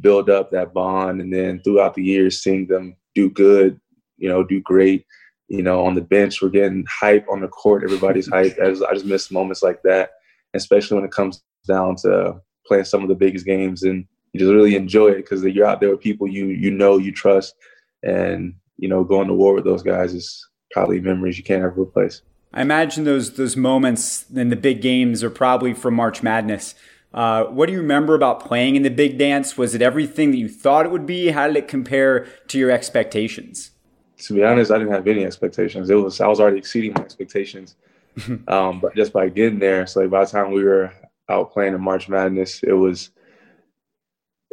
build 0.00 0.28
up 0.28 0.50
that 0.50 0.74
bond. 0.74 1.20
And 1.20 1.32
then 1.32 1.60
throughout 1.62 1.94
the 1.94 2.04
years, 2.04 2.42
seeing 2.42 2.66
them 2.66 2.96
do 3.14 3.30
good, 3.30 3.80
you 4.18 4.28
know, 4.28 4.44
do 4.44 4.60
great. 4.60 5.06
You 5.48 5.62
know, 5.62 5.84
on 5.84 5.94
the 5.94 6.00
bench, 6.00 6.40
we're 6.40 6.48
getting 6.48 6.84
hype 6.88 7.26
on 7.28 7.40
the 7.40 7.48
court. 7.48 7.82
Everybody's 7.84 8.28
hype. 8.32 8.56
I 8.62 8.70
just, 8.70 8.82
I 8.84 8.94
just 8.94 9.06
miss 9.06 9.30
moments 9.30 9.62
like 9.62 9.82
that, 9.82 10.10
especially 10.54 10.96
when 10.96 11.04
it 11.04 11.12
comes 11.12 11.42
down 11.66 11.96
to 11.96 12.40
playing 12.66 12.84
some 12.84 13.02
of 13.02 13.08
the 13.08 13.14
biggest 13.14 13.46
games 13.46 13.82
and 13.82 14.06
you 14.32 14.40
just 14.40 14.52
really 14.52 14.76
enjoy 14.76 15.08
it 15.08 15.16
because 15.16 15.42
you're 15.42 15.66
out 15.66 15.80
there 15.80 15.90
with 15.90 16.00
people 16.00 16.28
you 16.28 16.46
you 16.46 16.70
know 16.70 16.98
you 16.98 17.12
trust 17.12 17.54
and 18.02 18.54
you 18.76 18.88
know 18.88 19.02
going 19.04 19.26
to 19.28 19.34
war 19.34 19.54
with 19.54 19.64
those 19.64 19.82
guys 19.82 20.14
is 20.14 20.46
probably 20.70 21.00
memories 21.00 21.38
you 21.38 21.44
can't 21.44 21.62
ever 21.62 21.82
replace. 21.82 22.22
I 22.52 22.62
imagine 22.62 23.04
those 23.04 23.34
those 23.34 23.56
moments 23.56 24.24
in 24.30 24.48
the 24.48 24.56
big 24.56 24.82
games 24.82 25.22
are 25.22 25.30
probably 25.30 25.72
from 25.72 25.94
March 25.94 26.22
Madness. 26.22 26.74
Uh, 27.12 27.44
what 27.44 27.66
do 27.66 27.72
you 27.72 27.80
remember 27.80 28.14
about 28.14 28.44
playing 28.44 28.76
in 28.76 28.82
the 28.82 28.90
big 28.90 29.18
dance? 29.18 29.58
Was 29.58 29.74
it 29.74 29.82
everything 29.82 30.30
that 30.30 30.36
you 30.36 30.48
thought 30.48 30.86
it 30.86 30.92
would 30.92 31.06
be? 31.06 31.28
How 31.28 31.48
did 31.48 31.56
it 31.56 31.68
compare 31.68 32.26
to 32.48 32.58
your 32.58 32.70
expectations? 32.70 33.72
To 34.18 34.34
be 34.34 34.44
honest, 34.44 34.70
I 34.70 34.78
didn't 34.78 34.92
have 34.92 35.06
any 35.06 35.24
expectations. 35.24 35.90
It 35.90 35.94
was 35.94 36.20
I 36.20 36.26
was 36.26 36.40
already 36.40 36.58
exceeding 36.58 36.92
my 36.94 37.02
expectations. 37.02 37.76
um, 38.48 38.80
but 38.80 38.94
just 38.94 39.12
by 39.12 39.28
getting 39.28 39.60
there, 39.60 39.86
so 39.86 40.00
like 40.00 40.10
by 40.10 40.24
the 40.24 40.30
time 40.30 40.52
we 40.52 40.64
were 40.64 40.92
out 41.28 41.52
playing 41.52 41.74
in 41.74 41.80
March 41.80 42.08
Madness, 42.08 42.62
it 42.62 42.72
was 42.72 43.10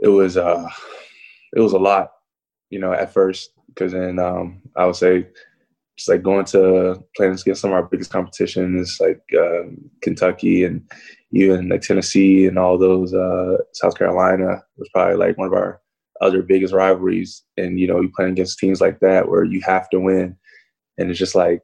it 0.02 0.10
was 0.10 0.38
uh 0.38 0.70
it 1.54 1.60
was 1.60 1.74
a 1.74 1.80
lot, 1.80 2.12
you 2.70 2.80
know, 2.80 2.94
at 2.94 3.14
first 3.14 3.52
because 3.68 3.92
then 3.92 4.20
um, 4.20 4.62
I 4.76 4.86
would 4.86 4.96
say 4.96 5.28
just 5.98 6.10
like 6.10 6.24
going 6.24 6.46
to 6.46 7.04
playing 7.16 7.34
against 7.34 7.62
some 7.62 7.72
of 7.72 7.76
our 7.76 7.84
biggest 7.84 8.12
competitions 8.12 8.98
like 9.00 9.22
uh, 9.38 9.64
Kentucky 10.02 10.64
and 10.64 10.84
even 11.32 11.70
like 11.70 11.82
Tennessee 11.82 12.46
and 12.46 12.58
all 12.58 12.78
those 12.78 13.14
uh, 13.14 13.58
South 13.74 13.98
Carolina 13.98 14.64
was 14.78 14.90
probably 14.94 15.16
like 15.16 15.38
one 15.38 15.48
of 15.48 15.54
our 15.54 15.82
other 16.22 16.42
biggest 16.42 16.74
rivalries. 16.74 17.44
And 17.58 17.80
you 17.80 17.88
know, 17.88 18.00
you 18.00 18.12
playing 18.16 18.34
against 18.34 18.60
teams 18.60 18.80
like 18.80 19.00
that 19.00 19.28
where 19.28 19.44
you 19.44 19.62
have 19.62 19.90
to 19.90 20.00
win, 20.00 20.38
and 20.98 21.10
it's 21.10 21.20
just 21.20 21.36
like 21.36 21.62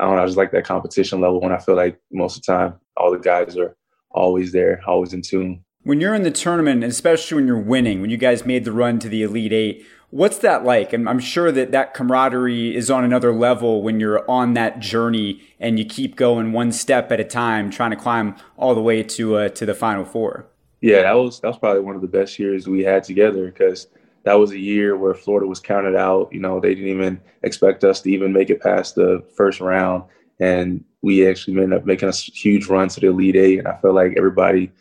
I 0.00 0.04
don't 0.04 0.16
know, 0.16 0.22
I 0.22 0.26
just 0.26 0.38
like 0.38 0.52
that 0.52 0.64
competition 0.64 1.20
level 1.20 1.40
when 1.40 1.52
I 1.52 1.58
feel 1.58 1.74
like 1.74 2.00
most 2.12 2.36
of 2.36 2.42
the 2.44 2.52
time 2.52 2.74
all 2.96 3.10
the 3.10 3.18
guys 3.18 3.56
are 3.56 3.76
always 4.10 4.52
there, 4.52 4.80
always 4.86 5.12
in 5.12 5.22
tune. 5.22 5.64
When 5.82 6.00
you're 6.00 6.14
in 6.14 6.22
the 6.22 6.30
tournament, 6.30 6.84
especially 6.84 7.36
when 7.36 7.46
you're 7.46 7.58
winning, 7.58 8.00
when 8.00 8.10
you 8.10 8.16
guys 8.16 8.44
made 8.44 8.64
the 8.64 8.72
run 8.72 8.98
to 9.00 9.08
the 9.08 9.22
Elite 9.22 9.52
Eight, 9.52 9.86
What's 10.10 10.38
that 10.38 10.64
like? 10.64 10.94
And 10.94 11.06
I'm 11.06 11.18
sure 11.18 11.52
that 11.52 11.70
that 11.72 11.92
camaraderie 11.92 12.74
is 12.74 12.90
on 12.90 13.04
another 13.04 13.32
level 13.32 13.82
when 13.82 14.00
you're 14.00 14.28
on 14.30 14.54
that 14.54 14.80
journey 14.80 15.42
and 15.60 15.78
you 15.78 15.84
keep 15.84 16.16
going 16.16 16.52
one 16.52 16.72
step 16.72 17.12
at 17.12 17.20
a 17.20 17.24
time, 17.24 17.70
trying 17.70 17.90
to 17.90 17.96
climb 17.96 18.36
all 18.56 18.74
the 18.74 18.80
way 18.80 19.02
to 19.02 19.36
uh, 19.36 19.48
to 19.50 19.66
the 19.66 19.74
Final 19.74 20.06
Four. 20.06 20.46
Yeah, 20.80 21.02
that 21.02 21.12
was 21.12 21.40
that 21.40 21.48
was 21.48 21.58
probably 21.58 21.82
one 21.82 21.94
of 21.94 22.00
the 22.00 22.08
best 22.08 22.38
years 22.38 22.66
we 22.66 22.82
had 22.82 23.04
together 23.04 23.46
because 23.46 23.88
that 24.24 24.34
was 24.34 24.52
a 24.52 24.58
year 24.58 24.96
where 24.96 25.12
Florida 25.12 25.46
was 25.46 25.60
counted 25.60 25.94
out. 25.94 26.32
You 26.32 26.40
know, 26.40 26.58
they 26.58 26.74
didn't 26.74 26.90
even 26.90 27.20
expect 27.42 27.84
us 27.84 28.00
to 28.02 28.10
even 28.10 28.32
make 28.32 28.48
it 28.48 28.62
past 28.62 28.94
the 28.94 29.22
first 29.36 29.60
round, 29.60 30.04
and 30.40 30.82
we 31.02 31.28
actually 31.28 31.60
ended 31.60 31.78
up 31.78 31.84
making 31.84 32.08
a 32.08 32.12
huge 32.12 32.66
run 32.66 32.88
to 32.88 33.00
the 33.00 33.08
Elite 33.08 33.36
Eight. 33.36 33.58
And 33.58 33.68
I 33.68 33.76
felt 33.76 33.94
like 33.94 34.14
everybody 34.16 34.72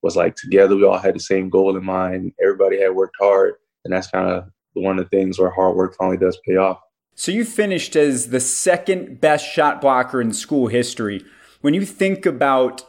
was 0.00 0.16
like 0.16 0.34
together. 0.34 0.76
We 0.76 0.84
all 0.84 0.98
had 0.98 1.14
the 1.14 1.20
same 1.20 1.50
goal 1.50 1.76
in 1.76 1.84
mind. 1.84 2.32
Everybody 2.40 2.80
had 2.80 2.94
worked 2.94 3.16
hard, 3.20 3.54
and 3.84 3.92
that's 3.92 4.06
kind 4.06 4.30
of 4.30 4.48
one 4.74 4.98
of 4.98 5.04
the 5.04 5.16
things 5.16 5.38
where 5.38 5.50
hard 5.50 5.76
work 5.76 5.96
finally 5.96 6.16
does 6.16 6.38
pay 6.46 6.56
off. 6.56 6.80
So 7.14 7.30
you 7.30 7.44
finished 7.44 7.94
as 7.94 8.30
the 8.30 8.40
second 8.40 9.20
best 9.20 9.46
shot 9.46 9.80
blocker 9.80 10.20
in 10.20 10.32
school 10.32 10.68
history. 10.68 11.24
When 11.60 11.74
you 11.74 11.84
think 11.84 12.26
about 12.26 12.84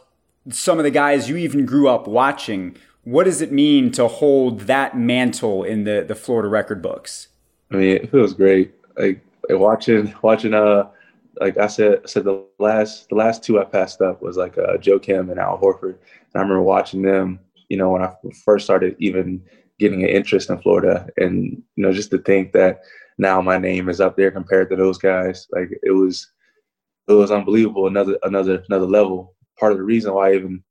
some 0.49 0.77
of 0.77 0.83
the 0.83 0.91
guys 0.91 1.29
you 1.29 1.37
even 1.37 1.65
grew 1.65 1.87
up 1.87 2.07
watching, 2.07 2.77
what 3.03 3.25
does 3.25 3.41
it 3.41 3.51
mean 3.51 3.91
to 3.91 4.07
hold 4.07 4.61
that 4.61 4.97
mantle 4.97 5.63
in 5.63 5.83
the, 5.83 6.05
the 6.07 6.15
Florida 6.15 6.47
record 6.47 6.81
books? 6.81 7.27
I 7.71 7.75
mean, 7.75 7.97
it 7.97 8.11
feels 8.11 8.33
great. 8.33 8.73
Like, 8.97 9.19
like 9.49 9.59
watching 9.59 10.13
watching 10.21 10.53
uh 10.53 10.89
like 11.41 11.57
I 11.57 11.67
said 11.67 12.01
I 12.03 12.07
said 12.07 12.23
the 12.23 12.45
last 12.59 13.09
the 13.09 13.15
last 13.15 13.43
two 13.43 13.59
I 13.59 13.65
passed 13.65 14.01
up 14.01 14.21
was 14.21 14.37
like 14.37 14.57
uh, 14.57 14.77
Joakim 14.77 15.31
and 15.31 15.39
Al 15.39 15.59
Horford. 15.59 15.95
And 15.95 16.35
I 16.35 16.39
remember 16.39 16.61
watching 16.61 17.01
them, 17.01 17.39
you 17.69 17.77
know, 17.77 17.91
when 17.91 18.03
I 18.03 18.13
first 18.45 18.65
started 18.65 18.95
even 18.99 19.43
getting 19.79 20.03
an 20.03 20.09
interest 20.09 20.49
in 20.49 20.61
Florida, 20.61 21.07
and 21.17 21.61
you 21.75 21.83
know, 21.83 21.93
just 21.93 22.11
to 22.11 22.17
think 22.19 22.51
that 22.53 22.81
now 23.17 23.41
my 23.41 23.57
name 23.57 23.89
is 23.89 24.01
up 24.01 24.17
there 24.17 24.31
compared 24.31 24.69
to 24.69 24.75
those 24.75 24.97
guys, 24.97 25.47
like 25.51 25.69
it 25.83 25.91
was, 25.91 26.31
it 27.07 27.13
was 27.13 27.31
unbelievable. 27.31 27.87
Another 27.87 28.17
another 28.23 28.63
another 28.67 28.87
level. 28.87 29.35
Part 29.59 29.71
of 29.71 29.77
the 29.77 29.83
reason 29.83 30.13
why 30.13 30.29
I 30.31 30.35
even 30.35 30.63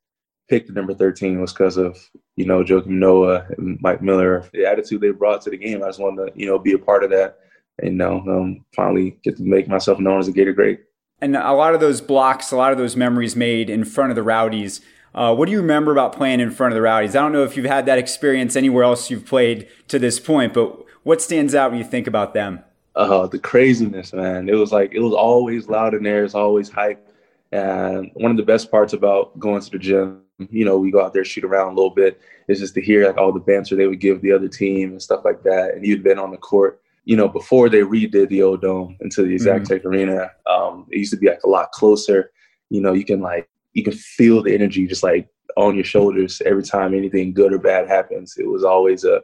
picked 0.48 0.66
the 0.66 0.74
number 0.74 0.92
13 0.92 1.40
was 1.40 1.53
because 1.53 1.76
of 1.76 1.98
you 2.36 2.44
know 2.44 2.62
Joakim 2.62 2.86
Noah 2.86 3.46
and 3.57 3.78
Mike 3.80 4.03
Miller, 4.03 4.48
the 4.53 4.66
attitude 4.66 5.00
they 5.00 5.11
brought 5.11 5.42
to 5.42 5.50
the 5.50 5.57
game. 5.57 5.82
I 5.82 5.88
just 5.88 6.00
wanted 6.00 6.26
to 6.26 6.38
you 6.38 6.46
know 6.46 6.59
be 6.59 6.72
a 6.72 6.78
part 6.78 7.05
of 7.05 7.11
that, 7.11 7.38
and 7.78 7.92
you 7.92 7.96
know 7.96 8.18
um, 8.28 8.64
finally 8.74 9.18
get 9.22 9.36
to 9.36 9.42
make 9.42 9.68
myself 9.68 9.98
known 9.98 10.20
as 10.20 10.28
a 10.28 10.32
Gator 10.32 10.53
great. 10.53 10.80
And 11.20 11.36
a 11.36 11.53
lot 11.53 11.72
of 11.72 11.80
those 11.80 12.00
blocks, 12.00 12.50
a 12.50 12.57
lot 12.57 12.72
of 12.72 12.78
those 12.78 12.96
memories 12.96 13.36
made 13.36 13.70
in 13.70 13.84
front 13.84 14.11
of 14.11 14.16
the 14.16 14.24
Rowdies 14.24 14.80
uh, 15.14 15.34
what 15.34 15.46
do 15.46 15.52
you 15.52 15.60
remember 15.60 15.92
about 15.92 16.14
playing 16.14 16.40
in 16.40 16.50
front 16.50 16.72
of 16.72 16.76
the 16.76 16.82
Rowdies? 16.82 17.14
I 17.14 17.20
don't 17.20 17.32
know 17.32 17.44
if 17.44 17.56
you've 17.56 17.66
had 17.66 17.86
that 17.86 17.98
experience 17.98 18.56
anywhere 18.56 18.84
else 18.84 19.10
you've 19.10 19.26
played 19.26 19.68
to 19.88 19.98
this 19.98 20.18
point, 20.18 20.54
but 20.54 20.84
what 21.02 21.20
stands 21.20 21.54
out 21.54 21.70
when 21.70 21.78
you 21.78 21.84
think 21.84 22.06
about 22.06 22.34
them? 22.34 22.60
Uh, 22.94 23.26
the 23.26 23.38
craziness, 23.38 24.12
man. 24.12 24.48
It 24.48 24.54
was 24.54 24.72
like 24.72 24.92
it 24.92 25.00
was 25.00 25.14
always 25.14 25.68
loud 25.68 25.94
in 25.94 26.02
there. 26.02 26.24
It's 26.24 26.34
always 26.34 26.68
hype. 26.68 27.06
And 27.50 28.10
one 28.14 28.30
of 28.30 28.36
the 28.36 28.42
best 28.42 28.70
parts 28.70 28.92
about 28.92 29.38
going 29.38 29.60
to 29.60 29.70
the 29.70 29.78
gym, 29.78 30.22
you 30.50 30.64
know, 30.64 30.78
we 30.78 30.90
go 30.90 31.04
out 31.04 31.12
there 31.12 31.24
shoot 31.24 31.44
around 31.44 31.72
a 31.72 31.74
little 31.74 31.90
bit, 31.90 32.20
is 32.48 32.60
just 32.60 32.74
to 32.74 32.80
hear 32.80 33.06
like 33.06 33.18
all 33.18 33.32
the 33.32 33.40
banter 33.40 33.76
they 33.76 33.86
would 33.86 34.00
give 34.00 34.22
the 34.22 34.32
other 34.32 34.48
team 34.48 34.92
and 34.92 35.02
stuff 35.02 35.24
like 35.24 35.42
that. 35.42 35.74
And 35.74 35.84
you'd 35.84 36.02
been 36.02 36.18
on 36.18 36.30
the 36.30 36.38
court, 36.38 36.80
you 37.04 37.16
know, 37.16 37.28
before 37.28 37.68
they 37.68 37.80
redid 37.80 38.28
the 38.28 38.42
old 38.42 38.62
dome 38.62 38.96
into 39.00 39.22
the 39.22 39.34
Exactech 39.34 39.80
mm-hmm. 39.80 39.88
arena. 39.88 40.30
Um, 40.46 40.86
it 40.90 40.98
used 40.98 41.12
to 41.12 41.18
be 41.18 41.28
like 41.28 41.42
a 41.44 41.48
lot 41.48 41.72
closer. 41.72 42.30
You 42.70 42.80
know, 42.80 42.94
you 42.94 43.04
can 43.04 43.20
like 43.20 43.48
you 43.72 43.82
can 43.82 43.92
feel 43.92 44.42
the 44.42 44.54
energy 44.54 44.86
just 44.86 45.02
like 45.02 45.28
on 45.56 45.74
your 45.74 45.84
shoulders 45.84 46.40
every 46.44 46.62
time 46.62 46.94
anything 46.94 47.32
good 47.32 47.52
or 47.52 47.58
bad 47.58 47.88
happens. 47.88 48.34
It 48.38 48.48
was 48.48 48.64
always 48.64 49.04
a 49.04 49.22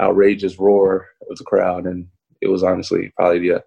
outrageous 0.00 0.58
roar 0.58 1.08
of 1.30 1.38
the 1.38 1.44
crowd, 1.44 1.86
and 1.86 2.06
it 2.40 2.48
was 2.48 2.62
honestly 2.62 3.12
probably 3.16 3.40
the 3.40 3.62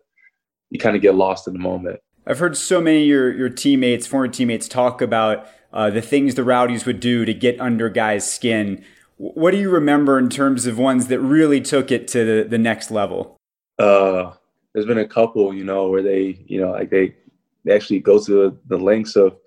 you 0.69 0.79
kind 0.79 0.95
of 0.95 1.01
get 1.01 1.15
lost 1.15 1.47
in 1.47 1.53
the 1.53 1.59
moment. 1.59 1.99
I've 2.27 2.39
heard 2.39 2.57
so 2.57 2.81
many 2.81 3.03
of 3.03 3.07
your 3.07 3.35
your 3.35 3.49
teammates, 3.49 4.07
former 4.07 4.27
teammates, 4.27 4.67
talk 4.67 5.01
about 5.01 5.47
uh, 5.71 5.89
the 5.89 6.01
things 6.01 6.35
the 6.35 6.43
Rowdies 6.43 6.85
would 6.85 6.99
do 6.99 7.25
to 7.25 7.33
get 7.33 7.59
under 7.59 7.89
guys' 7.89 8.29
skin. 8.29 8.83
What 9.17 9.51
do 9.51 9.57
you 9.57 9.69
remember 9.69 10.17
in 10.17 10.29
terms 10.29 10.65
of 10.65 10.77
ones 10.77 11.07
that 11.07 11.19
really 11.19 11.61
took 11.61 11.91
it 11.91 12.07
to 12.09 12.25
the, 12.25 12.49
the 12.49 12.57
next 12.57 12.91
level? 12.91 13.37
Uh, 13.79 14.33
there's 14.73 14.85
been 14.85 14.97
a 14.97 15.07
couple, 15.07 15.53
you 15.53 15.63
know, 15.63 15.87
where 15.87 16.01
they, 16.01 16.43
you 16.47 16.59
know, 16.59 16.71
like 16.71 16.89
they, 16.89 17.15
they 17.63 17.73
actually 17.73 17.99
go 17.99 18.21
to 18.23 18.57
the 18.67 18.77
lengths 18.77 19.15
of 19.15 19.37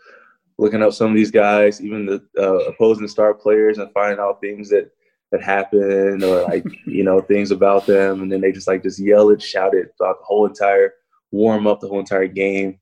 looking 0.59 0.83
up 0.83 0.93
some 0.93 1.11
of 1.11 1.17
these 1.17 1.31
guys, 1.31 1.81
even 1.81 2.07
the 2.07 2.23
uh, 2.39 2.71
opposing 2.71 3.09
star 3.09 3.33
players, 3.35 3.79
and 3.79 3.93
finding 3.93 4.19
out 4.19 4.41
things 4.41 4.69
that 4.71 4.91
that 5.31 5.43
happened 5.43 6.25
or 6.25 6.43
like 6.43 6.65
you 6.87 7.05
know 7.05 7.21
things 7.21 7.51
about 7.51 7.87
them, 7.87 8.23
and 8.23 8.31
then 8.31 8.41
they 8.41 8.53
just 8.53 8.69
like 8.69 8.83
just 8.83 8.99
yell 8.99 9.31
it, 9.31 9.41
shout 9.43 9.75
it 9.75 9.93
throughout 9.97 10.19
the 10.19 10.25
whole 10.25 10.47
entire 10.47 10.93
warm 11.31 11.67
up, 11.67 11.81
the 11.81 11.89
whole 11.89 12.01
entire 12.01 12.27
game. 12.27 12.79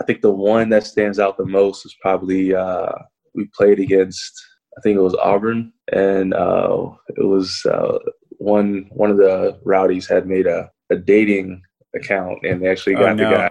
I 0.00 0.04
think 0.04 0.22
the 0.22 0.30
one 0.30 0.70
that 0.70 0.86
stands 0.86 1.18
out 1.18 1.36
the 1.36 1.44
most 1.44 1.84
was 1.84 1.94
probably 2.00 2.54
uh, 2.54 2.92
we 3.34 3.46
played 3.54 3.78
against. 3.78 4.32
I 4.76 4.80
think 4.80 4.96
it 4.96 5.02
was 5.02 5.14
Auburn, 5.14 5.72
and 5.92 6.32
uh, 6.32 6.90
it 7.16 7.26
was 7.26 7.64
uh, 7.66 7.98
one 8.38 8.86
one 8.90 9.10
of 9.10 9.18
the 9.18 9.60
rowdies 9.64 10.08
had 10.08 10.26
made 10.26 10.46
a, 10.46 10.70
a 10.90 10.96
dating 10.96 11.62
account, 11.94 12.38
and 12.44 12.62
they 12.62 12.68
actually 12.68 12.96
oh, 12.96 13.00
got 13.00 13.10
oh, 13.10 13.14
no. 13.14 13.30
the 13.30 13.36
guy. 13.36 13.50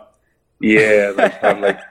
Yeah, 0.62 1.14
like, 1.16 1.43
I'm 1.43 1.62
like 1.62 1.80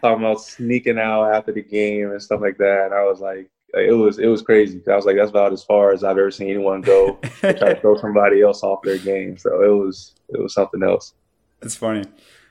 talking 0.00 0.24
about 0.24 0.40
sneaking 0.40 0.98
out 0.98 1.34
after 1.34 1.52
the 1.52 1.62
game 1.62 2.10
and 2.10 2.22
stuff 2.22 2.40
like 2.40 2.58
that. 2.58 2.86
And 2.86 2.94
I 2.94 3.04
was 3.04 3.20
like, 3.20 3.50
it 3.74 3.96
was 3.96 4.18
it 4.18 4.26
was 4.26 4.42
crazy. 4.42 4.80
I 4.88 4.96
was 4.96 5.06
like, 5.06 5.16
that's 5.16 5.30
about 5.30 5.52
as 5.52 5.62
far 5.62 5.92
as 5.92 6.02
I've 6.02 6.18
ever 6.18 6.30
seen 6.30 6.48
anyone 6.48 6.80
go 6.80 7.14
to 7.40 7.54
try 7.54 7.74
to 7.74 7.80
throw 7.80 7.96
somebody 7.98 8.42
else 8.42 8.62
off 8.62 8.82
their 8.82 8.98
game. 8.98 9.36
So 9.36 9.62
it 9.62 9.84
was 9.84 10.14
it 10.28 10.40
was 10.40 10.54
something 10.54 10.82
else. 10.82 11.14
That's 11.60 11.76
funny. 11.76 12.04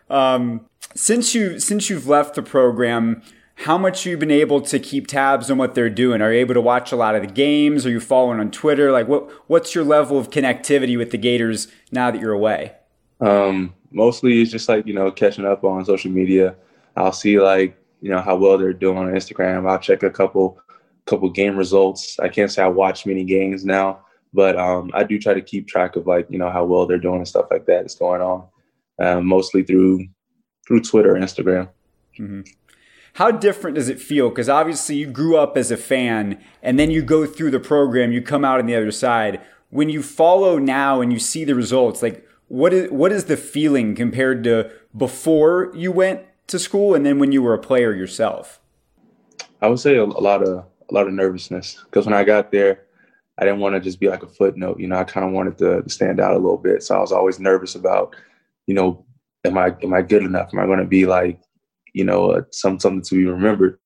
Um, 0.10 0.66
since 0.96 1.36
you 1.36 1.60
since 1.60 1.90
you've 1.90 2.08
left 2.08 2.36
the 2.36 2.42
program, 2.42 3.22
how 3.56 3.78
much 3.78 4.06
you've 4.06 4.20
been 4.20 4.32
able 4.32 4.62
to 4.62 4.80
keep 4.80 5.08
tabs 5.08 5.52
on 5.52 5.58
what 5.58 5.76
they're 5.76 5.90
doing? 5.90 6.22
Are 6.22 6.32
you 6.32 6.40
able 6.40 6.54
to 6.54 6.62
watch 6.62 6.92
a 6.92 6.96
lot 6.96 7.16
of 7.16 7.22
the 7.22 7.28
games? 7.28 7.86
Are 7.86 7.90
you 7.90 8.00
following 8.00 8.40
on 8.40 8.52
Twitter? 8.52 8.92
Like, 8.92 9.08
what 9.08 9.30
what's 9.48 9.76
your 9.76 9.84
level 9.84 10.18
of 10.18 10.30
connectivity 10.30 10.98
with 10.98 11.12
the 11.12 11.18
Gators 11.18 11.68
now 11.92 12.12
that 12.12 12.22
you're 12.22 12.34
away? 12.34 12.74
Um, 13.20 13.74
mostly 13.92 14.42
it's 14.42 14.52
just 14.52 14.70
like 14.70 14.86
you 14.88 14.94
know 14.94 15.12
catching 15.12 15.46
up 15.46 15.64
on 15.64 15.84
social 15.86 16.12
media. 16.12 16.56
I'll 17.00 17.14
see 17.14 17.40
like 17.40 17.78
you 18.02 18.10
know 18.12 18.22
how 18.22 18.36
well 18.36 18.58
they're 18.58 18.74
doing 18.74 18.98
on 18.98 19.08
Instagram. 19.08 19.70
I'll 19.70 19.80
check 19.80 20.04
a 20.04 20.10
couple 20.10 20.60
couple 21.06 21.30
game 21.30 21.58
results. 21.58 22.20
I 22.20 22.28
can't 22.28 22.52
say 22.52 22.62
I 22.62 22.68
watch 22.68 23.06
many 23.06 23.24
games 23.24 23.66
now, 23.66 24.02
but 24.34 24.58
um, 24.58 24.92
I 24.94 25.04
do 25.04 25.18
try 25.18 25.34
to 25.34 25.42
keep 25.42 25.68
track 25.68 25.96
of 25.96 26.06
like 26.06 26.28
you 26.30 26.38
know 26.38 26.50
how 26.50 26.66
well 26.66 26.86
they're 26.86 27.00
doing 27.00 27.18
and 27.18 27.28
stuff 27.28 27.48
like 27.50 27.66
that 27.66 27.86
is 27.86 27.96
going 27.96 28.22
on, 28.22 28.46
um, 29.02 29.26
mostly 29.26 29.64
through 29.64 30.06
through 30.68 30.82
Twitter 30.82 31.14
Instagram. 31.14 31.70
Mm-hmm. 32.20 32.42
How 33.14 33.32
different 33.32 33.76
does 33.76 33.90
it 33.90 34.00
feel? 34.00 34.30
Because 34.30 34.50
obviously 34.50 34.96
you 34.96 35.08
grew 35.08 35.38
up 35.38 35.58
as 35.58 35.72
a 35.72 35.78
fan, 35.78 36.40
and 36.62 36.78
then 36.78 36.92
you 36.92 37.02
go 37.02 37.26
through 37.26 37.52
the 37.52 37.60
program, 37.60 38.12
you 38.12 38.22
come 38.22 38.46
out 38.46 38.60
on 38.60 38.66
the 38.66 38.76
other 38.76 38.92
side. 38.92 39.42
When 39.70 39.90
you 39.90 40.04
follow 40.04 40.58
now 40.58 41.00
and 41.00 41.14
you 41.14 41.20
see 41.20 41.44
the 41.44 41.56
results, 41.56 42.02
like 42.02 42.28
what 42.50 42.74
is 42.74 42.92
what 42.92 43.12
is 43.12 43.26
the 43.26 43.38
feeling 43.38 43.96
compared 43.96 44.44
to 44.44 44.72
before 44.96 45.72
you 45.76 45.92
went 45.92 46.22
to 46.50 46.60
school, 46.60 46.94
and 46.94 47.06
then 47.06 47.20
when 47.20 47.32
you 47.32 47.42
were 47.42 47.54
a 47.54 47.60
player 47.60 47.94
yourself? 47.94 48.60
I 49.62 49.68
would 49.68 49.80
say 49.80 49.96
a, 49.96 50.04
a 50.04 50.06
lot 50.06 50.44
of 50.44 50.66
a 50.90 50.94
lot 50.94 51.08
of 51.08 51.14
nervousness 51.14 51.82
because 51.86 52.06
when 52.06 52.16
I 52.16 52.24
got 52.24 52.52
there, 52.52 52.86
I 53.38 53.46
didn't 53.46 53.60
want 53.60 53.76
to 53.76 53.80
just 53.80 54.00
be 54.00 54.10
like 54.10 54.24
a 54.24 54.28
footnote. 54.28 54.80
You 54.80 54.88
know, 54.88 54.98
I 54.98 55.04
kind 55.04 55.26
of 55.26 55.32
wanted 55.32 55.58
to, 55.60 55.90
stand 55.90 56.20
out 56.20 56.34
a 56.34 56.40
little 56.40 56.58
bit, 56.58 56.84
so 56.84 56.96
I 56.96 57.00
was 57.00 57.12
always 57.12 57.40
nervous 57.40 57.76
about, 57.76 58.16
you 58.68 58.74
know, 58.74 59.06
am 59.46 59.58
I 59.58 59.76
am 59.82 59.94
I 59.94 60.02
good 60.02 60.24
enough? 60.24 60.50
Am 60.54 60.60
I 60.60 60.66
going 60.66 60.80
to 60.80 60.86
be 60.86 61.06
like, 61.06 61.40
you 61.94 62.04
know, 62.04 62.32
uh, 62.32 62.42
some 62.52 62.80
something 62.80 63.02
to 63.02 63.16
be 63.16 63.26
remembered? 63.26 63.80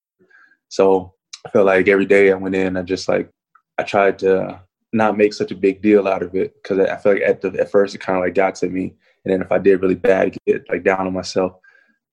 So 0.70 1.14
I 1.46 1.50
felt 1.50 1.68
like 1.68 1.88
every 1.88 2.06
day 2.06 2.32
I 2.32 2.36
went 2.36 2.56
in, 2.56 2.78
I 2.78 2.82
just 2.82 3.08
like 3.08 3.30
I 3.78 3.84
tried 3.84 4.20
to 4.20 4.60
not 4.92 5.18
make 5.18 5.34
such 5.34 5.52
a 5.52 5.56
big 5.56 5.82
deal 5.82 6.08
out 6.08 6.24
of 6.24 6.36
it 6.36 6.54
because 6.56 6.80
I 6.80 6.96
feel 6.98 7.14
like 7.14 7.24
at 7.24 7.42
the 7.42 7.50
at 7.60 7.72
first 7.72 7.96
it 7.96 8.00
kind 8.00 8.18
of 8.18 8.24
like 8.24 8.36
got 8.36 8.56
to 8.56 8.70
me, 8.70 8.96
and 9.26 9.34
then 9.34 9.42
if 9.42 9.52
I 9.52 9.58
did 9.58 9.82
really 9.82 9.96
bad, 9.96 10.36
get 10.48 10.70
like 10.70 10.84
down 10.84 11.06
on 11.06 11.14
myself. 11.14 11.54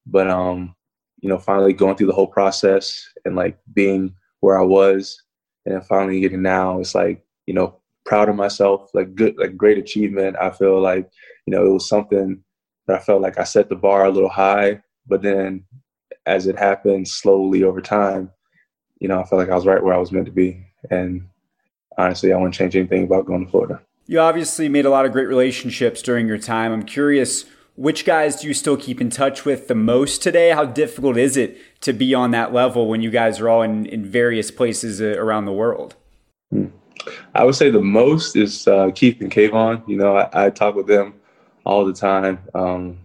But 0.06 0.28
um, 0.28 0.74
you 1.20 1.28
know, 1.28 1.38
finally 1.38 1.72
going 1.72 1.96
through 1.96 2.08
the 2.08 2.12
whole 2.12 2.26
process 2.26 3.06
and 3.24 3.36
like 3.36 3.58
being 3.72 4.14
where 4.40 4.58
I 4.58 4.64
was, 4.64 5.22
and 5.64 5.74
then 5.74 5.82
finally 5.82 6.20
getting 6.20 6.42
now, 6.42 6.80
it's 6.80 6.94
like 6.94 7.24
you 7.46 7.54
know, 7.54 7.76
proud 8.06 8.28
of 8.28 8.36
myself, 8.36 8.90
like 8.94 9.14
good, 9.14 9.36
like 9.38 9.56
great 9.56 9.78
achievement. 9.78 10.36
I 10.40 10.50
feel 10.50 10.80
like 10.80 11.10
you 11.46 11.52
know, 11.52 11.66
it 11.66 11.72
was 11.72 11.88
something 11.88 12.42
that 12.86 12.96
I 12.96 13.02
felt 13.02 13.22
like 13.22 13.38
I 13.38 13.44
set 13.44 13.68
the 13.68 13.76
bar 13.76 14.04
a 14.04 14.10
little 14.10 14.28
high, 14.28 14.82
but 15.06 15.22
then 15.22 15.64
as 16.26 16.46
it 16.46 16.58
happened 16.58 17.08
slowly 17.08 17.64
over 17.64 17.80
time, 17.80 18.30
you 19.00 19.08
know, 19.08 19.20
I 19.20 19.24
felt 19.24 19.40
like 19.40 19.48
I 19.48 19.54
was 19.54 19.66
right 19.66 19.82
where 19.82 19.94
I 19.94 19.98
was 19.98 20.12
meant 20.12 20.26
to 20.26 20.32
be. 20.32 20.64
And 20.90 21.26
honestly, 21.96 22.32
I 22.32 22.36
wouldn't 22.36 22.54
change 22.54 22.76
anything 22.76 23.04
about 23.04 23.26
going 23.26 23.44
to 23.44 23.50
Florida. 23.50 23.80
You 24.06 24.20
obviously 24.20 24.68
made 24.68 24.84
a 24.84 24.90
lot 24.90 25.06
of 25.06 25.12
great 25.12 25.28
relationships 25.28 26.02
during 26.02 26.26
your 26.26 26.38
time. 26.38 26.72
I'm 26.72 26.84
curious 26.84 27.44
which 27.76 28.04
guys 28.04 28.40
do 28.40 28.48
you 28.48 28.54
still 28.54 28.76
keep 28.76 29.00
in 29.00 29.10
touch 29.10 29.44
with 29.44 29.68
the 29.68 29.74
most 29.74 30.22
today? 30.22 30.50
How 30.50 30.64
difficult 30.64 31.16
is 31.16 31.36
it 31.36 31.58
to 31.82 31.92
be 31.92 32.14
on 32.14 32.30
that 32.32 32.52
level 32.52 32.88
when 32.88 33.00
you 33.00 33.10
guys 33.10 33.40
are 33.40 33.48
all 33.48 33.62
in, 33.62 33.86
in 33.86 34.04
various 34.04 34.50
places 34.50 35.00
uh, 35.00 35.16
around 35.18 35.46
the 35.46 35.52
world? 35.52 35.96
Hmm. 36.50 36.66
I 37.34 37.44
would 37.44 37.54
say 37.54 37.70
the 37.70 37.80
most 37.80 38.36
is 38.36 38.68
uh, 38.68 38.90
Keith 38.94 39.20
and 39.20 39.30
KeVaughn. 39.30 39.88
You 39.88 39.96
know, 39.96 40.16
I, 40.16 40.46
I, 40.46 40.50
talk 40.50 40.74
with 40.74 40.86
them 40.86 41.14
all 41.64 41.86
the 41.86 41.94
time. 41.94 42.38
Um, 42.54 42.98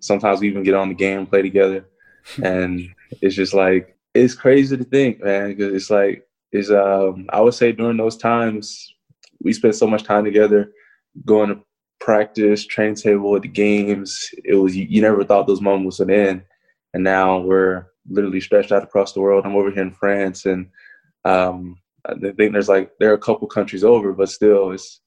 sometimes 0.00 0.40
we 0.40 0.48
even 0.48 0.62
get 0.62 0.74
on 0.74 0.88
the 0.88 0.94
game, 0.94 1.26
play 1.26 1.42
together, 1.42 1.84
and 2.42 2.88
it's 3.20 3.34
just 3.34 3.52
like 3.52 3.96
it's 4.14 4.34
crazy 4.34 4.76
to 4.76 4.84
think, 4.84 5.22
man. 5.22 5.50
Because 5.50 5.74
it's 5.74 5.90
like 5.90 6.26
it's. 6.50 6.70
um, 6.70 7.26
I 7.30 7.40
would 7.40 7.54
say 7.54 7.72
during 7.72 7.98
those 7.98 8.16
times 8.16 8.94
we 9.42 9.52
spent 9.52 9.74
so 9.74 9.86
much 9.86 10.04
time 10.04 10.24
together, 10.24 10.72
going 11.26 11.50
to 11.50 11.60
practice, 12.02 12.66
train 12.66 12.94
table 12.94 13.36
at 13.36 13.42
the 13.42 13.48
games. 13.48 14.28
It 14.44 14.54
was 14.54 14.76
you, 14.76 14.86
you 14.88 15.00
never 15.00 15.24
thought 15.24 15.46
those 15.46 15.60
moments 15.60 16.00
would 16.00 16.10
end, 16.10 16.42
and 16.94 17.04
now 17.04 17.38
we're 17.38 17.86
literally 18.10 18.40
stretched 18.40 18.72
out 18.72 18.82
across 18.82 19.12
the 19.12 19.20
world. 19.20 19.44
I'm 19.46 19.54
over 19.54 19.70
here 19.70 19.82
in 19.82 19.92
France, 19.92 20.44
and 20.44 20.68
um, 21.24 21.76
I 22.04 22.14
think 22.14 22.52
there's 22.52 22.68
like 22.68 22.90
there 22.98 23.10
are 23.10 23.14
a 23.14 23.26
couple 23.26 23.46
countries 23.46 23.84
over, 23.84 24.12
but 24.12 24.28
still, 24.28 24.72
it's 24.72 25.00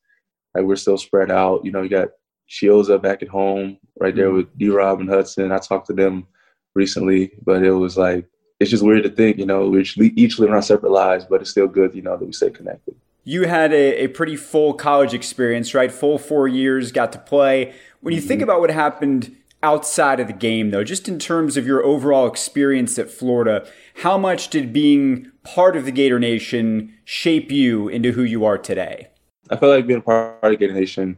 like 0.56 0.64
we're 0.64 0.78
still 0.78 0.98
spread 0.98 1.32
out. 1.32 1.66
You 1.66 1.72
know, 1.72 1.82
you 1.82 1.90
got 1.90 2.10
Chiozza 2.50 3.02
back 3.02 3.22
at 3.22 3.28
home, 3.28 3.78
right 4.00 4.16
there 4.16 4.28
mm-hmm. 4.28 4.38
with 4.38 4.58
D. 4.58 4.70
Rob 4.70 5.02
and 5.02 5.10
Hudson. 5.10 5.52
I 5.52 5.58
talked 5.58 5.88
to 5.88 5.94
them 5.94 6.28
recently, 6.76 7.34
but 7.44 7.62
it 7.64 7.72
was 7.72 7.98
like 7.98 8.26
it's 8.62 8.72
just 8.72 8.86
weird 8.86 9.04
to 9.04 9.10
think, 9.10 9.38
you 9.38 9.46
know, 9.46 9.68
we 9.70 9.82
each 10.16 10.40
live 10.40 10.52
our 10.52 10.62
separate 10.62 10.92
lives, 10.92 11.26
but 11.30 11.42
it's 11.42 11.50
still 11.50 11.68
good, 11.68 11.94
you 11.94 12.02
know, 12.02 12.16
that 12.16 12.26
we 12.26 12.32
stay 12.32 12.50
connected. 12.50 12.96
You 13.26 13.48
had 13.48 13.74
a, 13.74 14.04
a 14.04 14.08
pretty 14.08 14.36
full 14.36 14.74
college 14.74 15.14
experience, 15.14 15.74
right? 15.74 15.92
Full 15.92 16.18
four 16.18 16.48
years, 16.48 16.92
got 16.92 17.12
to 17.14 17.20
play. 17.20 17.74
When 18.02 18.14
you 18.14 18.20
mm-hmm. 18.20 18.28
think 18.28 18.42
about 18.44 18.62
what 18.62 18.70
happened 18.70 19.36
outside 19.64 20.20
of 20.20 20.28
the 20.28 20.34
game, 20.34 20.70
though, 20.70 20.84
just 20.84 21.10
in 21.10 21.18
terms 21.18 21.58
of 21.58 21.66
your 21.66 21.84
overall 21.84 22.28
experience 22.28 23.00
at 23.00 23.10
Florida, 23.10 23.68
how 23.96 24.16
much 24.16 24.50
did 24.50 24.72
being 24.72 25.32
part 25.44 25.76
of 25.76 25.86
the 25.86 25.92
Gator 25.92 26.20
Nation 26.20 26.94
shape 27.04 27.52
you 27.52 27.88
into 27.88 28.12
who 28.12 28.22
you 28.22 28.46
are 28.46 28.60
today? 28.60 29.08
I 29.50 29.58
feel 29.58 29.70
like 29.70 29.88
being 29.88 30.04
part 30.04 30.38
of 30.44 30.52
the 30.52 30.58
Gator 30.58 30.74
Nation 30.74 31.18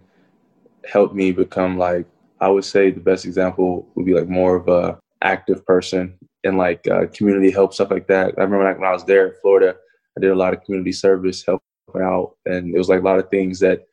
helped 0.89 1.13
me 1.13 1.33
become 1.33 1.77
like 1.77 2.05
I 2.39 2.47
would 2.47 2.63
say 2.63 2.91
the 2.91 2.99
best 2.99 3.25
example 3.25 3.87
would 3.95 4.05
be 4.05 4.13
like 4.13 4.29
more 4.29 4.55
of 4.55 4.67
a 4.69 4.97
active 5.21 5.65
person 5.65 6.17
and 6.43 6.57
like 6.57 6.87
uh, 6.87 7.07
community 7.13 7.51
help 7.51 7.73
stuff 7.73 7.91
like 7.91 8.07
that. 8.07 8.35
I 8.37 8.43
remember 8.43 8.63
like 8.63 8.79
when 8.79 8.87
I 8.87 8.93
was 8.93 9.03
there 9.03 9.27
in 9.27 9.33
Florida, 9.41 9.75
I 10.17 10.21
did 10.21 10.31
a 10.31 10.35
lot 10.35 10.53
of 10.53 10.63
community 10.63 10.91
service, 10.91 11.43
helping 11.45 11.65
out, 11.95 12.35
and 12.45 12.73
it 12.73 12.77
was 12.77 12.89
like 12.89 12.99
a 12.99 13.03
lot 13.03 13.19
of 13.19 13.29
things 13.29 13.59
that 13.59 13.87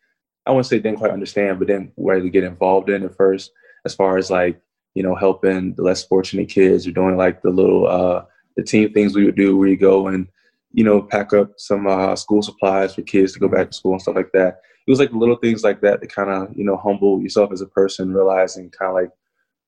I 0.46 0.50
wouldn't 0.50 0.66
say 0.66 0.78
didn't 0.78 0.98
quite 0.98 1.10
understand, 1.10 1.58
but 1.58 1.68
didn't 1.68 1.92
really 1.96 2.30
get 2.30 2.44
involved 2.44 2.90
in 2.90 3.04
at 3.04 3.16
first. 3.16 3.52
As 3.84 3.94
far 3.94 4.16
as 4.16 4.30
like 4.30 4.60
you 4.94 5.02
know 5.02 5.14
helping 5.14 5.74
the 5.74 5.82
less 5.82 6.04
fortunate 6.04 6.48
kids 6.48 6.86
or 6.86 6.92
doing 6.92 7.16
like 7.16 7.42
the 7.42 7.50
little 7.50 7.86
uh, 7.86 8.24
the 8.56 8.62
team 8.62 8.92
things 8.92 9.14
we 9.14 9.24
would 9.24 9.36
do 9.36 9.56
where 9.56 9.68
you 9.68 9.76
go 9.76 10.08
and 10.08 10.28
you 10.72 10.84
know 10.84 11.02
pack 11.02 11.32
up 11.32 11.52
some 11.56 11.86
uh, 11.86 12.16
school 12.16 12.42
supplies 12.42 12.94
for 12.94 13.02
kids 13.02 13.32
to 13.32 13.38
go 13.38 13.48
back 13.48 13.70
to 13.70 13.76
school 13.76 13.92
and 13.92 14.02
stuff 14.02 14.16
like 14.16 14.32
that. 14.32 14.60
It 14.86 14.90
was 14.90 14.98
like 14.98 15.12
little 15.12 15.36
things 15.36 15.64
like 15.64 15.80
that 15.80 16.00
that 16.00 16.12
kind 16.12 16.30
of 16.30 16.56
you 16.56 16.64
know 16.64 16.76
humble 16.76 17.22
yourself 17.22 17.52
as 17.52 17.60
a 17.60 17.66
person, 17.66 18.12
realizing 18.12 18.70
kind 18.70 18.90
of 18.90 18.94
like 18.94 19.10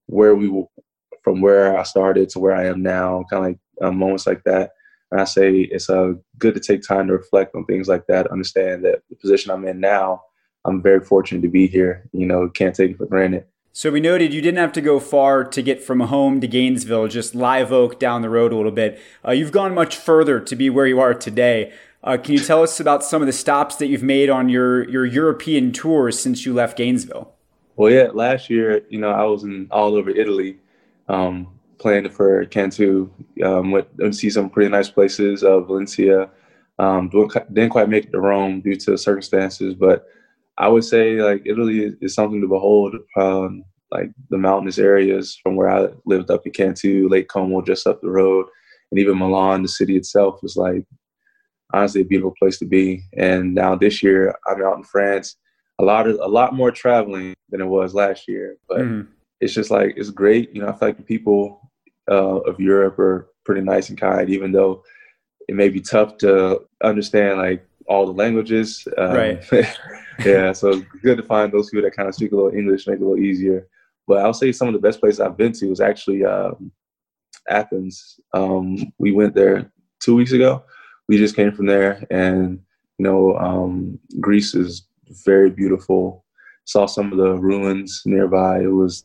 where 0.07 0.35
we 0.35 0.49
were 0.49 0.65
from 1.23 1.41
where 1.41 1.77
I 1.77 1.83
started 1.83 2.29
to 2.31 2.39
where 2.39 2.55
I 2.55 2.67
am 2.67 2.83
now, 2.83 3.25
kind 3.31 3.45
of 3.45 3.51
like 3.51 3.59
uh, 3.83 3.93
moments 3.93 4.27
like 4.27 4.45
that. 4.45 4.73
And 5.11 5.21
I 5.21 5.25
say 5.25 5.69
it's 5.71 5.89
uh, 5.89 6.15
good 6.39 6.55
to 6.55 6.61
take 6.61 6.83
time 6.83 7.07
to 7.07 7.13
reflect 7.13 7.55
on 7.55 7.65
things 7.65 7.89
like 7.89 8.07
that, 8.09 8.31
understand 8.31 8.85
that 8.85 9.03
the 9.09 9.17
position 9.17 9.51
I'm 9.51 9.67
in 9.67 9.81
now, 9.81 10.23
I'm 10.65 10.83
very 10.83 11.01
fortunate 11.01 11.43
to 11.43 11.49
be 11.49 11.67
here. 11.67 12.09
You 12.13 12.27
know, 12.27 12.49
can't 12.49 12.75
take 12.75 12.93
it 12.93 12.99
for 12.99 13.07
granted. 13.07 13.45
So 13.73 13.91
we 13.91 14.01
noted 14.01 14.33
you 14.33 14.41
didn't 14.41 14.59
have 14.59 14.73
to 14.73 14.81
go 14.81 14.99
far 14.99 15.45
to 15.45 15.63
get 15.63 15.83
from 15.83 16.01
home 16.01 16.41
to 16.41 16.49
Gainesville, 16.49 17.09
just 17.09 17.35
Live 17.35 17.73
Oak 17.73 18.01
down 18.01 18.23
the 18.23 18.31
road 18.31 18.51
a 18.51 18.57
little 18.57 18.73
bit. 18.73 18.99
Uh, 19.23 19.33
you've 19.33 19.53
gone 19.53 19.75
much 19.75 19.97
further 19.97 20.41
to 20.41 20.57
be 20.57 20.71
where 20.71 20.87
you 20.87 20.99
are 20.99 21.13
today. 21.13 21.75
Uh, 22.03 22.17
can 22.17 22.33
you 22.33 22.41
tell 22.41 22.63
us 22.63 22.81
about 22.81 23.05
some 23.05 23.21
of 23.21 23.27
the 23.27 23.35
stops 23.35 23.77
that 23.77 23.89
you've 23.89 24.03
made 24.03 24.31
on 24.31 24.49
your, 24.49 24.89
your 24.89 25.05
European 25.05 25.73
tours 25.73 26.19
since 26.19 26.47
you 26.47 26.55
left 26.55 26.79
Gainesville? 26.79 27.35
Well, 27.77 27.93
yeah, 27.93 28.09
last 28.15 28.49
year, 28.49 28.81
you 28.89 28.99
know, 28.99 29.11
I 29.11 29.25
was 29.25 29.45
in 29.45 29.69
all 29.71 29.95
over 29.95 30.09
Italy 30.09 30.57
um, 31.09 31.56
playing 31.79 32.09
for 32.11 32.45
Cantu. 32.47 33.11
Um, 33.43 33.71
went 33.71 33.89
to 33.99 34.13
see 34.13 34.31
some 34.31 34.51
pretty 34.51 34.71
nice 34.71 34.89
places, 34.89 35.43
uh, 35.43 35.61
Valencia. 35.61 36.31
Um, 36.79 37.09
didn't 37.09 37.71
quite 37.71 37.89
make 37.89 38.07
it 38.07 38.13
to 38.13 38.21
Rome 38.21 38.61
due 38.61 38.77
to 38.77 38.99
circumstances, 38.99 39.75
but 39.75 40.07
I 40.59 40.69
would 40.69 40.85
say 40.85 41.23
like 41.23 41.43
Italy 41.47 41.85
is, 41.85 41.95
is 42.01 42.15
something 42.15 42.41
to 42.41 42.49
behold. 42.49 42.97
Um, 43.17 43.65
like 43.93 44.11
the 44.31 44.39
mountainous 44.39 44.79
areas 44.79 45.39
from 45.43 45.55
where 45.55 45.71
I 45.71 45.89
lived 46.07 46.31
up 46.31 46.45
in 46.45 46.53
Cantu, 46.53 47.09
Lake 47.09 47.29
Como, 47.29 47.63
just 47.63 47.87
up 47.87 48.01
the 48.01 48.11
road, 48.11 48.47
and 48.91 48.99
even 48.99 49.19
Milan, 49.19 49.63
the 49.63 49.69
city 49.69 49.97
itself, 49.97 50.43
was 50.43 50.57
like 50.57 50.85
honestly 51.73 52.01
a 52.01 52.05
beautiful 52.05 52.35
place 52.39 52.59
to 52.59 52.65
be. 52.65 53.03
And 53.17 53.55
now 53.55 53.77
this 53.77 54.03
year, 54.03 54.35
I'm 54.47 54.63
out 54.63 54.77
in 54.77 54.85
France. 54.85 55.37
A 55.79 55.85
lot 55.85 56.09
of 56.09 56.19
a 56.21 56.27
lot 56.27 56.55
more 56.55 56.71
traveling 56.71 57.35
than 57.51 57.61
it 57.61 57.67
was 57.67 57.95
last 57.95 58.27
year, 58.29 58.57
but 58.69 58.81
mm 58.81 59.07
it's 59.41 59.55
just 59.55 59.71
like 59.71 59.95
it's 59.97 60.11
great. 60.11 60.55
You 60.55 60.63
know, 60.63 60.69
I 60.69 60.73
feel 60.73 60.89
like 60.89 60.97
the 60.97 61.03
people 61.03 61.66
uh, 62.11 62.39
of 62.41 62.61
Europe 62.61 62.99
are 62.99 63.29
pretty 63.45 63.61
nice 63.61 63.89
and 63.89 64.01
kind, 64.01 64.31
even 64.31 64.53
though 64.53 64.83
it 65.49 65.55
may 65.55 65.69
be 65.69 65.81
tough 65.81 66.19
to 66.19 66.67
understand 66.83 67.39
like 67.39 67.67
all 67.89 68.07
the 68.07 68.13
languages. 68.13 68.87
Um, 68.99 69.13
right. 69.13 69.45
yeah, 70.25 70.53
so 70.53 70.71
it's 70.71 70.87
good 71.03 71.19
to 71.19 71.23
find 71.23 71.53
those 71.53 71.71
people 71.71 71.83
that 71.83 71.97
kind 71.97 72.09
of 72.09 72.15
speak 72.15 72.33
a 72.33 72.37
little 72.37 72.57
English, 72.57 72.87
make 72.87 72.97
it 72.97 73.03
a 73.03 73.05
little 73.05 73.23
easier. 73.23 73.69
But 74.09 74.19
I'll 74.19 74.35
say 74.35 74.53
some 74.53 74.69
of 74.69 74.75
the 74.75 74.81
best 74.81 75.01
places 75.01 75.21
I've 75.21 75.37
been 75.37 75.53
to 75.53 75.69
was 75.69 75.81
actually 75.81 76.25
um, 76.25 76.71
Athens. 77.49 78.21
Um, 78.33 78.93
we 78.99 79.13
went 79.13 79.35
there 79.35 79.71
two 80.01 80.15
weeks 80.15 80.33
ago. 80.33 80.65
We 81.09 81.19
just 81.19 81.37
came 81.37 81.53
from 81.53 81.67
there, 81.67 82.05
and 82.11 82.61
you 82.99 83.05
know, 83.05 83.37
um, 83.37 83.99
Greece 84.21 84.55
is 84.55 84.87
very 85.25 85.51
beautiful 85.51 86.25
saw 86.67 86.85
some 86.87 87.13
of 87.13 87.19
the 87.19 87.35
ruins 87.35 88.03
nearby. 88.05 88.61
It 88.61 88.73
was 88.73 89.05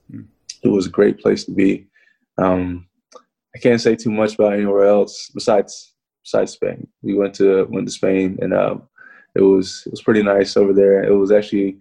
it 0.64 0.68
was 0.68 0.88
a 0.88 0.92
great 0.92 1.20
place 1.20 1.46
to 1.46 1.52
be. 1.52 1.88
Um, 2.38 2.88
I 3.56 3.60
can't 3.60 3.82
say 3.82 3.96
too 3.96 4.12
much 4.12 4.36
about 4.36 4.54
anywhere 4.54 4.86
else 4.86 5.30
besides 5.34 5.94
besides 6.24 6.54
Spain. 6.54 6.88
We 7.02 7.14
went 7.14 7.36
to 7.36 7.66
went 7.66 7.88
to 7.88 7.92
Spain 7.92 8.38
and 8.42 8.54
um, 8.54 8.84
it 9.36 9.42
was 9.42 9.84
it 9.86 9.92
was 9.92 10.02
pretty 10.02 10.24
nice 10.24 10.58
over 10.58 10.74
there. 10.74 11.04
It 11.04 11.16
was 11.16 11.32
actually 11.32 11.80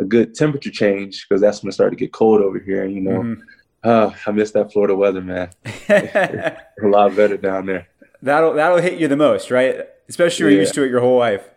a 0.00 0.04
good 0.04 0.34
temperature 0.34 0.70
change 0.70 1.26
because 1.28 1.40
that's 1.40 1.62
when 1.62 1.68
it 1.68 1.72
started 1.72 1.96
to 1.96 2.04
get 2.04 2.12
cold 2.12 2.40
over 2.40 2.58
here. 2.58 2.84
You 2.84 3.00
know, 3.00 3.20
mm-hmm. 3.20 3.40
uh, 3.84 4.12
I 4.26 4.30
miss 4.32 4.52
that 4.52 4.72
Florida 4.72 4.96
weather, 4.96 5.20
man. 5.20 5.50
a 5.88 6.56
lot 6.82 7.14
better 7.14 7.36
down 7.36 7.66
there. 7.66 7.88
That'll 8.20 8.54
that'll 8.54 8.78
hit 8.78 8.98
you 8.98 9.08
the 9.08 9.16
most, 9.16 9.50
right? 9.50 9.86
Especially 10.08 10.44
when 10.44 10.52
yeah. 10.52 10.56
you're 10.56 10.62
used 10.62 10.74
to 10.74 10.82
it 10.84 10.90
your 10.90 11.00
whole 11.00 11.18
life. 11.18 11.48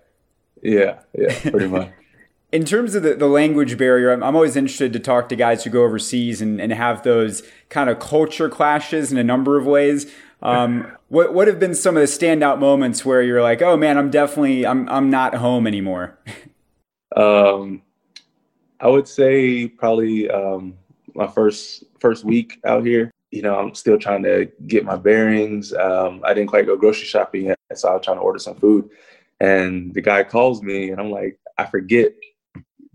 Yeah, 0.61 0.99
yeah, 1.13 1.39
pretty 1.41 1.68
much 1.68 1.91
in 2.56 2.64
terms 2.64 2.95
of 2.95 3.03
the, 3.03 3.16
the 3.16 3.28
language 3.28 3.78
barrier, 3.78 4.14
I'm, 4.14 4.24
I'm, 4.24 4.34
always 4.34 4.56
interested 4.56 4.93
to 4.93 4.99
talk 4.99 5.28
to 5.28 5.36
guys 5.36 5.66
who 5.66 5.70
go 5.70 5.84
overseas 5.84 6.41
and, 6.41 6.62
and 6.62 6.72
have 6.72 7.03
those 7.03 7.43
kind 7.68 7.89
of 7.89 7.99
culture 7.99 8.47
clashes 8.47 9.12
in 9.12 9.18
a 9.18 9.26
number 9.26 9.58
of 9.58 9.66
ways. 9.66 10.10
Um, 10.41 10.89
what 11.10 11.34
what 11.34 11.49
have 11.49 11.60
been 11.60 11.76
some 11.76 11.97
of 11.97 12.01
the 12.01 12.08
standout 12.08 12.60
moments 12.60 13.03
where 13.03 13.22
you're 13.22 13.41
like, 13.41 13.62
oh 13.62 13.76
man, 13.76 13.97
I'm 13.97 14.10
definitely 14.10 14.66
I'm 14.66 14.88
I'm 14.88 15.10
not 15.10 15.36
home 15.36 15.68
anymore. 15.68 16.18
um, 17.18 17.82
I 18.80 18.88
would 18.88 19.10
say 19.10 19.68
probably 19.68 20.30
um, 20.30 20.76
my 21.14 21.28
first 21.28 21.84
first 21.99 22.24
week 22.24 22.62
out 22.64 22.86
here. 22.86 23.12
You 23.32 23.41
know, 23.41 23.60
I'm 23.60 23.76
still 23.76 23.99
trying 23.99 24.24
to 24.24 24.49
get 24.66 24.86
my 24.86 24.95
bearings. 24.95 25.74
Um, 25.74 26.22
I 26.24 26.34
didn't 26.34 26.49
quite 26.49 26.68
go 26.68 26.78
grocery 26.78 27.06
shopping 27.06 27.47
yet, 27.47 27.60
so 27.74 27.89
I 27.89 27.95
was 27.95 28.06
trying 28.06 28.16
to 28.16 28.22
order 28.24 28.39
some 28.39 28.56
food. 28.56 28.89
And 29.41 29.93
the 29.93 29.99
guy 29.99 30.24
calls 30.24 30.64
me, 30.64 30.91
and 30.91 31.01
I'm 31.01 31.12
like, 31.12 31.38
I 31.58 31.66
forget 31.66 32.14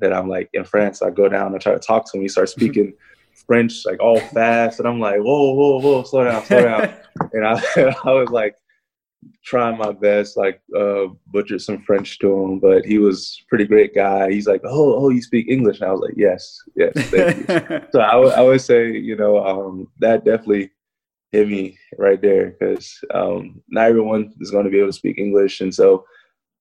that 0.00 0.12
I'm 0.12 0.28
like 0.28 0.50
in 0.52 0.64
France. 0.64 1.02
I 1.02 1.10
go 1.10 1.28
down 1.28 1.52
and 1.52 1.60
try 1.60 1.72
to 1.72 1.78
talk 1.78 2.10
to 2.10 2.16
him. 2.16 2.22
He 2.22 2.28
starts 2.28 2.52
mm-hmm. 2.52 2.60
speaking 2.60 2.94
French 3.46 3.84
like 3.86 4.00
all 4.00 4.20
fast, 4.20 4.78
and 4.78 4.88
I'm 4.88 5.00
like, 5.00 5.18
whoa, 5.18 5.52
whoa, 5.54 5.80
whoa, 5.80 6.02
slow 6.04 6.24
down, 6.24 6.44
slow 6.44 6.62
down. 6.62 6.94
and 7.32 7.46
I, 7.46 7.62
I 8.04 8.12
was 8.12 8.30
like 8.30 8.56
trying 9.44 9.78
my 9.78 9.92
best, 9.92 10.36
like 10.36 10.60
uh, 10.76 11.06
butchered 11.28 11.60
some 11.60 11.82
French 11.82 12.18
to 12.18 12.32
him, 12.32 12.58
but 12.58 12.84
he 12.84 12.98
was 12.98 13.42
pretty 13.48 13.66
great 13.66 13.94
guy. 13.94 14.30
He's 14.30 14.46
like, 14.46 14.62
oh, 14.64 14.94
oh, 14.94 15.08
you 15.10 15.22
speak 15.22 15.48
English? 15.48 15.80
And 15.80 15.88
I 15.88 15.92
was 15.92 16.00
like, 16.00 16.14
yes, 16.16 16.60
yes, 16.76 16.92
thank 16.94 17.48
you. 17.48 17.80
so 17.92 18.00
I, 18.00 18.12
w- 18.12 18.32
I 18.32 18.40
would 18.40 18.60
say, 18.60 18.92
you 18.92 19.16
know, 19.16 19.44
um, 19.44 19.88
that 19.98 20.24
definitely 20.24 20.70
hit 21.32 21.48
me 21.48 21.78
right 21.98 22.20
there 22.20 22.50
because 22.58 22.98
um, 23.14 23.62
not 23.68 23.88
everyone 23.88 24.32
is 24.40 24.50
going 24.50 24.64
to 24.64 24.70
be 24.70 24.78
able 24.78 24.88
to 24.88 24.92
speak 24.92 25.18
English, 25.18 25.60
and 25.60 25.74
so 25.74 26.04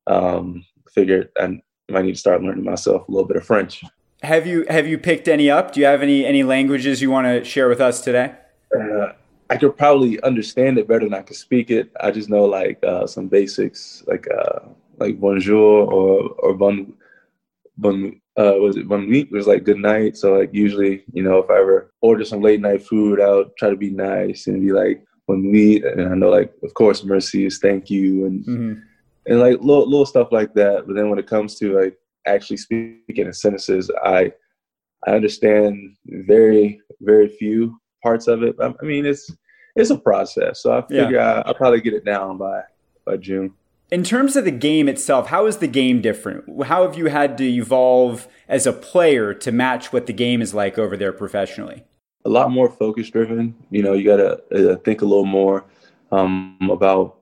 um, 0.07 0.63
figured 0.93 1.29
and 1.39 1.61
I 1.95 2.01
need 2.01 2.13
to 2.13 2.19
start 2.19 2.41
learning 2.41 2.63
myself 2.63 3.07
a 3.07 3.11
little 3.11 3.27
bit 3.27 3.37
of 3.37 3.45
French. 3.45 3.83
Have 4.21 4.45
you 4.45 4.65
have 4.69 4.87
you 4.87 4.97
picked 4.97 5.27
any 5.27 5.49
up? 5.49 5.73
Do 5.73 5.79
you 5.79 5.85
have 5.85 6.01
any 6.01 6.25
any 6.25 6.43
languages 6.43 7.01
you 7.01 7.09
want 7.09 7.27
to 7.27 7.43
share 7.43 7.69
with 7.69 7.79
us 7.79 8.01
today? 8.01 8.35
Uh, 8.77 9.13
I 9.49 9.57
could 9.57 9.77
probably 9.77 10.21
understand 10.21 10.77
it 10.77 10.87
better 10.87 11.05
than 11.05 11.13
I 11.13 11.21
could 11.21 11.37
speak 11.37 11.71
it. 11.71 11.91
I 12.01 12.11
just 12.11 12.29
know 12.29 12.43
like 12.43 12.83
uh, 12.83 13.07
some 13.07 13.27
basics, 13.27 14.03
like 14.07 14.27
uh, 14.29 14.59
like 14.97 15.19
bonjour 15.19 15.89
or 15.91 16.29
or 16.39 16.53
bon 16.53 16.93
bon 17.77 18.19
uh, 18.37 18.55
was 18.59 18.75
it 18.75 18.89
bon 18.89 19.09
nuit 19.09 19.31
was 19.31 19.47
like 19.47 19.63
good 19.63 19.79
night. 19.79 20.17
So 20.17 20.33
like 20.33 20.53
usually, 20.53 21.03
you 21.13 21.23
know, 21.23 21.37
if 21.37 21.49
I 21.49 21.59
ever 21.59 21.93
order 22.01 22.25
some 22.25 22.41
late 22.41 22.59
night 22.59 22.85
food, 22.85 23.21
I'll 23.21 23.45
try 23.57 23.69
to 23.69 23.77
be 23.77 23.89
nice 23.89 24.47
and 24.47 24.61
be 24.61 24.73
like 24.73 25.05
bon 25.27 25.49
nuit. 25.49 25.85
And 25.85 26.09
I 26.09 26.15
know 26.15 26.29
like 26.29 26.53
of 26.61 26.73
course 26.73 27.05
merci 27.05 27.45
is 27.45 27.59
thank 27.59 27.89
you 27.89 28.25
and. 28.25 28.45
Mm-hmm 28.45 28.88
and 29.25 29.39
like 29.39 29.59
little 29.59 29.87
little 29.87 30.05
stuff 30.05 30.31
like 30.31 30.53
that. 30.55 30.85
But 30.87 30.95
then 30.95 31.09
when 31.09 31.19
it 31.19 31.27
comes 31.27 31.55
to 31.55 31.79
like 31.79 31.97
actually 32.25 32.57
speaking 32.57 33.25
in 33.25 33.33
sentences, 33.33 33.91
I 34.03 34.31
I 35.07 35.11
understand 35.11 35.95
very 36.05 36.81
very 37.01 37.29
few 37.29 37.79
parts 38.03 38.27
of 38.27 38.43
it. 38.43 38.55
I 38.59 38.73
mean, 38.81 39.05
it's 39.05 39.31
it's 39.75 39.89
a 39.89 39.97
process, 39.97 40.61
so 40.61 40.77
I 40.77 40.81
figure 40.81 41.17
yeah. 41.17 41.41
I, 41.45 41.49
will 41.49 41.55
probably 41.55 41.81
get 41.81 41.93
it 41.93 42.05
down 42.05 42.37
by 42.37 42.61
by 43.05 43.17
June. 43.17 43.53
In 43.91 44.03
terms 44.03 44.35
of 44.35 44.45
the 44.45 44.51
game 44.51 44.87
itself, 44.87 45.27
how 45.27 45.47
is 45.47 45.57
the 45.57 45.67
game 45.67 45.99
different? 45.99 46.65
How 46.65 46.83
have 46.83 46.95
you 46.95 47.07
had 47.07 47.37
to 47.39 47.43
evolve 47.43 48.27
as 48.47 48.67
a 48.67 48.73
player 48.73 49.33
to 49.33 49.51
match 49.51 49.91
what 49.91 50.05
the 50.05 50.13
game 50.13 50.43
is 50.43 50.53
like 50.53 50.77
over 50.77 50.95
there 50.95 51.11
professionally? 51.11 51.85
A 52.23 52.29
lot 52.29 52.51
more 52.51 52.69
focus 52.69 53.09
driven. 53.09 53.55
You 53.71 53.81
know, 53.81 53.93
you 53.93 54.03
got 54.03 54.17
to 54.17 54.73
uh, 54.73 54.75
think 54.77 55.01
a 55.01 55.05
little 55.05 55.25
more 55.25 55.65
um, 56.11 56.69
about 56.69 57.18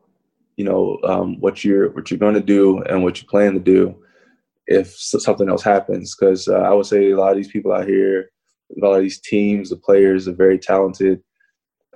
you 0.57 0.65
know 0.65 0.99
um, 1.03 1.39
what 1.39 1.63
you're 1.63 1.89
what 1.91 2.11
you're 2.11 2.19
going 2.19 2.33
to 2.33 2.41
do 2.41 2.81
and 2.83 3.03
what 3.03 3.21
you 3.21 3.27
plan 3.27 3.53
to 3.53 3.59
do 3.59 3.95
if 4.65 4.93
something 4.97 5.49
else 5.49 5.63
happens. 5.63 6.15
Because 6.15 6.47
uh, 6.47 6.57
I 6.57 6.73
would 6.73 6.85
say 6.85 7.11
a 7.11 7.17
lot 7.17 7.31
of 7.31 7.37
these 7.37 7.51
people 7.51 7.71
out 7.71 7.87
here, 7.87 8.29
a 8.75 8.85
lot 8.85 8.95
of 8.95 9.01
these 9.01 9.21
teams, 9.21 9.69
the 9.69 9.77
players 9.77 10.27
are 10.27 10.33
very 10.33 10.59
talented, 10.59 11.21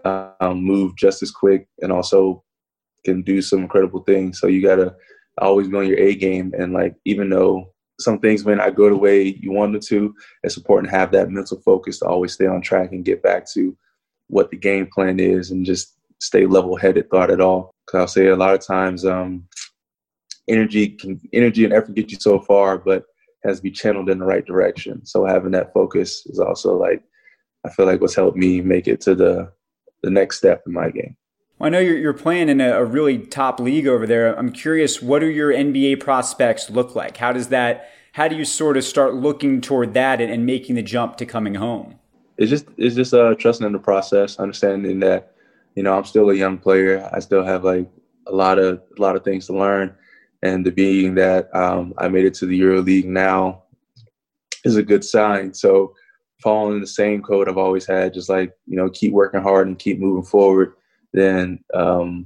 um, 0.05 0.63
move 0.63 0.95
just 0.95 1.21
as 1.21 1.31
quick, 1.31 1.67
and 1.79 1.91
also 1.91 2.43
can 3.03 3.23
do 3.23 3.41
some 3.41 3.59
incredible 3.59 4.03
things. 4.03 4.39
So 4.39 4.47
you 4.47 4.61
gotta 4.61 4.95
always 5.39 5.67
be 5.67 5.77
on 5.77 5.87
your 5.87 5.99
A 5.99 6.15
game. 6.15 6.53
And 6.57 6.71
like 6.71 6.95
even 7.05 7.29
though 7.29 7.73
some 7.99 8.19
things 8.19 8.45
may 8.45 8.55
not 8.55 8.75
go 8.75 8.89
the 8.89 8.95
way 8.95 9.37
you 9.41 9.51
wanted 9.51 9.81
to, 9.83 10.13
it's 10.43 10.57
important 10.57 10.91
to 10.91 10.97
have 10.97 11.11
that 11.11 11.29
mental 11.29 11.61
focus 11.61 11.99
to 11.99 12.05
always 12.05 12.33
stay 12.33 12.45
on 12.45 12.61
track 12.61 12.91
and 12.91 13.05
get 13.05 13.23
back 13.23 13.51
to 13.53 13.75
what 14.27 14.49
the 14.49 14.57
game 14.57 14.87
plan 14.87 15.19
is 15.19 15.51
and 15.51 15.65
just 15.65 15.97
stay 16.19 16.45
level 16.45 16.75
headed 16.75 17.09
thought 17.09 17.29
it 17.29 17.41
all. 17.41 17.73
Cause 17.91 17.99
I'll 17.99 18.07
say 18.07 18.27
a 18.27 18.35
lot 18.35 18.53
of 18.53 18.65
times 18.65 19.05
um, 19.05 19.43
energy 20.47 20.89
can 20.89 21.19
energy 21.33 21.65
and 21.65 21.73
effort 21.73 21.95
get 21.95 22.11
you 22.11 22.17
so 22.19 22.39
far, 22.39 22.77
but 22.77 23.03
has 23.43 23.57
to 23.57 23.63
be 23.63 23.71
channeled 23.71 24.09
in 24.09 24.19
the 24.19 24.25
right 24.25 24.45
direction. 24.45 25.05
So 25.05 25.25
having 25.25 25.51
that 25.51 25.73
focus 25.73 26.25
is 26.27 26.39
also 26.39 26.77
like 26.77 27.03
I 27.65 27.69
feel 27.69 27.85
like 27.85 28.01
what's 28.01 28.15
helped 28.15 28.37
me 28.37 28.61
make 28.61 28.87
it 28.87 29.01
to 29.01 29.15
the 29.15 29.51
the 30.03 30.09
next 30.09 30.37
step 30.37 30.63
in 30.65 30.73
my 30.73 30.89
game. 30.89 31.15
Well, 31.59 31.67
I 31.67 31.69
know 31.69 31.79
you're, 31.79 31.97
you're 31.97 32.13
playing 32.13 32.49
in 32.49 32.59
a, 32.59 32.71
a, 32.71 32.85
really 32.85 33.19
top 33.19 33.59
league 33.59 33.87
over 33.87 34.07
there. 34.07 34.33
I'm 34.35 34.51
curious, 34.51 34.99
what 34.99 35.19
do 35.19 35.27
your 35.27 35.51
NBA 35.51 35.99
prospects 35.99 36.71
look 36.71 36.95
like? 36.95 37.17
How 37.17 37.31
does 37.31 37.49
that? 37.49 37.91
How 38.13 38.27
do 38.27 38.35
you 38.35 38.45
sort 38.45 38.77
of 38.77 38.83
start 38.83 39.13
looking 39.13 39.61
toward 39.61 39.93
that 39.93 40.19
and, 40.19 40.31
and 40.31 40.45
making 40.45 40.75
the 40.75 40.81
jump 40.81 41.17
to 41.17 41.25
coming 41.25 41.55
home? 41.55 41.99
It's 42.37 42.49
just 42.49 42.65
it's 42.77 42.95
just 42.95 43.13
uh, 43.13 43.35
trusting 43.35 43.65
in 43.65 43.73
the 43.73 43.79
process, 43.79 44.39
understanding 44.39 44.99
that 45.01 45.35
you 45.75 45.83
know 45.83 45.97
I'm 45.97 46.05
still 46.05 46.29
a 46.29 46.35
young 46.35 46.57
player. 46.57 47.09
I 47.13 47.19
still 47.19 47.43
have 47.43 47.63
like 47.63 47.89
a 48.27 48.31
lot 48.31 48.59
of 48.59 48.81
a 48.97 49.01
lot 49.01 49.15
of 49.15 49.23
things 49.23 49.47
to 49.47 49.57
learn, 49.57 49.95
and 50.41 50.65
the 50.65 50.71
being 50.71 51.15
that 51.15 51.53
um, 51.55 51.93
I 51.97 52.07
made 52.07 52.25
it 52.25 52.33
to 52.35 52.45
the 52.45 52.57
Euro 52.57 52.81
League 52.81 53.07
now 53.07 53.63
is 54.63 54.75
a 54.75 54.83
good 54.83 55.03
sign. 55.03 55.53
So 55.53 55.93
following 56.43 56.81
the 56.81 56.87
same 56.87 57.21
code 57.21 57.47
I've 57.47 57.57
always 57.57 57.85
had, 57.85 58.13
just 58.13 58.29
like 58.29 58.53
you 58.65 58.77
know, 58.77 58.89
keep 58.89 59.13
working 59.13 59.41
hard 59.41 59.67
and 59.67 59.79
keep 59.79 59.99
moving 59.99 60.23
forward 60.23 60.73
then 61.13 61.63
um, 61.73 62.25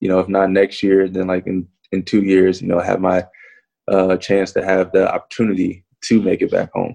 you 0.00 0.08
know 0.08 0.18
if 0.18 0.28
not 0.28 0.50
next 0.50 0.82
year 0.82 1.08
then 1.08 1.26
like 1.26 1.46
in 1.46 1.66
in 1.92 2.02
two 2.02 2.22
years 2.22 2.62
you 2.62 2.68
know 2.68 2.80
have 2.80 3.00
my 3.00 3.24
uh, 3.88 4.16
chance 4.16 4.52
to 4.52 4.64
have 4.64 4.92
the 4.92 5.12
opportunity 5.12 5.84
to 6.02 6.22
make 6.22 6.42
it 6.42 6.50
back 6.50 6.70
home 6.72 6.94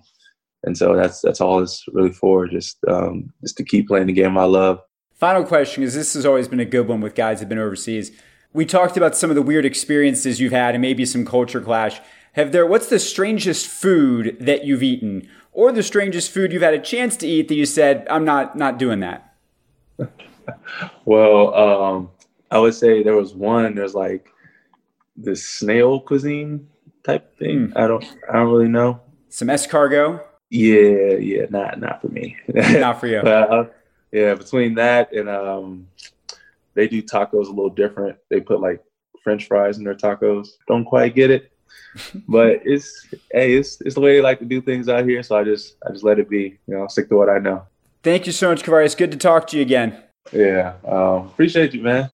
and 0.63 0.77
so 0.77 0.95
that's 0.95 1.21
that's 1.21 1.41
all 1.41 1.61
it's 1.61 1.83
really 1.93 2.11
for 2.11 2.47
just 2.47 2.77
um, 2.87 3.31
just 3.41 3.57
to 3.57 3.63
keep 3.63 3.87
playing 3.87 4.07
the 4.07 4.13
game 4.13 4.37
i 4.37 4.43
love 4.43 4.79
final 5.15 5.43
question 5.43 5.83
is 5.83 5.93
this 5.93 6.13
has 6.13 6.25
always 6.25 6.47
been 6.47 6.59
a 6.59 6.65
good 6.65 6.87
one 6.87 7.01
with 7.01 7.15
guys 7.15 7.39
that 7.39 7.43
have 7.43 7.49
been 7.49 7.57
overseas 7.57 8.11
we 8.53 8.65
talked 8.65 8.95
about 8.95 9.15
some 9.15 9.29
of 9.29 9.35
the 9.35 9.41
weird 9.41 9.65
experiences 9.65 10.39
you've 10.39 10.51
had 10.51 10.75
and 10.75 10.81
maybe 10.81 11.05
some 11.05 11.25
culture 11.25 11.61
clash 11.61 11.99
have 12.33 12.51
there 12.51 12.65
what's 12.65 12.87
the 12.87 12.99
strangest 12.99 13.67
food 13.67 14.37
that 14.39 14.63
you've 14.63 14.83
eaten 14.83 15.27
or 15.51 15.71
the 15.71 15.83
strangest 15.83 16.31
food 16.31 16.51
you've 16.51 16.61
had 16.61 16.73
a 16.73 16.79
chance 16.79 17.15
to 17.17 17.27
eat 17.27 17.47
that 17.47 17.55
you 17.55 17.65
said 17.65 18.07
i'm 18.09 18.25
not 18.25 18.57
not 18.57 18.77
doing 18.77 18.99
that 18.99 19.35
well, 21.05 21.53
um, 21.53 22.09
I 22.51 22.59
would 22.59 22.73
say 22.73 23.03
there 23.03 23.15
was 23.15 23.33
one. 23.33 23.75
There's 23.75 23.95
like 23.95 24.29
this 25.15 25.47
snail 25.47 25.99
cuisine 25.99 26.67
type 27.03 27.37
thing. 27.37 27.69
Mm. 27.69 27.77
I 27.77 27.87
don't. 27.87 28.05
I 28.29 28.33
don't 28.33 28.49
really 28.49 28.67
know. 28.67 29.01
Some 29.29 29.47
escargot. 29.49 30.23
Yeah, 30.49 31.17
yeah, 31.19 31.45
not 31.49 31.79
not 31.79 32.01
for 32.01 32.09
me. 32.09 32.37
not 32.53 32.99
for 32.99 33.07
you. 33.07 33.21
but, 33.23 33.51
uh, 33.51 33.65
yeah, 34.15 34.33
between 34.33 34.75
that 34.75 35.11
and 35.11 35.27
um, 35.27 35.87
they 36.73 36.87
do 36.87 37.03
tacos 37.03 37.47
a 37.47 37.51
little 37.51 37.69
different. 37.69 38.17
They 38.29 38.39
put 38.39 38.61
like 38.61 38.81
French 39.21 39.45
fries 39.45 39.77
in 39.77 39.83
their 39.83 39.93
tacos. 39.93 40.51
Don't 40.69 40.85
quite 40.85 41.13
get 41.15 41.31
it, 41.31 41.51
but 42.27 42.61
it's 42.63 43.07
hey, 43.33 43.55
it's 43.55 43.81
it's 43.81 43.95
the 43.95 43.99
way 43.99 44.15
they 44.15 44.21
like 44.21 44.39
to 44.39 44.45
do 44.45 44.61
things 44.61 44.87
out 44.87 45.03
here. 45.03 45.21
So 45.21 45.35
I 45.35 45.43
just 45.43 45.75
I 45.85 45.91
just 45.91 46.05
let 46.05 46.17
it 46.17 46.29
be. 46.29 46.57
You 46.65 46.75
know, 46.75 46.81
I'll 46.83 46.89
stick 46.89 47.09
to 47.09 47.17
what 47.17 47.29
I 47.29 47.39
know. 47.39 47.63
Thank 48.03 48.25
you 48.25 48.31
so 48.31 48.49
much, 48.49 48.63
Kavari. 48.63 48.85
It's 48.85 48.95
Good 48.95 49.11
to 49.11 49.17
talk 49.17 49.47
to 49.47 49.57
you 49.57 49.63
again. 49.63 50.01
Yeah. 50.31 50.75
Um, 50.85 51.27
appreciate 51.27 51.73
you, 51.73 51.81
man. 51.81 52.09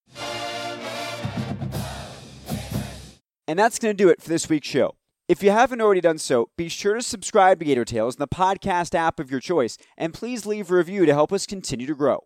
And 3.48 3.60
that's 3.60 3.78
going 3.78 3.96
to 3.96 4.04
do 4.04 4.10
it 4.10 4.22
for 4.22 4.30
this 4.30 4.50
week's 4.50 4.68
show. 4.68 4.96
If 5.32 5.42
you 5.42 5.52
haven't 5.52 5.80
already 5.80 6.02
done 6.02 6.18
so, 6.18 6.50
be 6.58 6.68
sure 6.68 6.96
to 6.96 7.02
subscribe 7.02 7.60
to 7.60 7.66
Gator 7.66 7.86
Tales 7.86 8.16
in 8.16 8.20
the 8.20 8.28
podcast 8.28 8.94
app 8.94 9.18
of 9.18 9.32
your 9.32 9.40
choice, 9.40 9.78
and 9.98 10.14
please 10.14 10.46
leave 10.46 10.70
a 10.70 10.76
review 10.76 11.06
to 11.06 11.14
help 11.14 11.32
us 11.32 11.46
continue 11.46 11.88
to 11.88 11.96
grow. 11.96 12.26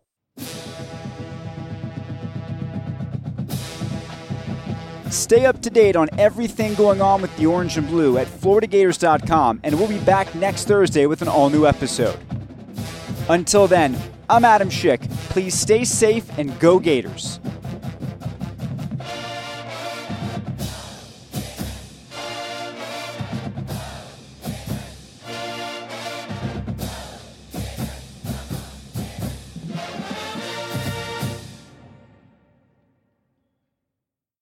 Stay 5.08 5.46
up 5.46 5.62
to 5.62 5.70
date 5.70 5.94
on 5.94 6.08
everything 6.18 6.74
going 6.74 7.00
on 7.00 7.22
with 7.22 7.34
the 7.36 7.46
Orange 7.46 7.78
and 7.78 7.86
Blue 7.86 8.18
at 8.18 8.26
FloridaGators.com, 8.26 9.60
and 9.62 9.78
we'll 9.78 9.86
be 9.88 10.00
back 10.00 10.34
next 10.34 10.64
Thursday 10.64 11.06
with 11.06 11.22
an 11.22 11.28
all 11.28 11.48
new 11.48 11.64
episode. 11.64 12.18
Until 13.28 13.68
then, 13.68 13.96
I'm 14.28 14.44
Adam 14.44 14.68
Schick. 14.68 15.08
Please 15.30 15.54
stay 15.54 15.84
safe 15.84 16.28
and 16.40 16.58
go 16.58 16.80
Gators. 16.80 17.38